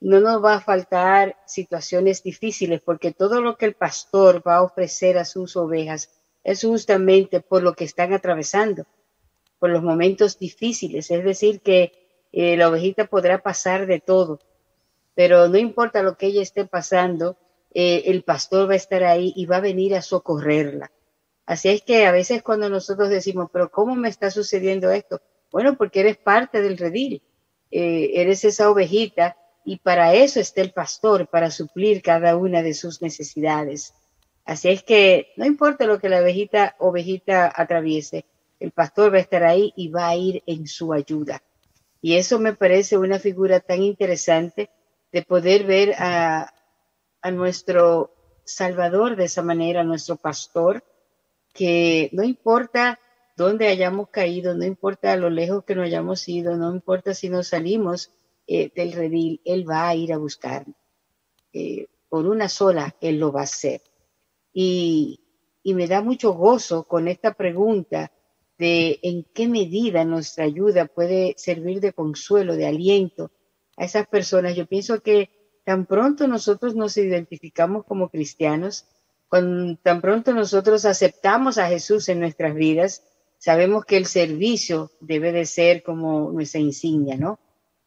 no 0.00 0.20
nos 0.20 0.42
va 0.42 0.54
a 0.54 0.60
faltar 0.60 1.36
situaciones 1.46 2.22
difíciles 2.22 2.80
porque 2.80 3.12
todo 3.12 3.40
lo 3.40 3.56
que 3.56 3.66
el 3.66 3.74
pastor 3.74 4.42
va 4.46 4.56
a 4.56 4.62
ofrecer 4.62 5.18
a 5.18 5.26
sus 5.26 5.56
ovejas 5.56 6.10
es 6.42 6.62
justamente 6.62 7.40
por 7.40 7.62
lo 7.62 7.74
que 7.74 7.84
están 7.84 8.14
atravesando, 8.14 8.86
por 9.58 9.70
los 9.70 9.82
momentos 9.82 10.38
difíciles. 10.38 11.10
Es 11.10 11.22
decir, 11.22 11.60
que 11.60 11.92
eh, 12.32 12.56
la 12.56 12.68
ovejita 12.68 13.06
podrá 13.06 13.42
pasar 13.42 13.86
de 13.86 14.00
todo, 14.00 14.40
pero 15.14 15.48
no 15.48 15.58
importa 15.58 16.02
lo 16.02 16.16
que 16.16 16.26
ella 16.26 16.40
esté 16.40 16.64
pasando, 16.64 17.36
eh, 17.74 18.04
el 18.06 18.22
pastor 18.22 18.68
va 18.70 18.72
a 18.72 18.76
estar 18.76 19.04
ahí 19.04 19.34
y 19.36 19.44
va 19.44 19.56
a 19.56 19.60
venir 19.60 19.94
a 19.94 20.02
socorrerla. 20.02 20.90
Así 21.44 21.68
es 21.68 21.82
que 21.82 22.06
a 22.06 22.12
veces 22.12 22.42
cuando 22.42 22.70
nosotros 22.70 23.10
decimos, 23.10 23.50
pero 23.52 23.70
¿cómo 23.70 23.96
me 23.96 24.08
está 24.08 24.30
sucediendo 24.30 24.90
esto? 24.90 25.20
Bueno, 25.50 25.76
porque 25.76 26.00
eres 26.00 26.16
parte 26.16 26.62
del 26.62 26.78
redil, 26.78 27.22
eh, 27.70 28.12
eres 28.14 28.44
esa 28.44 28.70
ovejita 28.70 29.36
y 29.64 29.78
para 29.78 30.14
eso 30.14 30.40
está 30.40 30.62
el 30.62 30.72
pastor, 30.72 31.28
para 31.28 31.50
suplir 31.50 32.02
cada 32.02 32.36
una 32.36 32.62
de 32.62 32.74
sus 32.74 33.02
necesidades. 33.02 33.94
Así 34.44 34.68
es 34.68 34.82
que 34.82 35.28
no 35.36 35.46
importa 35.46 35.86
lo 35.86 36.00
que 36.00 36.08
la 36.08 36.20
ovejita, 36.20 36.76
ovejita 36.78 37.52
atraviese, 37.54 38.24
el 38.58 38.72
pastor 38.72 39.12
va 39.12 39.18
a 39.18 39.20
estar 39.20 39.44
ahí 39.44 39.72
y 39.76 39.88
va 39.88 40.08
a 40.08 40.16
ir 40.16 40.42
en 40.46 40.66
su 40.66 40.92
ayuda. 40.92 41.42
Y 42.02 42.14
eso 42.14 42.38
me 42.38 42.54
parece 42.54 42.96
una 42.96 43.18
figura 43.18 43.60
tan 43.60 43.82
interesante 43.82 44.70
de 45.12 45.22
poder 45.22 45.64
ver 45.64 45.94
a, 45.98 46.52
a 47.22 47.30
nuestro 47.30 48.14
Salvador 48.44 49.16
de 49.16 49.24
esa 49.24 49.42
manera, 49.42 49.82
a 49.82 49.84
nuestro 49.84 50.16
pastor, 50.16 50.82
que 51.52 52.10
no 52.12 52.22
importa 52.22 52.98
dónde 53.36 53.68
hayamos 53.68 54.08
caído, 54.08 54.54
no 54.54 54.64
importa 54.64 55.16
lo 55.16 55.30
lejos 55.30 55.64
que 55.64 55.74
nos 55.74 55.86
hayamos 55.86 56.28
ido, 56.28 56.56
no 56.56 56.72
importa 56.72 57.14
si 57.14 57.28
nos 57.28 57.48
salimos 57.48 58.10
eh, 58.52 58.68
del 58.74 58.90
redil, 58.90 59.40
Él 59.44 59.64
va 59.70 59.88
a 59.88 59.94
ir 59.94 60.12
a 60.12 60.18
buscar. 60.18 60.66
Eh, 61.52 61.86
por 62.08 62.26
una 62.26 62.48
sola, 62.48 62.96
Él 63.00 63.20
lo 63.20 63.30
va 63.30 63.42
a 63.42 63.44
hacer. 63.44 63.80
Y, 64.52 65.20
y 65.62 65.74
me 65.74 65.86
da 65.86 66.02
mucho 66.02 66.32
gozo 66.32 66.82
con 66.82 67.06
esta 67.06 67.34
pregunta 67.34 68.10
de 68.58 68.98
en 69.04 69.22
qué 69.32 69.46
medida 69.46 70.04
nuestra 70.04 70.46
ayuda 70.46 70.86
puede 70.86 71.34
servir 71.36 71.80
de 71.80 71.92
consuelo, 71.92 72.56
de 72.56 72.66
aliento 72.66 73.30
a 73.76 73.84
esas 73.84 74.08
personas. 74.08 74.56
Yo 74.56 74.66
pienso 74.66 75.00
que 75.00 75.30
tan 75.64 75.86
pronto 75.86 76.26
nosotros 76.26 76.74
nos 76.74 76.96
identificamos 76.96 77.84
como 77.84 78.08
cristianos, 78.08 78.84
cuando 79.28 79.78
tan 79.80 80.00
pronto 80.00 80.34
nosotros 80.34 80.84
aceptamos 80.86 81.56
a 81.56 81.68
Jesús 81.68 82.08
en 82.08 82.18
nuestras 82.18 82.56
vidas, 82.56 83.04
sabemos 83.38 83.84
que 83.84 83.96
el 83.96 84.06
servicio 84.06 84.90
debe 84.98 85.30
de 85.30 85.46
ser 85.46 85.84
como 85.84 86.32
nuestra 86.32 86.58
insignia, 86.58 87.16
¿no? 87.16 87.38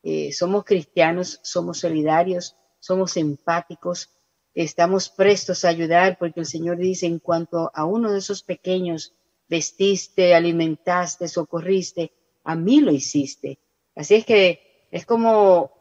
Eh, 0.04 0.32
somos 0.34 0.66
cristianos, 0.66 1.39
somos 1.43 1.80
solidarios, 1.80 2.56
somos 2.80 3.16
empáticos, 3.16 4.10
estamos 4.54 5.10
prestos 5.10 5.64
a 5.64 5.70
ayudar 5.70 6.18
porque 6.20 6.41
el 6.41 6.45
Señor 6.45 6.78
dice, 6.78 7.06
en 7.06 7.20
cuanto 7.20 7.72
a 7.74 7.86
uno 7.86 8.12
de 8.12 8.20
esos 8.20 8.43
pequeños 8.43 9.14
vestiste, 9.47 10.36
alimentaste, 10.36 11.28
socorriste, 11.28 12.12
a 12.43 12.56
mí 12.56 12.82
lo 12.82 12.91
hiciste. 12.91 13.60
Así 13.95 14.16
es 14.16 14.26
que 14.26 14.88
es 14.91 15.06
como 15.06 15.72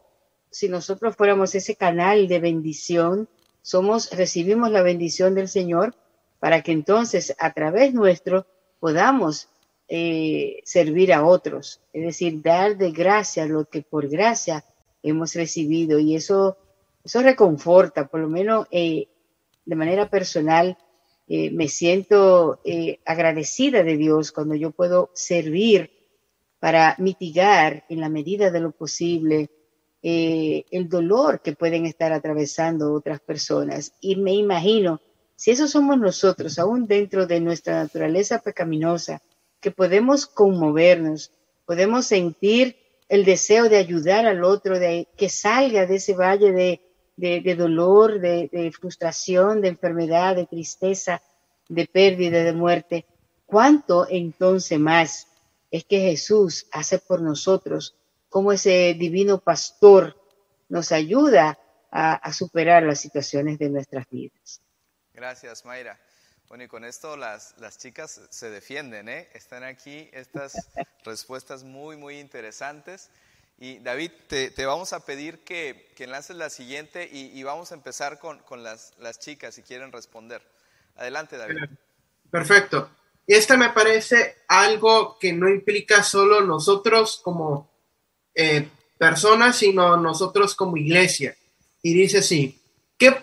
si 0.50 0.68
nosotros 0.68 1.16
fuéramos 1.16 1.54
ese 1.54 1.76
canal 1.76 2.28
de 2.28 2.38
bendición, 2.38 3.28
somos, 3.62 4.10
recibimos 4.12 4.70
la 4.70 4.82
bendición 4.82 5.34
del 5.34 5.48
Señor 5.48 5.94
para 6.38 6.62
que 6.62 6.72
entonces 6.72 7.34
a 7.38 7.52
través 7.52 7.94
nuestro 7.94 8.46
podamos 8.80 9.48
eh, 9.94 10.62
servir 10.64 11.12
a 11.12 11.22
otros, 11.22 11.82
es 11.92 12.02
decir, 12.02 12.40
dar 12.40 12.78
de 12.78 12.92
gracia 12.92 13.44
lo 13.44 13.66
que 13.66 13.82
por 13.82 14.08
gracia 14.08 14.64
hemos 15.02 15.34
recibido 15.34 15.98
y 15.98 16.16
eso, 16.16 16.56
eso 17.04 17.20
reconforta, 17.20 18.06
por 18.08 18.20
lo 18.20 18.30
menos 18.30 18.66
eh, 18.70 19.08
de 19.66 19.76
manera 19.76 20.08
personal, 20.08 20.78
eh, 21.28 21.50
me 21.50 21.68
siento 21.68 22.62
agradecida 23.04 23.82
de 23.82 23.98
Dios 23.98 24.32
cuando 24.32 24.54
yo 24.54 24.70
puedo 24.70 25.10
servir 25.12 25.90
para 26.58 26.96
mitigar 26.98 27.84
en 27.90 28.00
la 28.00 28.08
medida 28.08 28.50
de 28.50 28.60
lo 28.60 28.70
posible 28.70 29.50
el 30.02 30.88
dolor 30.88 31.42
que 31.42 31.52
pueden 31.52 31.84
estar 31.84 32.14
atravesando 32.14 32.94
otras 32.94 33.20
personas. 33.20 33.92
Y 34.00 34.16
me 34.16 34.32
imagino, 34.32 35.02
si 35.36 35.50
eso 35.50 35.68
somos 35.68 35.98
nosotros, 35.98 36.58
aún 36.58 36.86
dentro 36.86 37.26
de 37.26 37.40
nuestra 37.40 37.82
naturaleza 37.82 38.38
pecaminosa, 38.38 39.20
que 39.62 39.70
podemos 39.70 40.26
conmovernos, 40.26 41.30
podemos 41.64 42.06
sentir 42.06 42.76
el 43.08 43.24
deseo 43.24 43.68
de 43.68 43.76
ayudar 43.76 44.26
al 44.26 44.42
otro, 44.42 44.78
de 44.78 45.08
que 45.16 45.28
salga 45.28 45.86
de 45.86 45.96
ese 45.96 46.14
valle 46.14 46.80
de, 47.16 47.54
dolor, 47.54 48.20
de, 48.20 48.72
frustración, 48.78 49.60
de 49.62 49.68
enfermedad, 49.68 50.34
de 50.34 50.46
tristeza, 50.46 51.22
de 51.68 51.86
pérdida, 51.86 52.42
de 52.42 52.52
muerte. 52.52 53.06
¿Cuánto 53.46 54.06
entonces 54.10 54.78
más 54.78 55.28
es 55.70 55.84
que 55.84 56.00
Jesús 56.00 56.66
hace 56.72 56.98
por 56.98 57.22
nosotros 57.22 57.94
como 58.28 58.52
ese 58.52 58.94
divino 58.98 59.38
pastor 59.38 60.16
nos 60.68 60.90
ayuda 60.90 61.58
a, 61.90 62.14
a 62.14 62.32
superar 62.32 62.82
las 62.82 63.00
situaciones 63.00 63.58
de 63.58 63.68
nuestras 63.68 64.08
vidas? 64.10 64.60
Gracias, 65.12 65.64
Mayra. 65.64 66.00
Bueno, 66.52 66.64
y 66.64 66.68
con 66.68 66.84
esto 66.84 67.16
las, 67.16 67.54
las 67.60 67.78
chicas 67.78 68.20
se 68.28 68.50
defienden, 68.50 69.08
¿eh? 69.08 69.26
Están 69.32 69.64
aquí 69.64 70.10
estas 70.12 70.52
respuestas 71.02 71.64
muy, 71.64 71.96
muy 71.96 72.18
interesantes. 72.18 73.08
Y 73.58 73.78
David, 73.78 74.10
te, 74.26 74.50
te 74.50 74.66
vamos 74.66 74.92
a 74.92 75.06
pedir 75.06 75.38
que, 75.44 75.88
que, 75.96 76.04
enlaces 76.04 76.36
la 76.36 76.50
siguiente 76.50 77.08
y, 77.10 77.30
y 77.32 77.42
vamos 77.42 77.72
a 77.72 77.74
empezar 77.74 78.18
con, 78.18 78.38
con 78.40 78.62
las, 78.62 78.92
las, 78.98 79.18
chicas 79.18 79.54
si 79.54 79.62
quieren 79.62 79.92
responder. 79.92 80.42
Adelante, 80.96 81.38
David. 81.38 81.70
Perfecto. 82.30 82.90
Y 83.26 83.32
esta 83.32 83.56
me 83.56 83.70
parece 83.70 84.36
algo 84.46 85.18
que 85.18 85.32
no 85.32 85.48
implica 85.48 86.02
solo 86.02 86.42
nosotros 86.42 87.18
como 87.24 87.70
eh, 88.34 88.68
personas, 88.98 89.56
sino 89.56 89.96
nosotros 89.96 90.54
como 90.54 90.76
iglesia. 90.76 91.34
Y 91.80 91.94
dice 91.94 92.18
así, 92.18 92.60
¿qué, 92.98 93.18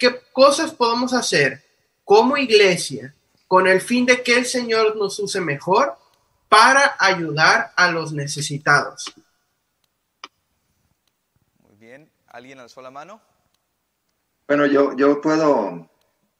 ¿qué 0.00 0.22
cosas 0.32 0.72
podemos 0.74 1.12
hacer 1.12 1.62
como 2.04 2.36
iglesia 2.36 3.14
con 3.48 3.66
el 3.66 3.80
fin 3.80 4.06
de 4.06 4.22
que 4.22 4.36
el 4.38 4.46
Señor 4.46 4.96
nos 4.96 5.18
use 5.18 5.40
mejor 5.40 5.96
para 6.48 6.96
ayudar 6.98 7.72
a 7.76 7.90
los 7.90 8.12
necesitados? 8.12 9.14
Muy 11.60 11.76
bien. 11.76 12.10
¿Alguien 12.28 12.60
alzó 12.60 12.82
la 12.82 12.90
mano? 12.90 13.20
Bueno, 14.46 14.66
yo, 14.66 14.94
yo 14.96 15.20
puedo 15.20 15.88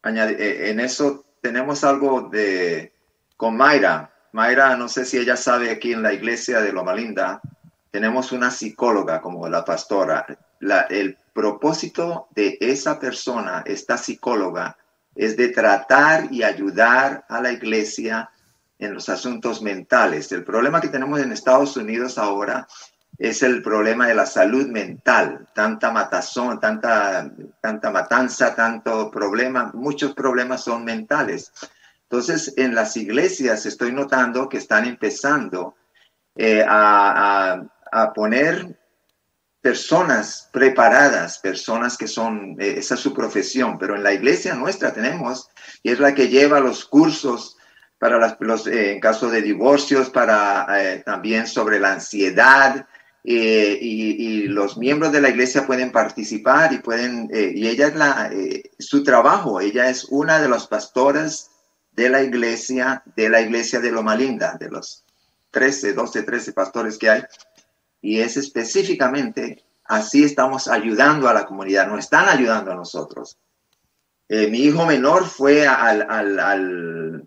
añadir, 0.02 0.40
eh, 0.40 0.70
en 0.70 0.80
eso 0.80 1.24
tenemos 1.40 1.84
algo 1.84 2.22
de 2.22 2.92
con 3.36 3.56
Mayra. 3.56 4.12
Mayra, 4.32 4.76
no 4.76 4.88
sé 4.88 5.04
si 5.04 5.18
ella 5.18 5.36
sabe 5.36 5.70
aquí 5.70 5.92
en 5.92 6.02
la 6.02 6.12
iglesia 6.12 6.60
de 6.60 6.72
Loma 6.72 6.94
Linda, 6.94 7.40
tenemos 7.90 8.32
una 8.32 8.50
psicóloga 8.50 9.20
como 9.20 9.48
la 9.48 9.64
pastora. 9.64 10.26
el 10.90 11.16
propósito 11.32 12.28
de 12.34 12.58
esa 12.60 12.98
persona, 12.98 13.62
esta 13.66 13.96
psicóloga, 13.96 14.76
es 15.14 15.36
de 15.36 15.48
tratar 15.48 16.32
y 16.32 16.42
ayudar 16.42 17.24
a 17.28 17.40
la 17.40 17.52
iglesia 17.52 18.30
en 18.78 18.94
los 18.94 19.08
asuntos 19.08 19.62
mentales. 19.62 20.32
El 20.32 20.44
problema 20.44 20.80
que 20.80 20.88
tenemos 20.88 21.20
en 21.20 21.32
Estados 21.32 21.76
Unidos 21.76 22.18
ahora 22.18 22.66
es 23.18 23.42
el 23.42 23.62
problema 23.62 24.08
de 24.08 24.14
la 24.14 24.26
salud 24.26 24.66
mental, 24.66 25.46
tanta 25.54 25.92
matazón, 25.92 26.58
tanta, 26.58 27.30
tanta 27.60 27.90
matanza, 27.90 28.54
tanto 28.54 29.10
problema, 29.10 29.70
muchos 29.72 30.14
problemas 30.14 30.64
son 30.64 30.84
mentales. 30.84 31.52
Entonces, 32.02 32.54
en 32.56 32.74
las 32.74 32.96
iglesias 32.96 33.66
estoy 33.66 33.92
notando 33.92 34.48
que 34.48 34.58
están 34.58 34.84
empezando 34.86 35.76
eh, 36.36 36.64
a, 36.66 37.62
poner 38.14 38.76
personas 39.64 40.50
preparadas, 40.52 41.38
personas 41.38 41.96
que 41.96 42.06
son, 42.06 42.54
eh, 42.60 42.74
esa 42.76 42.94
es 42.94 43.00
su 43.00 43.14
profesión, 43.14 43.78
pero 43.78 43.96
en 43.96 44.02
la 44.02 44.12
iglesia 44.12 44.54
nuestra 44.54 44.92
tenemos, 44.92 45.48
y 45.82 45.90
es 45.90 45.98
la 45.98 46.14
que 46.14 46.28
lleva 46.28 46.60
los 46.60 46.84
cursos 46.84 47.56
para 47.98 48.36
los, 48.38 48.66
eh, 48.66 48.92
en 48.92 49.00
caso 49.00 49.30
de 49.30 49.40
divorcios, 49.40 50.10
para 50.10 51.02
también 51.04 51.46
sobre 51.46 51.80
la 51.80 51.94
ansiedad, 51.94 52.86
eh, 53.26 53.78
y, 53.80 54.48
los 54.48 54.76
miembros 54.76 55.10
de 55.10 55.22
la 55.22 55.30
iglesia 55.30 55.66
pueden 55.66 55.90
participar 55.90 56.74
y 56.74 56.78
pueden, 56.78 57.30
eh, 57.32 57.52
y 57.54 57.66
ella 57.66 57.86
es 57.86 57.96
la, 57.96 58.30
eh, 58.30 58.70
su 58.78 59.02
trabajo, 59.02 59.62
ella 59.62 59.88
es 59.88 60.04
una 60.10 60.38
de 60.38 60.48
las 60.48 60.66
pastoras 60.66 61.50
de 61.92 62.10
la 62.10 62.22
iglesia, 62.22 63.02
de 63.16 63.30
la 63.30 63.40
iglesia 63.40 63.80
de 63.80 63.90
Loma 63.90 64.14
Linda, 64.14 64.58
de 64.60 64.68
los 64.68 65.04
13, 65.52 65.94
12, 65.94 66.22
13 66.22 66.52
pastores 66.52 66.98
que 66.98 67.08
hay, 67.08 67.22
y 68.04 68.20
es 68.20 68.36
específicamente, 68.36 69.64
así 69.84 70.24
estamos 70.24 70.68
ayudando 70.68 71.26
a 71.26 71.32
la 71.32 71.46
comunidad, 71.46 71.88
no 71.88 71.98
están 71.98 72.28
ayudando 72.28 72.70
a 72.70 72.76
nosotros. 72.76 73.38
mi 74.28 74.58
hijo 74.58 74.84
menor 74.84 75.24
fue 75.24 75.66
al, 75.66 76.02
al 76.10 77.26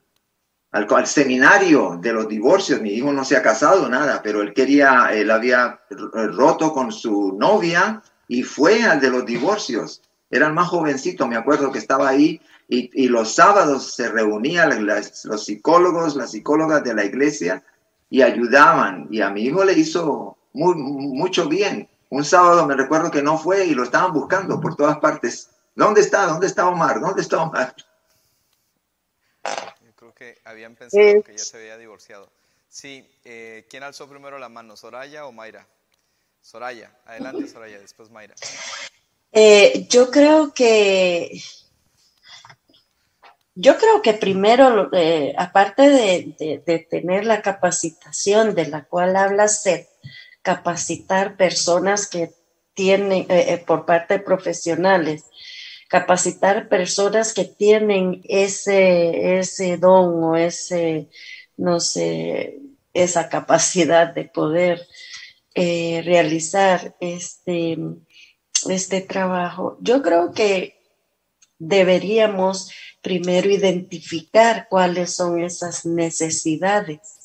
al, 0.72 1.08
seminario 1.08 1.98
de 2.00 2.14
los 2.14 2.28
divorcios. 2.28 2.82
Mi 2.82 2.92
hijo 2.92 3.12
no 3.12 3.26
se 3.26 3.36
ha 3.36 3.42
casado, 3.42 3.90
nada, 3.90 4.22
pero 4.22 4.42
él 4.42 4.54
quería, 4.54 5.10
él 5.12 5.32
había 5.32 5.80
roto 5.90 6.72
con 6.74 6.92
su 6.92 7.36
novia 7.38 8.02
y 8.28 8.44
fue 8.44 8.84
al 8.84 9.00
de 9.00 9.10
los 9.10 9.26
divorcios. 9.26 10.02
Era 10.30 10.48
el 10.48 10.54
más 10.54 10.68
jovencito, 10.68 11.28
me 11.28 11.38
acuerdo 11.38 11.72
que 11.72 11.80
estaba 11.80 12.10
ahí 12.10 12.40
y, 12.68 13.08
los 13.08 13.34
sábados 13.34 13.94
se 13.94 14.10
reunían 14.10 14.86
los 14.86 15.46
psicólogos, 15.46 16.16
las 16.16 16.32
psicólogas 16.32 16.84
de 16.84 16.94
la 16.94 17.06
iglesia 17.06 17.64
y 18.10 18.22
ayudaban. 18.22 19.08
Y 19.10 19.22
a 19.22 19.30
mi 19.30 19.44
hijo 19.44 19.64
le 19.64 19.74
hizo 19.74 20.37
muy, 20.58 20.76
mucho 20.76 21.48
bien. 21.48 21.88
Un 22.10 22.26
sábado 22.26 22.66
me 22.66 22.76
recuerdo 22.76 23.12
que 23.12 23.22
no 23.22 23.38
fue 23.38 23.66
y 23.66 23.76
lo 23.76 23.84
estaban 23.84 24.14
buscando 24.14 24.60
por 24.60 24.76
todas 24.76 24.98
partes. 24.98 25.50
¿Dónde 25.76 26.02
está? 26.02 26.26
¿Dónde 26.26 26.48
está 26.48 26.68
Omar? 26.68 27.00
¿Dónde 27.00 27.22
está 27.22 27.42
Omar? 27.42 27.76
que 30.18 30.40
habían 30.46 30.76
pensado 30.76 31.22
que 31.24 31.38
ya 31.38 31.44
se 31.44 31.58
había 31.58 31.78
divorciado. 31.78 32.30
Sí, 32.70 33.08
eh, 33.24 33.66
¿quién 33.70 33.84
alzó 33.84 34.10
primero 34.10 34.40
la 34.40 34.50
mano, 34.50 34.76
Soraya 34.76 35.26
o 35.26 35.32
Mayra? 35.32 35.68
Soraya, 36.42 36.92
adelante 37.06 37.48
Soraya, 37.48 37.80
después 37.80 38.10
Mayra. 38.10 38.36
Eh, 39.32 39.86
yo 39.90 40.10
creo 40.10 40.54
que 40.54 41.40
yo 43.56 43.78
creo 43.78 44.02
que 44.02 44.14
primero, 44.14 44.90
eh, 44.94 45.34
aparte 45.38 45.90
de, 45.90 46.88
tener 46.90 47.26
la 47.26 47.42
capacitación 47.42 48.54
de 48.54 48.68
la 48.68 48.86
cual 48.86 49.16
habla 49.16 49.48
Seth, 49.48 49.90
capacitar 50.48 51.36
personas 51.36 52.08
que 52.08 52.32
tienen 52.74 53.28
por 53.66 53.86
parte 53.86 54.16
de 54.16 54.24
profesionales 54.24 55.26
capacitar 55.88 56.68
personas 56.68 57.34
que 57.34 57.46
tienen 57.46 58.22
ese, 58.26 59.40
ese 59.40 59.78
don 59.78 60.24
o 60.24 60.36
ese, 60.36 61.10
no 61.56 61.80
sé, 61.80 62.60
esa 62.94 63.30
capacidad 63.30 64.14
de 64.14 64.26
poder 64.26 64.86
eh, 65.56 66.02
realizar 66.04 66.96
este, 67.00 67.78
este 68.70 69.02
trabajo. 69.02 69.78
Yo 69.82 70.02
creo 70.02 70.34
que 70.34 70.78
deberíamos 71.58 72.72
primero 73.02 73.50
identificar 73.50 74.68
cuáles 74.70 75.16
son 75.16 75.42
esas 75.42 75.86
necesidades 75.86 77.22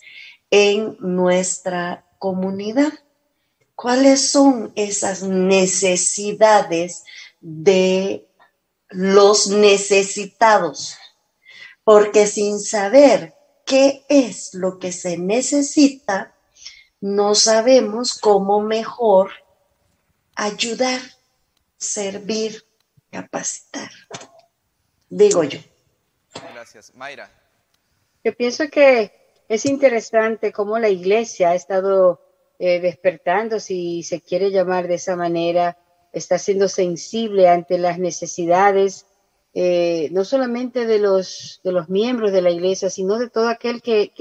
en 0.51 0.97
nuestra 1.01 2.07
comunidad. 2.19 2.93
¿Cuáles 3.75 4.31
son 4.31 4.73
esas 4.77 5.23
necesidades 5.23 7.03
de 7.41 8.27
los 8.93 9.49
necesitados, 9.49 10.97
porque 11.85 12.27
sin 12.27 12.61
saber 12.61 13.35
qué 13.67 14.05
es 14.09 14.55
lo 14.55 14.79
que 14.79 14.93
se 14.93 15.19
necesita, 15.19 16.35
no 17.01 17.35
sabemos 17.35 18.19
cómo 18.19 18.61
mejor 18.61 19.33
ayudar, 20.35 21.01
servir, 21.77 22.65
capacitar. 23.11 23.91
Digo 25.09 25.43
yo. 25.43 25.59
Gracias. 26.55 26.95
Mayra. 26.95 27.31
Yo 28.23 28.35
pienso 28.37 28.69
que 28.69 29.45
es 29.49 29.67
interesante 29.67 30.53
cómo 30.53 30.79
la 30.79 30.89
iglesia 30.89 31.51
ha 31.51 31.55
estado 31.55 32.21
eh, 32.59 32.81
despertando, 32.81 33.61
si 33.61 34.03
se 34.03 34.21
quiere 34.21 34.51
llamar 34.51 34.89
de 34.89 34.95
esa 34.95 35.17
manera, 35.17 35.77
está 36.13 36.39
siendo 36.39 36.69
sensible 36.69 37.49
ante 37.49 37.79
las 37.79 37.99
necesidades, 37.99 39.07
eh, 39.55 40.09
no 40.13 40.25
solamente 40.25 40.87
de 40.87 40.99
los, 40.99 41.61
de 41.65 41.73
los 41.73 41.89
miembros 41.89 42.33
de 42.33 42.43
la 42.43 42.51
iglesia, 42.51 42.91
sino 42.91 43.19
de 43.19 43.29
todo 43.29 43.49
aquel 43.49 43.83
que, 43.83 44.13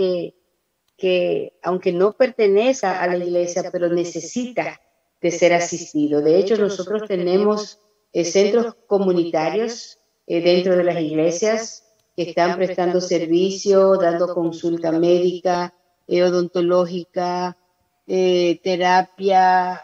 que, 0.98 1.54
aunque 1.64 1.92
no 1.92 2.14
pertenece 2.14 2.86
a 2.86 3.08
la 3.08 3.18
iglesia, 3.18 3.70
pero 3.72 3.90
necesita 3.90 4.80
de 5.22 5.32
ser 5.32 5.54
asistido. 5.54 6.22
De 6.22 6.38
hecho, 6.38 6.58
nosotros 6.58 7.08
tenemos 7.08 7.80
eh, 8.14 8.26
centros 8.26 8.76
comunitarios 8.88 10.00
eh, 10.28 10.42
dentro 10.42 10.76
de 10.76 10.84
las 10.84 11.00
iglesias 11.00 11.86
que 12.16 12.24
están 12.24 12.58
prestando 12.58 13.00
servicio, 13.02 13.96
dando 13.96 14.34
consulta 14.34 14.92
médica, 14.92 15.74
odontológica, 16.08 17.58
terapia, 18.06 19.82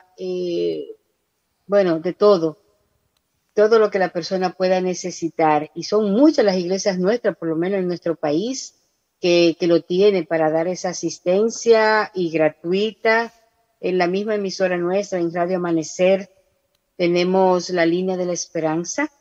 bueno, 1.67 1.99
de 1.99 2.13
todo, 2.13 2.57
todo 3.53 3.79
lo 3.79 3.89
que 3.89 3.99
la 3.99 4.09
persona 4.09 4.53
pueda 4.53 4.81
necesitar. 4.81 5.71
Y 5.73 5.83
son 5.83 6.11
muchas 6.11 6.45
las 6.45 6.57
iglesias 6.57 6.99
nuestras, 6.99 7.35
por 7.37 7.49
lo 7.49 7.55
menos 7.55 7.79
en 7.79 7.87
nuestro 7.87 8.15
país, 8.15 8.75
que, 9.19 9.55
lo 9.61 9.81
tienen 9.81 10.25
para 10.25 10.51
dar 10.51 10.67
esa 10.67 10.89
asistencia 10.89 12.11
y 12.13 12.29
gratuita. 12.29 13.33
En 13.79 13.97
la 13.97 14.07
misma 14.07 14.35
emisora 14.35 14.77
nuestra, 14.77 15.19
en 15.19 15.33
Radio 15.33 15.57
Amanecer, 15.57 16.29
tenemos 16.97 17.69
la 17.69 17.85
línea 17.85 18.17
de 18.17 18.25
la 18.25 18.33
esperanza, 18.33 19.11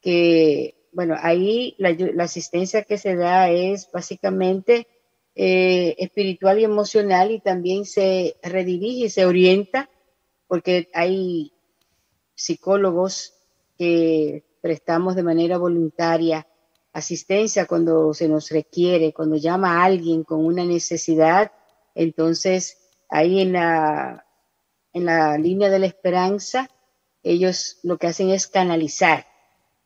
que, 0.00 0.88
bueno, 0.92 1.14
ahí 1.18 1.74
la, 1.78 2.24
asistencia 2.24 2.82
que 2.82 2.98
se 2.98 3.14
da 3.14 3.50
es 3.50 3.90
básicamente 3.92 4.86
eh, 5.34 5.94
espiritual 5.98 6.58
y 6.58 6.64
emocional 6.64 7.30
y 7.30 7.40
también 7.40 7.84
se 7.86 8.36
redirige 8.42 9.06
y 9.06 9.10
se 9.10 9.24
orienta, 9.24 9.88
porque 10.46 10.90
hay 10.92 11.52
psicólogos 12.34 13.34
que 13.78 14.44
prestamos 14.60 15.16
de 15.16 15.22
manera 15.22 15.58
voluntaria 15.58 16.46
asistencia 16.92 17.66
cuando 17.66 18.12
se 18.12 18.28
nos 18.28 18.50
requiere, 18.50 19.14
cuando 19.14 19.36
llama 19.36 19.82
alguien 19.82 20.24
con 20.24 20.44
una 20.44 20.64
necesidad, 20.64 21.52
entonces 21.94 22.78
ahí 23.08 23.40
en 23.40 23.52
la, 23.52 24.26
en 24.92 25.06
la 25.06 25.38
línea 25.38 25.70
de 25.70 25.78
la 25.78 25.86
esperanza, 25.86 26.68
ellos 27.22 27.78
lo 27.82 27.96
que 27.98 28.08
hacen 28.08 28.30
es 28.30 28.46
canalizar 28.46 29.26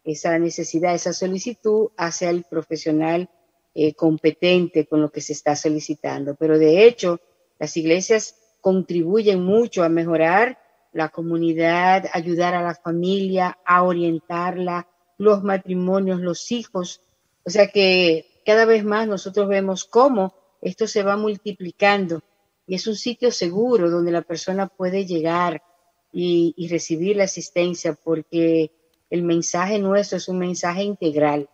esa 0.05 0.39
necesidad, 0.39 0.95
esa 0.95 1.13
solicitud 1.13 1.91
hacia 1.97 2.31
el 2.31 2.45
profesional 2.45 3.29
eh, 3.79 3.93
competente 3.93 4.87
con 4.87 5.03
lo 5.03 5.11
que 5.11 5.21
se 5.21 5.35
está 5.35 5.55
solicitando. 5.55 6.35
Pero 6.35 6.59
de 6.59 6.87
hecho, 6.87 7.21
las 7.59 7.77
iglesias 7.77 8.37
contribuyen 8.63 9.43
mucho 9.43 9.85
a 9.85 9.91
mejorar 9.91 10.59
la 10.95 11.11
comunidad, 11.11 12.07
ayudar 12.15 12.55
a 12.55 12.63
la 12.63 12.75
familia, 12.75 13.59
a 13.67 13.83
orientarla, 13.83 14.89
los 15.19 15.43
matrimonios, 15.43 16.21
los 16.21 16.51
hijos. 16.53 17.03
O 17.45 17.51
sea 17.51 17.69
que 17.69 18.43
cada 18.47 18.65
vez 18.65 18.83
más 18.83 19.07
nosotros 19.07 19.47
vemos 19.47 19.85
cómo 19.85 20.33
esto 20.63 20.87
se 20.87 21.03
va 21.03 21.19
multiplicando 21.19 22.23
y 22.67 22.77
es 22.77 22.87
un 22.87 22.97
sitio 22.97 23.31
seguro 23.31 23.91
donde 23.91 24.11
la 24.11 24.23
persona 24.23 24.69
puede 24.69 25.05
llegar 25.05 25.63
y, 26.13 26.69
recibir 26.71 27.19
la 27.19 27.25
asistencia 27.25 27.93
porque 27.93 28.71
el 29.11 29.23
mensaje 29.23 29.79
nuestro 29.79 30.17
es 30.17 30.29
un 30.29 30.39
mensaje 30.39 30.83
integral. 30.83 31.51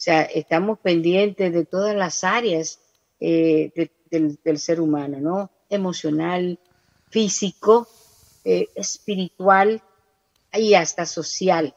O 0.00 0.02
sea, 0.02 0.22
estamos 0.22 0.78
pendientes 0.78 1.52
de 1.52 1.66
todas 1.66 1.94
las 1.94 2.24
áreas 2.24 2.80
eh, 3.20 3.90
del, 4.10 4.58
ser 4.58 4.80
humano, 4.80 5.20
¿no? 5.20 5.50
Emocional, 5.68 6.58
físico, 7.10 7.86
eh, 8.42 8.68
espiritual 8.74 9.82
y 10.54 10.72
hasta 10.72 11.04
social, 11.04 11.74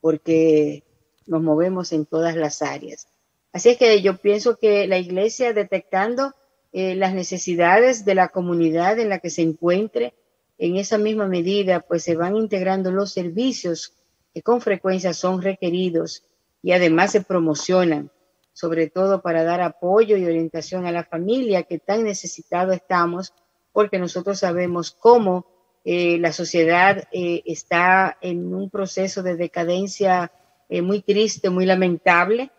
porque 0.00 0.84
nos 1.26 1.42
movemos 1.42 1.92
en 1.92 2.06
todas 2.06 2.34
las 2.34 2.62
áreas. 2.62 3.08
Así 3.52 3.68
es 3.68 3.76
que 3.76 4.00
yo 4.00 4.16
pienso 4.16 4.56
que 4.56 4.86
la 4.86 4.96
iglesia 4.96 5.52
detectando 5.52 6.32
eh, 6.72 6.94
las 6.94 7.12
necesidades 7.12 8.06
de 8.06 8.14
la 8.14 8.28
comunidad 8.28 8.98
en 8.98 9.10
la 9.10 9.18
que 9.18 9.28
se 9.28 9.42
encuentre, 9.42 10.14
en 10.56 10.78
esa 10.78 10.96
misma 10.96 11.26
medida, 11.26 11.80
pues 11.80 12.04
se 12.04 12.16
van 12.16 12.38
integrando 12.38 12.90
los 12.90 13.12
servicios 13.12 13.92
que 14.32 14.40
con 14.40 14.62
frecuencia 14.62 15.12
son 15.12 15.42
requeridos 15.42 16.24
y 16.62 16.72
además 16.72 17.12
se 17.12 17.22
promocionan, 17.22 18.10
sobre 18.52 18.88
todo 18.88 19.22
para 19.22 19.44
dar 19.44 19.60
apoyo 19.60 20.16
y 20.16 20.24
orientación 20.24 20.86
a 20.86 20.92
la 20.92 21.04
familia 21.04 21.64
que 21.64 21.78
tan 21.78 22.04
necesitado 22.04 22.72
estamos, 22.72 23.34
porque 23.72 23.98
nosotros 23.98 24.38
sabemos 24.38 24.92
cómo 24.92 25.46
eh, 25.84 26.18
la 26.18 26.32
sociedad 26.32 27.08
eh, 27.12 27.42
está 27.44 28.16
en 28.20 28.54
un 28.54 28.70
proceso 28.70 29.22
de 29.22 29.36
decadencia 29.36 30.32
muy 30.70 31.02
triste, 31.02 31.50
muy 31.50 31.66
lamentable, 31.66 32.50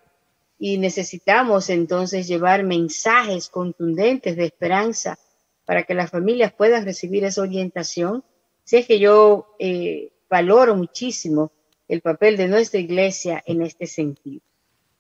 y 0.66 0.78
necesitamos 0.78 1.70
entonces 1.70 2.26
llevar 2.26 2.64
mensajes 2.64 3.50
contundentes 3.50 4.38
de 4.38 4.46
esperanza 4.46 5.20
para 5.66 5.84
que 5.84 5.94
las 5.94 6.10
familias 6.10 6.54
puedan 6.54 6.86
recibir 6.86 7.26
esa 7.26 7.42
orientación. 7.42 8.24
Si 8.64 8.78
es 8.78 8.88
que 8.88 8.98
yo 8.98 9.56
eh, 9.60 10.14
valoro 10.30 10.74
muchísimo 10.76 11.52
el 11.88 12.02
papel 12.02 12.38
de 12.38 12.48
nuestra 12.48 12.80
iglesia 12.80 13.44
en 13.46 13.62
este 13.62 13.88
sentido. 13.88 14.42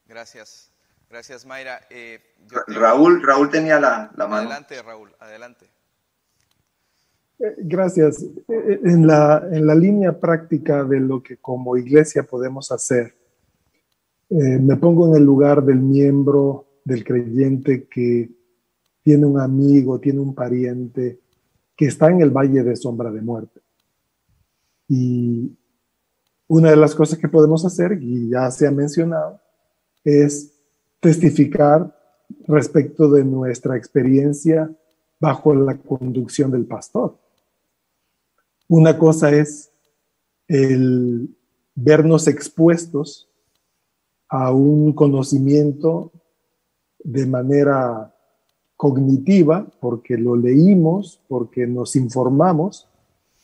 Gracias, 0.08 0.72
gracias 1.10 1.46
Mayra. 1.46 1.82
Eh, 1.90 2.20
Raúl, 2.68 3.24
Raúl 3.24 3.50
tenía 3.50 3.80
la, 3.80 4.12
la, 4.16 4.28
mano. 4.28 4.50
Adelante, 4.50 4.82
Raúl, 4.82 5.12
adelante. 5.20 5.66
Eh, 7.40 7.56
gracias. 7.58 8.24
En 8.48 9.08
la, 9.08 9.48
en 9.52 9.66
la 9.66 9.76
línea 9.76 10.20
práctica 10.20 10.84
de 10.84 11.00
lo 11.00 11.22
que 11.22 11.38
como 11.38 11.78
iglesia 11.78 12.24
podemos 12.24 12.72
hacer, 12.72 13.16
eh, 14.30 14.60
me 14.60 14.78
pongo 14.78 15.10
en 15.10 15.16
el 15.18 15.24
lugar 15.24 15.64
del 15.64 15.80
miembro, 15.80 16.68
del 16.84 17.04
creyente 17.04 17.88
que 17.88 18.30
tiene 19.02 19.26
un 19.26 19.40
amigo, 19.40 20.00
tiene 20.00 20.20
un 20.20 20.34
pariente 20.34 21.20
que 21.76 21.86
está 21.86 22.10
en 22.10 22.22
el 22.22 22.30
valle 22.30 22.64
de 22.64 22.76
sombra 22.76 23.12
de 23.12 23.22
muerte. 23.22 23.62
Y 24.88 25.52
una 26.48 26.70
de 26.70 26.76
las 26.76 26.96
cosas 26.96 27.20
que 27.20 27.28
podemos 27.28 27.66
hacer, 27.66 28.00
y 28.02 28.30
ya 28.30 28.50
se 28.52 28.68
ha 28.68 28.72
mencionado, 28.72 29.40
es 30.04 30.52
testificar 31.00 31.98
respecto 32.48 33.10
de 33.10 33.24
nuestra 33.24 33.78
experiencia 33.78 34.70
bajo 35.20 35.54
la 35.54 35.78
conducción 35.78 36.52
del 36.52 36.66
pastor. 36.66 37.18
Una 38.68 38.98
cosa 38.98 39.32
es 39.32 39.72
el 40.48 41.36
vernos 41.76 42.28
expuestos 42.28 43.30
a 44.28 44.52
un 44.52 44.94
conocimiento 44.94 46.12
de 47.04 47.26
manera 47.26 48.14
cognitiva, 48.76 49.66
porque 49.80 50.18
lo 50.18 50.36
leímos, 50.36 51.20
porque 51.28 51.68
nos 51.68 51.96
informamos, 51.96 52.90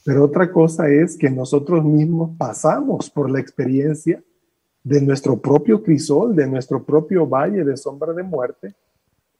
pero 0.05 0.23
otra 0.23 0.51
cosa 0.51 0.89
es 0.89 1.17
que 1.17 1.29
nosotros 1.29 1.83
mismos 1.83 2.31
pasamos 2.37 3.09
por 3.09 3.29
la 3.29 3.39
experiencia 3.39 4.23
de 4.83 5.01
nuestro 5.01 5.37
propio 5.37 5.83
crisol, 5.83 6.35
de 6.35 6.47
nuestro 6.47 6.83
propio 6.83 7.27
valle 7.27 7.63
de 7.63 7.77
sombra 7.77 8.13
de 8.13 8.23
muerte, 8.23 8.75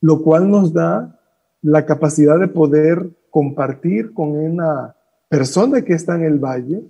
lo 0.01 0.22
cual 0.22 0.49
nos 0.49 0.74
da 0.74 1.20
la 1.62 1.86
capacidad 1.86 2.39
de 2.39 2.47
poder 2.47 3.10
compartir 3.30 4.14
con 4.14 4.30
una 4.30 4.95
persona 5.30 5.82
que 5.82 5.93
está 5.93 6.16
en 6.16 6.24
el 6.24 6.39
valle 6.39 6.84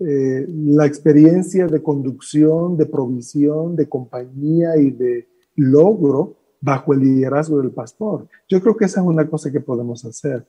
eh, 0.00 0.46
la 0.48 0.86
experiencia 0.86 1.66
de 1.66 1.82
conducción, 1.82 2.76
de 2.76 2.86
provisión, 2.86 3.76
de 3.76 3.88
compañía 3.88 4.76
y 4.76 4.90
de 4.90 5.28
logro 5.56 6.36
bajo 6.60 6.94
el 6.94 7.00
liderazgo 7.00 7.60
del 7.60 7.70
pastor. 7.70 8.26
Yo 8.48 8.60
creo 8.60 8.76
que 8.76 8.86
esa 8.86 9.00
es 9.00 9.06
una 9.06 9.28
cosa 9.28 9.52
que 9.52 9.60
podemos 9.60 10.04
hacer. 10.04 10.46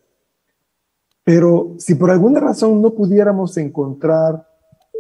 Pero 1.26 1.76
si 1.78 1.96
por 1.96 2.10
alguna 2.10 2.40
razón 2.40 2.82
no 2.82 2.92
pudiéramos 2.92 3.58
encontrar 3.58 4.48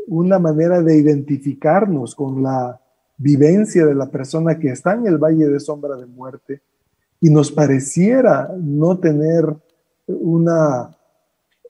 una 0.07 0.37
manera 0.37 0.81
de 0.81 0.97
identificarnos 0.97 2.13
con 2.13 2.43
la 2.43 2.81
vivencia 3.17 3.85
de 3.85 3.95
la 3.95 4.11
persona 4.11 4.59
que 4.59 4.69
está 4.69 4.93
en 4.93 5.07
el 5.07 5.17
valle 5.17 5.47
de 5.47 5.61
sombra 5.61 5.95
de 5.95 6.05
muerte 6.05 6.61
y 7.21 7.29
nos 7.29 7.49
pareciera 7.49 8.53
no 8.59 8.99
tener 8.99 9.45
una 10.07 10.91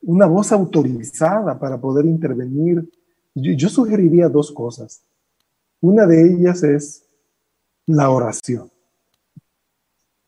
una 0.05 0.27
voz 0.27 0.51
autorizada 0.51 1.57
para 1.57 1.79
poder 1.81 2.05
intervenir, 2.05 2.87
yo, 3.33 3.69
sugeriría 3.69 4.29
dos 4.29 4.51
cosas. 4.51 5.03
Una 5.81 6.05
de 6.05 6.31
ellas 6.31 6.63
es 6.63 7.05
la 7.87 8.09
oración. 8.09 8.71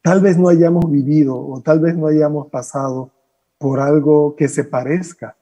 Tal 0.01 0.19
vez 0.21 0.37
no 0.37 0.49
hayamos 0.49 0.89
vivido 0.89 1.37
o 1.37 1.61
tal 1.61 1.79
vez 1.79 1.95
no 1.95 2.07
hayamos 2.07 2.47
pasado 2.47 3.11
por 3.57 3.79
algo 3.79 4.35
que 4.35 4.47
se 4.47 4.63
parezca 4.63 5.35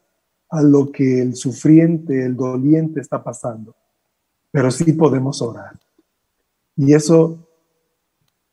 a 0.50 0.62
lo 0.62 0.92
que 0.92 1.22
el 1.22 1.36
sufriente, 1.36 2.26
el 2.26 2.36
doliente 2.36 3.02
está 3.02 3.24
pasando, 3.24 3.76
pero 4.52 4.72
sí 4.72 4.94
podemos 4.94 5.42
orar. 5.42 5.80
Y 6.78 6.94
eso 6.94 7.48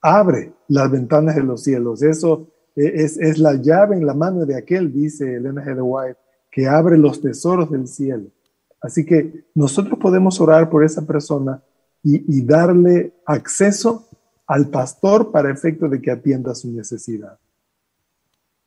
abre 0.00 0.52
las 0.68 0.90
ventanas 0.90 1.36
de 1.36 1.42
los 1.42 1.62
cielos, 1.62 2.02
eso 2.02 2.48
e, 2.74 3.04
es, 3.04 3.38
la 3.38 3.54
llave 3.54 3.96
en 3.96 4.06
la 4.06 4.14
mano 4.14 4.44
de 4.46 4.56
aquel, 4.56 4.92
dice 4.92 5.36
Elena 5.36 5.64
G. 5.64 5.74
de 5.74 5.82
White, 5.82 6.18
que 6.50 6.66
abre 6.66 6.98
los 6.98 7.20
tesoros 7.20 7.70
del 7.70 7.86
cielo. 7.86 8.28
Así 8.80 9.06
que 9.06 9.46
nosotros 9.54 9.98
podemos 9.98 10.40
orar 10.40 10.68
por 10.68 10.84
esa 10.84 11.06
persona 11.06 11.62
y, 12.02 12.42
darle 12.42 13.14
acceso 13.24 14.08
al 14.46 14.68
pastor 14.68 15.30
para 15.30 15.52
efecto 15.52 15.88
de 15.88 16.02
que 16.02 16.10
atienda 16.10 16.52
su 16.52 16.72
necesidad. 16.72 17.38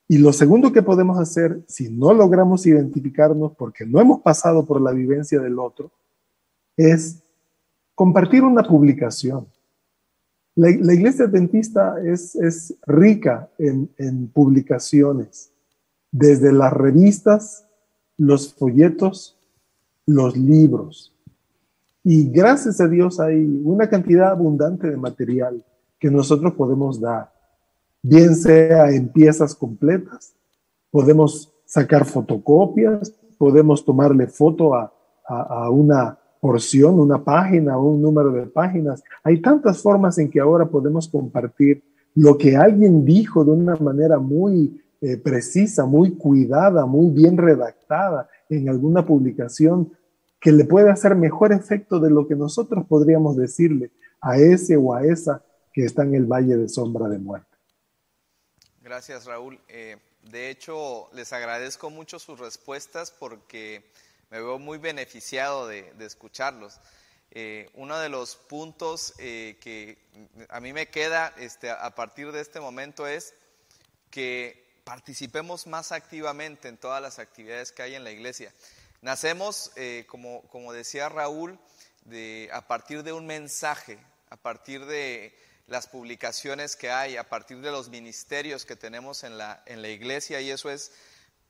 Y 0.08 0.20
lo 0.20 0.32
segundo 0.34 0.72
que 0.72 0.84
podemos 0.84 1.18
hacer, 1.18 1.64
si 1.68 1.90
no 1.90 2.14
logramos 2.14 2.66
identificarnos 2.66 3.54
porque 3.58 3.86
no 3.86 4.00
hemos 4.00 4.22
pasado 4.22 4.66
por 4.66 4.80
la 4.80 4.92
vivencia 4.92 5.40
del 5.40 5.58
otro, 5.58 5.92
es 6.78 7.24
compartir 7.96 8.44
una 8.44 8.64
publicación. 8.64 9.48
La, 10.54 10.70
iglesia 10.70 11.26
adventista 11.26 11.96
es, 12.02 12.36
es 12.36 12.76
rica 12.86 13.50
en, 13.58 13.90
en, 13.98 14.28
publicaciones, 14.28 15.52
desde 16.12 16.54
las 16.54 16.72
revistas, 16.72 17.66
los 18.16 18.54
folletos, 18.54 19.38
los 20.06 20.38
libros. 20.38 21.14
Y 22.04 22.30
gracias 22.30 22.80
a 22.80 22.88
Dios 22.88 23.20
hay 23.20 23.62
una 23.66 23.90
cantidad 23.90 24.30
abundante 24.30 24.90
de 24.90 24.96
material 24.96 25.66
que 26.00 26.10
nosotros 26.10 26.54
podemos 26.54 27.02
dar, 27.02 27.34
bien 28.08 28.36
sea 28.36 28.92
en 28.92 29.10
piezas 29.10 29.56
completas, 29.56 30.36
podemos 30.92 31.52
sacar 31.66 32.06
fotocopias, 32.06 33.12
podemos 33.38 33.84
tomarle 33.84 34.28
foto 34.28 34.76
a, 34.76 34.94
a, 35.28 35.70
una 35.72 36.18
porción, 36.40 37.00
una 37.00 37.24
página 37.24 37.80
un 37.80 38.02
número 38.02 38.32
de 38.32 38.46
páginas. 38.46 39.04
Hay 39.24 39.42
tantas 39.42 39.82
formas 39.82 40.20
en 40.20 40.30
que 40.30 40.40
ahora 40.40 40.68
podemos 40.68 41.08
compartir 41.08 41.84
lo 42.14 42.38
que 42.38 42.56
alguien 42.56 43.04
dijo 43.04 43.44
de 43.44 43.52
una 43.52 43.76
manera 43.76 44.20
muy 44.20 44.82
eh, 45.02 45.18
precisa, 45.18 45.86
muy 45.86 46.12
cuidada, 46.12 46.86
muy 46.86 47.12
bien 47.12 47.38
redactada 47.38 48.30
en 48.50 48.70
alguna 48.70 49.04
publicación 49.04 49.92
que 50.40 50.52
le 50.52 50.66
puede 50.66 50.92
hacer 50.92 51.16
mejor 51.16 51.52
efecto 51.52 52.00
de 52.00 52.12
lo 52.12 52.28
que 52.28 52.36
nosotros 52.36 52.86
podríamos 52.86 53.36
decirle 53.36 53.92
a 54.22 54.38
ese 54.38 54.78
o 54.78 54.94
a 54.94 55.04
esa 55.04 55.44
que 55.74 55.86
está 55.86 56.04
en 56.04 56.14
el 56.14 56.28
valle 56.28 56.56
de 56.56 56.70
sombra 56.70 57.10
de 57.10 57.18
muerte. 57.18 57.55
Gracias, 58.86 59.26
Raúl. 59.26 59.60
Eh, 59.68 59.98
de 60.22 60.52
hecho, 60.52 61.10
les 61.12 61.34
agradezco 61.34 61.90
mucho 61.90 62.20
sus 62.20 62.40
respuestas 62.40 63.10
porque 63.10 63.84
me 64.30 64.40
veo 64.40 64.60
muy 64.60 64.78
beneficiado 64.78 65.68
de, 65.68 65.92
escucharlos. 66.02 66.80
Eh, 67.32 67.68
uno 67.74 67.98
de 67.98 68.10
los 68.10 68.36
puntos 68.36 69.16
eh, 69.18 69.58
que 69.60 69.98
a 70.50 70.60
mí 70.60 70.72
me 70.72 70.88
queda 70.90 71.34
este, 71.40 71.72
a 71.72 71.96
partir 71.96 72.32
de 72.32 72.42
este 72.42 72.60
momento 72.60 73.08
es 73.08 73.34
que 74.12 74.64
participemos 74.84 75.66
más 75.66 75.92
activamente 75.92 76.68
en 76.68 76.78
todas 76.78 77.02
las 77.02 77.18
actividades 77.18 77.72
que 77.72 77.82
hay 77.82 77.96
en 77.96 78.04
la 78.04 78.12
iglesia. 78.12 78.54
Nacemos, 79.02 79.72
como, 80.06 80.44
como 80.44 80.74
decía 80.74 81.10
Raúl, 81.10 81.58
de, 82.04 82.52
a 82.54 82.68
partir 82.68 83.02
de 83.02 83.14
un 83.14 83.26
mensaje, 83.26 83.98
a 84.30 84.38
partir 84.38 84.86
de 84.86 85.36
las 85.68 85.88
publicaciones 85.88 86.76
que 86.76 86.92
hay, 86.92 87.18
a 87.18 87.28
partir 87.28 87.62
de 87.62 87.72
los 87.72 87.90
ministerios 87.90 88.66
que 88.66 88.76
tenemos 88.76 89.24
en 89.24 89.38
la, 89.38 89.64
en 89.66 89.82
la 89.82 89.90
iglesia 89.90 90.42
y 90.42 90.52
eso 90.52 90.70
es 90.70 90.92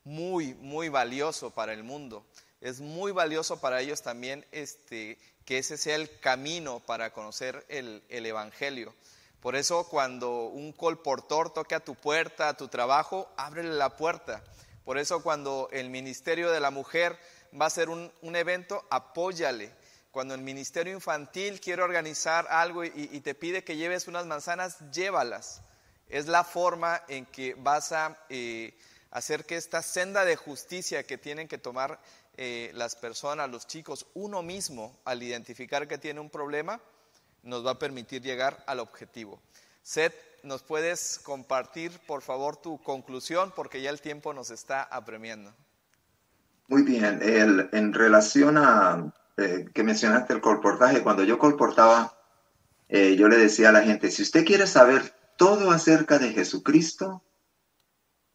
muy, 0.04 0.54
muy 0.54 0.88
valioso 0.88 1.50
para 1.50 1.72
el 1.72 1.82
mundo. 1.82 2.24
Es 2.60 2.80
muy 2.80 3.12
valioso 3.12 3.60
para 3.60 3.80
ellos 3.80 4.02
también 4.02 4.46
este, 4.52 5.18
que 5.44 5.58
ese 5.58 5.76
sea 5.76 5.96
el 5.96 6.18
camino 6.20 6.80
para 6.80 7.12
conocer 7.12 7.66
el, 7.68 8.02
el 8.08 8.24
Evangelio. 8.24 8.94
Por 9.40 9.54
eso 9.54 9.86
cuando 9.88 10.46
un 10.46 10.72
colportor 10.72 11.52
toque 11.52 11.74
a 11.74 11.84
tu 11.84 11.94
puerta, 11.94 12.48
a 12.48 12.56
tu 12.56 12.68
trabajo, 12.68 13.30
ábrele 13.36 13.74
la 13.74 13.96
puerta. 13.96 14.42
Por 14.84 14.96
eso 14.98 15.22
cuando 15.22 15.68
el 15.72 15.90
ministerio 15.90 16.50
de 16.50 16.60
la 16.60 16.70
mujer 16.70 17.18
va 17.58 17.66
a 17.66 17.70
ser 17.70 17.90
un, 17.90 18.10
un 18.22 18.36
evento, 18.36 18.86
apóyale 18.88 19.70
cuando 20.16 20.32
el 20.32 20.40
Ministerio 20.40 20.94
Infantil 20.94 21.60
quiere 21.60 21.82
organizar 21.82 22.46
algo 22.48 22.82
y, 22.82 23.20
te 23.20 23.34
pide 23.34 23.64
que 23.64 23.76
lleves 23.76 24.08
unas 24.08 24.24
manzanas, 24.24 24.78
llévalas. 24.90 25.60
Es 26.08 26.26
la 26.26 26.42
forma 26.42 27.02
en 27.08 27.26
que 27.26 27.52
vas 27.52 27.92
a 27.92 28.16
eh, 28.30 28.72
hacer 29.10 29.44
que 29.44 29.56
esta 29.56 29.82
senda 29.82 30.24
de 30.24 30.36
justicia 30.36 31.02
que 31.02 31.18
tienen 31.18 31.48
que 31.48 31.58
tomar 31.58 32.00
eh, 32.38 32.70
las 32.72 32.96
personas, 32.96 33.50
los 33.50 33.66
chicos, 33.66 34.06
uno 34.14 34.42
mismo, 34.42 34.98
al 35.04 35.22
identificar 35.22 35.86
que 35.86 35.98
tiene 35.98 36.20
un 36.20 36.30
problema, 36.30 36.80
nos 37.42 37.66
va 37.66 37.72
a 37.72 37.78
permitir 37.78 38.22
llegar 38.22 38.64
al 38.66 38.80
objetivo. 38.80 39.38
Seth, 39.82 40.14
¿nos 40.42 40.62
puedes 40.62 41.18
compartir, 41.18 41.92
por 42.06 42.22
favor, 42.22 42.56
tu 42.56 42.82
conclusión? 42.82 43.52
Porque 43.54 43.82
ya 43.82 43.90
el 43.90 44.00
tiempo 44.00 44.32
nos 44.32 44.48
está 44.48 44.82
apremiando. 44.82 45.52
Muy 46.68 46.84
bien, 46.84 47.20
en 47.22 47.92
relación 47.92 48.56
a 48.56 49.12
eh, 49.36 49.66
que 49.74 49.82
mencionaste 49.82 50.32
el 50.32 50.40
colportaje, 50.40 51.02
cuando 51.02 51.22
yo 51.24 51.38
colportaba, 51.38 52.18
eh, 52.88 53.16
yo 53.16 53.28
le 53.28 53.36
decía 53.36 53.68
a 53.68 53.72
la 53.72 53.82
gente, 53.82 54.10
si 54.10 54.22
usted 54.22 54.44
quiere 54.44 54.66
saber 54.66 55.14
todo 55.36 55.70
acerca 55.70 56.18
de 56.18 56.30
Jesucristo, 56.30 57.22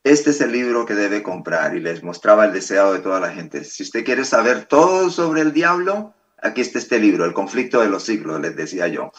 este 0.04 0.32
es 0.32 0.42
el 0.42 0.52
libro 0.52 0.86
que 0.86 0.96
debe 0.96 1.22
comprar 1.22 1.76
y 1.76 1.80
les 1.80 2.04
mostraba 2.04 2.46
el 2.46 2.54
deseado 2.54 2.94
de 2.94 3.00
toda 3.00 3.20
la 3.20 3.32
gente. 3.32 3.64
Si 3.64 3.84
usted 3.84 4.04
quiere 4.04 4.26
saber 4.26 4.66
todo 4.66 5.10
sobre 5.10 5.42
el 5.42 5.54
diablo, 5.54 6.16
aquí 6.42 6.62
está 6.62 6.80
este 6.80 7.00
libro, 7.00 7.26
El 7.26 7.34
conflicto 7.34 7.82
de 7.82 7.90
los 7.90 8.04
siglos, 8.04 8.42
les 8.42 8.56
decía 8.56 8.88
yo. 8.88 9.12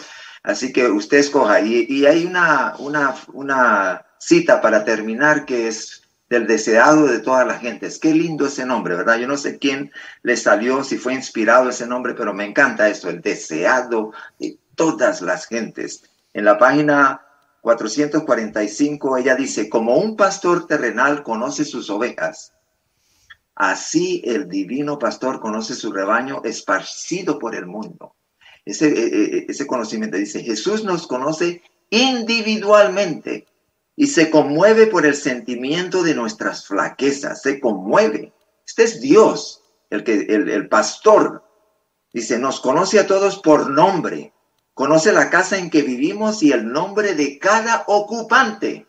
Así 0.42 0.72
que 0.72 0.88
usted 0.88 1.18
escoja. 1.18 1.60
Y, 1.60 1.86
y 1.88 2.06
hay 2.06 2.26
una, 2.26 2.74
una, 2.78 3.14
una 3.32 4.06
cita 4.18 4.60
para 4.60 4.84
terminar 4.84 5.44
que 5.44 5.68
es 5.68 6.01
del 6.32 6.46
deseado 6.46 7.08
de 7.08 7.20
todas 7.20 7.46
las 7.46 7.60
gentes. 7.60 7.98
Qué 7.98 8.14
lindo 8.14 8.46
ese 8.46 8.64
nombre, 8.64 8.96
¿verdad? 8.96 9.18
Yo 9.18 9.28
no 9.28 9.36
sé 9.36 9.58
quién 9.58 9.92
le 10.22 10.38
salió, 10.38 10.82
si 10.82 10.96
fue 10.96 11.12
inspirado 11.12 11.68
ese 11.68 11.86
nombre, 11.86 12.14
pero 12.14 12.32
me 12.32 12.46
encanta 12.46 12.88
esto, 12.88 13.10
el 13.10 13.20
deseado 13.20 14.12
de 14.38 14.58
todas 14.74 15.20
las 15.20 15.46
gentes. 15.46 16.04
En 16.32 16.46
la 16.46 16.56
página 16.56 17.20
445 17.60 19.18
ella 19.18 19.34
dice, 19.34 19.68
como 19.68 19.98
un 19.98 20.16
pastor 20.16 20.66
terrenal 20.66 21.22
conoce 21.22 21.66
sus 21.66 21.90
ovejas, 21.90 22.54
así 23.54 24.22
el 24.24 24.48
divino 24.48 24.98
pastor 24.98 25.38
conoce 25.38 25.74
su 25.74 25.92
rebaño 25.92 26.40
esparcido 26.44 27.38
por 27.38 27.54
el 27.54 27.66
mundo. 27.66 28.14
Ese, 28.64 28.88
e, 28.88 29.06
e, 29.06 29.36
e, 29.36 29.46
ese 29.50 29.66
conocimiento 29.66 30.16
dice, 30.16 30.42
Jesús 30.42 30.82
nos 30.82 31.06
conoce 31.06 31.60
individualmente 31.90 33.48
y 34.02 34.08
se 34.08 34.30
conmueve 34.30 34.88
por 34.88 35.06
el 35.06 35.14
sentimiento 35.14 36.02
de 36.02 36.16
nuestras 36.16 36.66
flaquezas, 36.66 37.40
se 37.40 37.60
conmueve. 37.60 38.32
Este 38.66 38.82
es 38.82 39.00
Dios, 39.00 39.62
el, 39.90 40.02
que, 40.02 40.26
el, 40.28 40.68
pastor. 40.68 41.44
Dice, 42.12 42.36
nos 42.36 42.58
conoce 42.58 42.98
a 42.98 43.06
todos 43.06 43.38
por 43.38 43.70
nombre, 43.70 44.32
conoce 44.74 45.12
la 45.12 45.30
casa 45.30 45.56
en 45.56 45.70
que 45.70 45.82
vivimos 45.82 46.42
y 46.42 46.50
el 46.50 46.72
nombre 46.72 47.14
de 47.14 47.38
cada 47.38 47.84
ocupante, 47.86 48.88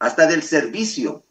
hasta 0.00 0.26
del 0.26 0.42
servicio, 0.42 1.22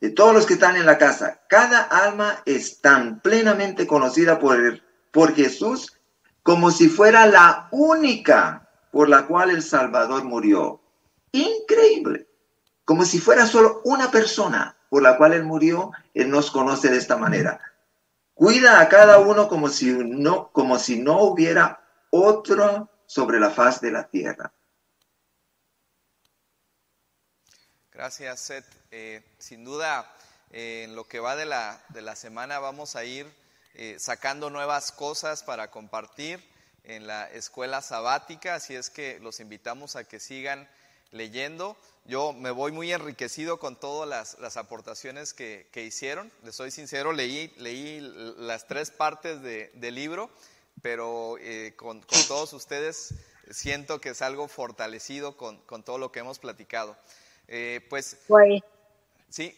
de 0.00 0.10
todos 0.10 0.32
los 0.32 0.46
que 0.46 0.54
están 0.54 0.76
en 0.76 0.86
la 0.86 0.98
casa. 0.98 1.40
Cada 1.48 1.82
alma 1.82 2.40
es 2.46 2.80
tan 2.80 3.18
plenamente 3.18 3.84
conocida 3.84 4.38
por, 4.38 4.80
por 5.10 5.34
Jesús 5.34 5.98
como 6.44 6.70
si 6.70 6.88
fuera 6.88 7.26
la 7.26 7.66
única 7.72 8.68
por 8.92 9.08
la 9.08 9.26
cual 9.26 9.50
el 9.50 9.60
Salvador 9.60 10.22
murió 10.22 10.81
increíble. 11.32 12.28
Como 12.84 13.04
si 13.04 13.18
fuera 13.18 13.46
solo 13.46 13.80
una 13.84 14.10
persona 14.10 14.76
por 14.88 15.02
la 15.02 15.16
cual 15.16 15.32
Él 15.32 15.44
murió, 15.44 15.92
Él 16.14 16.30
nos 16.30 16.50
conoce 16.50 16.90
de 16.90 16.98
esta 16.98 17.16
manera. 17.16 17.60
Cuida 18.34 18.80
a 18.80 18.88
cada 18.88 19.18
uno 19.18 19.48
como 19.48 19.68
si 19.68 19.92
no, 19.92 20.50
como 20.52 20.78
si 20.78 20.98
no 20.98 21.22
hubiera 21.22 21.82
otro 22.10 22.90
sobre 23.06 23.40
la 23.40 23.50
faz 23.50 23.80
de 23.80 23.90
la 23.90 24.08
tierra. 24.08 24.52
Gracias, 27.90 28.40
Seth. 28.40 28.66
Eh, 28.90 29.22
sin 29.38 29.64
duda, 29.64 30.10
eh, 30.50 30.84
en 30.84 30.96
lo 30.96 31.04
que 31.04 31.20
va 31.20 31.36
de 31.36 31.46
la, 31.46 31.82
de 31.90 32.02
la 32.02 32.16
semana 32.16 32.58
vamos 32.58 32.96
a 32.96 33.04
ir 33.04 33.26
eh, 33.74 33.96
sacando 33.98 34.50
nuevas 34.50 34.92
cosas 34.92 35.42
para 35.42 35.70
compartir 35.70 36.42
en 36.84 37.06
la 37.06 37.30
escuela 37.30 37.80
sabática, 37.80 38.56
así 38.56 38.74
es 38.74 38.90
que 38.90 39.18
los 39.20 39.40
invitamos 39.40 39.96
a 39.96 40.04
que 40.04 40.20
sigan 40.20 40.68
leyendo. 41.12 41.76
Yo 42.04 42.32
me 42.32 42.50
voy 42.50 42.72
muy 42.72 42.92
enriquecido 42.92 43.58
con 43.60 43.76
todas 43.76 44.36
las, 44.38 44.56
aportaciones 44.56 45.32
que, 45.32 45.68
hicieron. 45.74 46.32
Les 46.42 46.56
soy 46.56 46.70
sincero, 46.72 47.12
leí, 47.12 47.52
leí 47.58 48.00
las 48.38 48.66
tres 48.66 48.90
partes 48.90 49.40
del 49.40 49.94
libro, 49.94 50.30
pero 50.82 51.36
eh, 51.38 51.74
con, 51.76 52.00
todos 52.26 52.52
ustedes 52.52 53.14
siento 53.50 54.00
que 54.00 54.10
es 54.10 54.22
algo 54.22 54.48
fortalecido 54.48 55.36
con, 55.36 55.84
todo 55.84 55.98
lo 55.98 56.10
que 56.10 56.20
hemos 56.20 56.40
platicado. 56.40 56.96
Eh, 57.46 57.80
pues, 57.88 58.18
sí, 59.28 59.54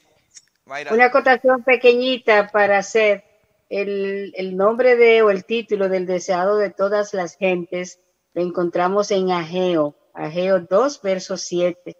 Una 0.90 1.06
acotación 1.06 1.62
pequeñita 1.62 2.50
para 2.50 2.78
hacer 2.78 3.24
el, 3.70 4.34
el 4.36 4.56
nombre 4.56 4.96
de 4.96 5.22
o 5.22 5.30
el 5.30 5.46
título 5.46 5.88
del 5.88 6.04
deseado 6.04 6.58
de 6.58 6.68
todas 6.68 7.14
las 7.14 7.36
gentes 7.36 8.00
lo 8.34 8.42
encontramos 8.42 9.10
en 9.10 9.30
Ageo 9.30 9.94
Ageo 10.14 10.60
2, 10.60 11.02
verso 11.02 11.36
7. 11.36 11.96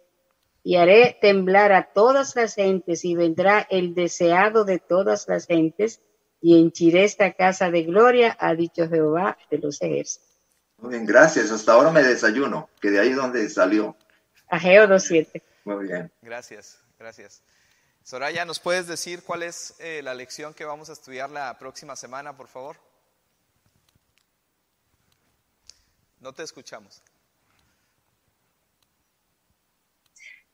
Y 0.63 0.77
haré 0.77 1.17
temblar 1.21 1.71
a 1.73 1.93
todas 1.93 2.35
las 2.35 2.55
gentes 2.55 3.05
y 3.05 3.15
vendrá 3.15 3.67
el 3.69 3.93
deseado 3.93 4.65
de 4.65 4.79
todas 4.79 5.27
las 5.27 5.45
gentes 5.45 6.01
y 6.41 6.59
henchiré 6.59 7.03
esta 7.03 7.33
casa 7.33 7.69
de 7.69 7.83
gloria, 7.83 8.35
ha 8.39 8.55
dicho 8.55 8.87
Jehová 8.89 9.37
de 9.51 9.59
los 9.59 9.81
ejércitos. 9.81 10.27
Muy 10.77 10.91
bien, 10.91 11.05
gracias. 11.05 11.51
Hasta 11.51 11.73
ahora 11.73 11.91
me 11.91 12.03
desayuno, 12.03 12.69
que 12.81 12.89
de 12.89 12.99
ahí 12.99 13.13
donde 13.13 13.47
salió. 13.49 13.95
Ageo 14.47 14.87
2.7. 14.87 15.41
Muy 15.65 15.87
bien. 15.87 16.11
Gracias, 16.21 16.79
gracias. 16.99 17.41
Soraya, 18.03 18.45
¿nos 18.45 18.59
puedes 18.59 18.85
decir 18.85 19.23
cuál 19.23 19.41
es 19.41 19.73
eh, 19.79 20.01
la 20.03 20.13
lección 20.13 20.53
que 20.53 20.63
vamos 20.63 20.89
a 20.89 20.93
estudiar 20.93 21.29
la 21.31 21.57
próxima 21.57 21.95
semana, 21.95 22.37
por 22.37 22.47
favor? 22.47 22.77
No 26.19 26.31
te 26.33 26.43
escuchamos. 26.43 27.01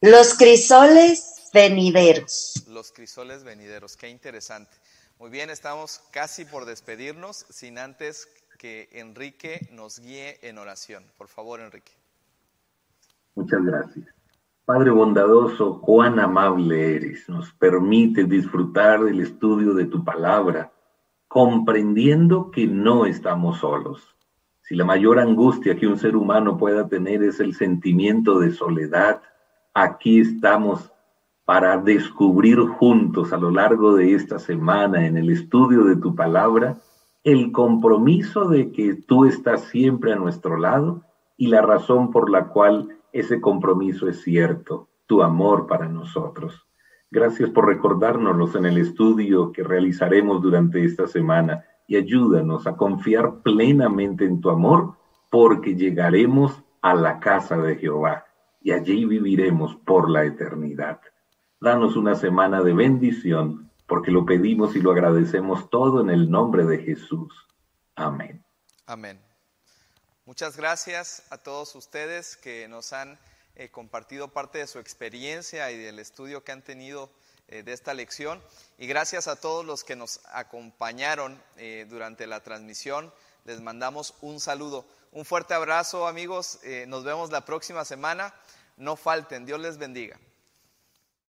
Los 0.03 0.33
crisoles 0.33 1.51
venideros. 1.53 2.65
Los 2.67 2.91
crisoles 2.91 3.43
venideros, 3.43 3.95
qué 3.95 4.09
interesante. 4.09 4.71
Muy 5.19 5.29
bien, 5.29 5.51
estamos 5.51 6.01
casi 6.11 6.43
por 6.43 6.65
despedirnos, 6.65 7.45
sin 7.51 7.77
antes 7.77 8.27
que 8.57 8.89
Enrique 8.93 9.69
nos 9.71 9.99
guíe 9.99 10.39
en 10.41 10.57
oración. 10.57 11.03
Por 11.19 11.27
favor, 11.27 11.59
Enrique. 11.59 11.91
Muchas 13.35 13.63
gracias. 13.63 14.07
Padre 14.65 14.89
bondadoso, 14.89 15.79
cuán 15.79 16.19
amable 16.19 16.95
eres. 16.95 17.29
Nos 17.29 17.53
permite 17.53 18.23
disfrutar 18.23 19.03
del 19.03 19.19
estudio 19.19 19.75
de 19.75 19.85
tu 19.85 20.03
palabra, 20.03 20.71
comprendiendo 21.27 22.49
que 22.49 22.65
no 22.65 23.05
estamos 23.05 23.59
solos. 23.59 24.15
Si 24.63 24.75
la 24.75 24.83
mayor 24.83 25.19
angustia 25.19 25.77
que 25.77 25.85
un 25.85 25.99
ser 25.99 26.15
humano 26.15 26.57
pueda 26.57 26.87
tener 26.87 27.21
es 27.21 27.39
el 27.39 27.53
sentimiento 27.53 28.39
de 28.39 28.51
soledad, 28.51 29.21
aquí 29.73 30.19
estamos 30.19 30.91
para 31.45 31.77
descubrir 31.77 32.59
juntos 32.59 33.33
a 33.33 33.37
lo 33.37 33.51
largo 33.51 33.95
de 33.95 34.13
esta 34.13 34.39
semana 34.39 35.05
en 35.05 35.17
el 35.17 35.29
estudio 35.29 35.85
de 35.85 35.95
tu 35.95 36.15
palabra 36.15 36.77
el 37.23 37.51
compromiso 37.51 38.47
de 38.47 38.71
que 38.71 38.95
tú 38.95 39.25
estás 39.25 39.65
siempre 39.65 40.13
a 40.13 40.15
nuestro 40.15 40.57
lado 40.57 41.03
y 41.37 41.47
la 41.47 41.61
razón 41.61 42.11
por 42.11 42.29
la 42.29 42.47
cual 42.47 42.97
ese 43.13 43.39
compromiso 43.39 44.07
es 44.07 44.21
cierto, 44.21 44.87
tu 45.05 45.21
amor 45.21 45.67
para 45.67 45.87
nosotros. 45.87 46.65
Gracias 47.11 47.49
por 47.49 47.67
recordárnoslos 47.67 48.55
en 48.55 48.65
el 48.65 48.77
estudio 48.77 49.51
que 49.51 49.63
realizaremos 49.63 50.41
durante 50.41 50.83
esta 50.83 51.07
semana 51.07 51.65
y 51.87 51.97
ayúdanos 51.97 52.65
a 52.65 52.75
confiar 52.75 53.41
plenamente 53.43 54.25
en 54.25 54.41
tu 54.41 54.49
amor 54.49 54.95
porque 55.29 55.75
llegaremos 55.75 56.63
a 56.81 56.95
la 56.95 57.19
casa 57.19 57.57
de 57.57 57.75
Jehová 57.75 58.25
y 58.61 58.71
allí 58.71 59.05
viviremos 59.05 59.75
por 59.85 60.09
la 60.09 60.23
eternidad. 60.23 61.01
Danos 61.59 61.95
una 61.95 62.15
semana 62.15 62.61
de 62.61 62.73
bendición, 62.73 63.71
porque 63.87 64.11
lo 64.11 64.25
pedimos 64.25 64.75
y 64.75 64.81
lo 64.81 64.91
agradecemos 64.91 65.69
todo 65.69 66.01
en 66.01 66.09
el 66.09 66.29
nombre 66.29 66.65
de 66.65 66.79
Jesús. 66.79 67.33
Amén. 67.95 68.43
Amén. 68.85 69.19
Muchas 70.25 70.55
gracias 70.55 71.23
a 71.29 71.37
todos 71.37 71.75
ustedes 71.75 72.37
que 72.37 72.67
nos 72.67 72.93
han 72.93 73.19
eh, 73.55 73.69
compartido 73.69 74.29
parte 74.29 74.59
de 74.59 74.67
su 74.67 74.79
experiencia 74.79 75.71
y 75.71 75.77
del 75.77 75.99
estudio 75.99 76.43
que 76.43 76.51
han 76.51 76.61
tenido 76.61 77.11
eh, 77.47 77.63
de 77.63 77.73
esta 77.73 77.93
lección. 77.93 78.41
Y 78.77 78.87
gracias 78.87 79.27
a 79.27 79.35
todos 79.35 79.65
los 79.65 79.83
que 79.83 79.95
nos 79.95 80.21
acompañaron 80.31 81.41
eh, 81.57 81.85
durante 81.89 82.27
la 82.27 82.41
transmisión. 82.41 83.13
Les 83.43 83.59
mandamos 83.61 84.15
un 84.21 84.39
saludo. 84.39 84.85
Un 85.11 85.25
fuerte 85.25 85.53
abrazo 85.53 86.07
amigos. 86.07 86.59
nos 86.87 87.03
vemos 87.03 87.31
la 87.31 87.43
próxima 87.43 87.83
semana. 87.83 88.33
No 88.81 88.95
falten. 88.95 89.45
Dios 89.45 89.59
les 89.59 89.77
bendiga. 89.77 90.19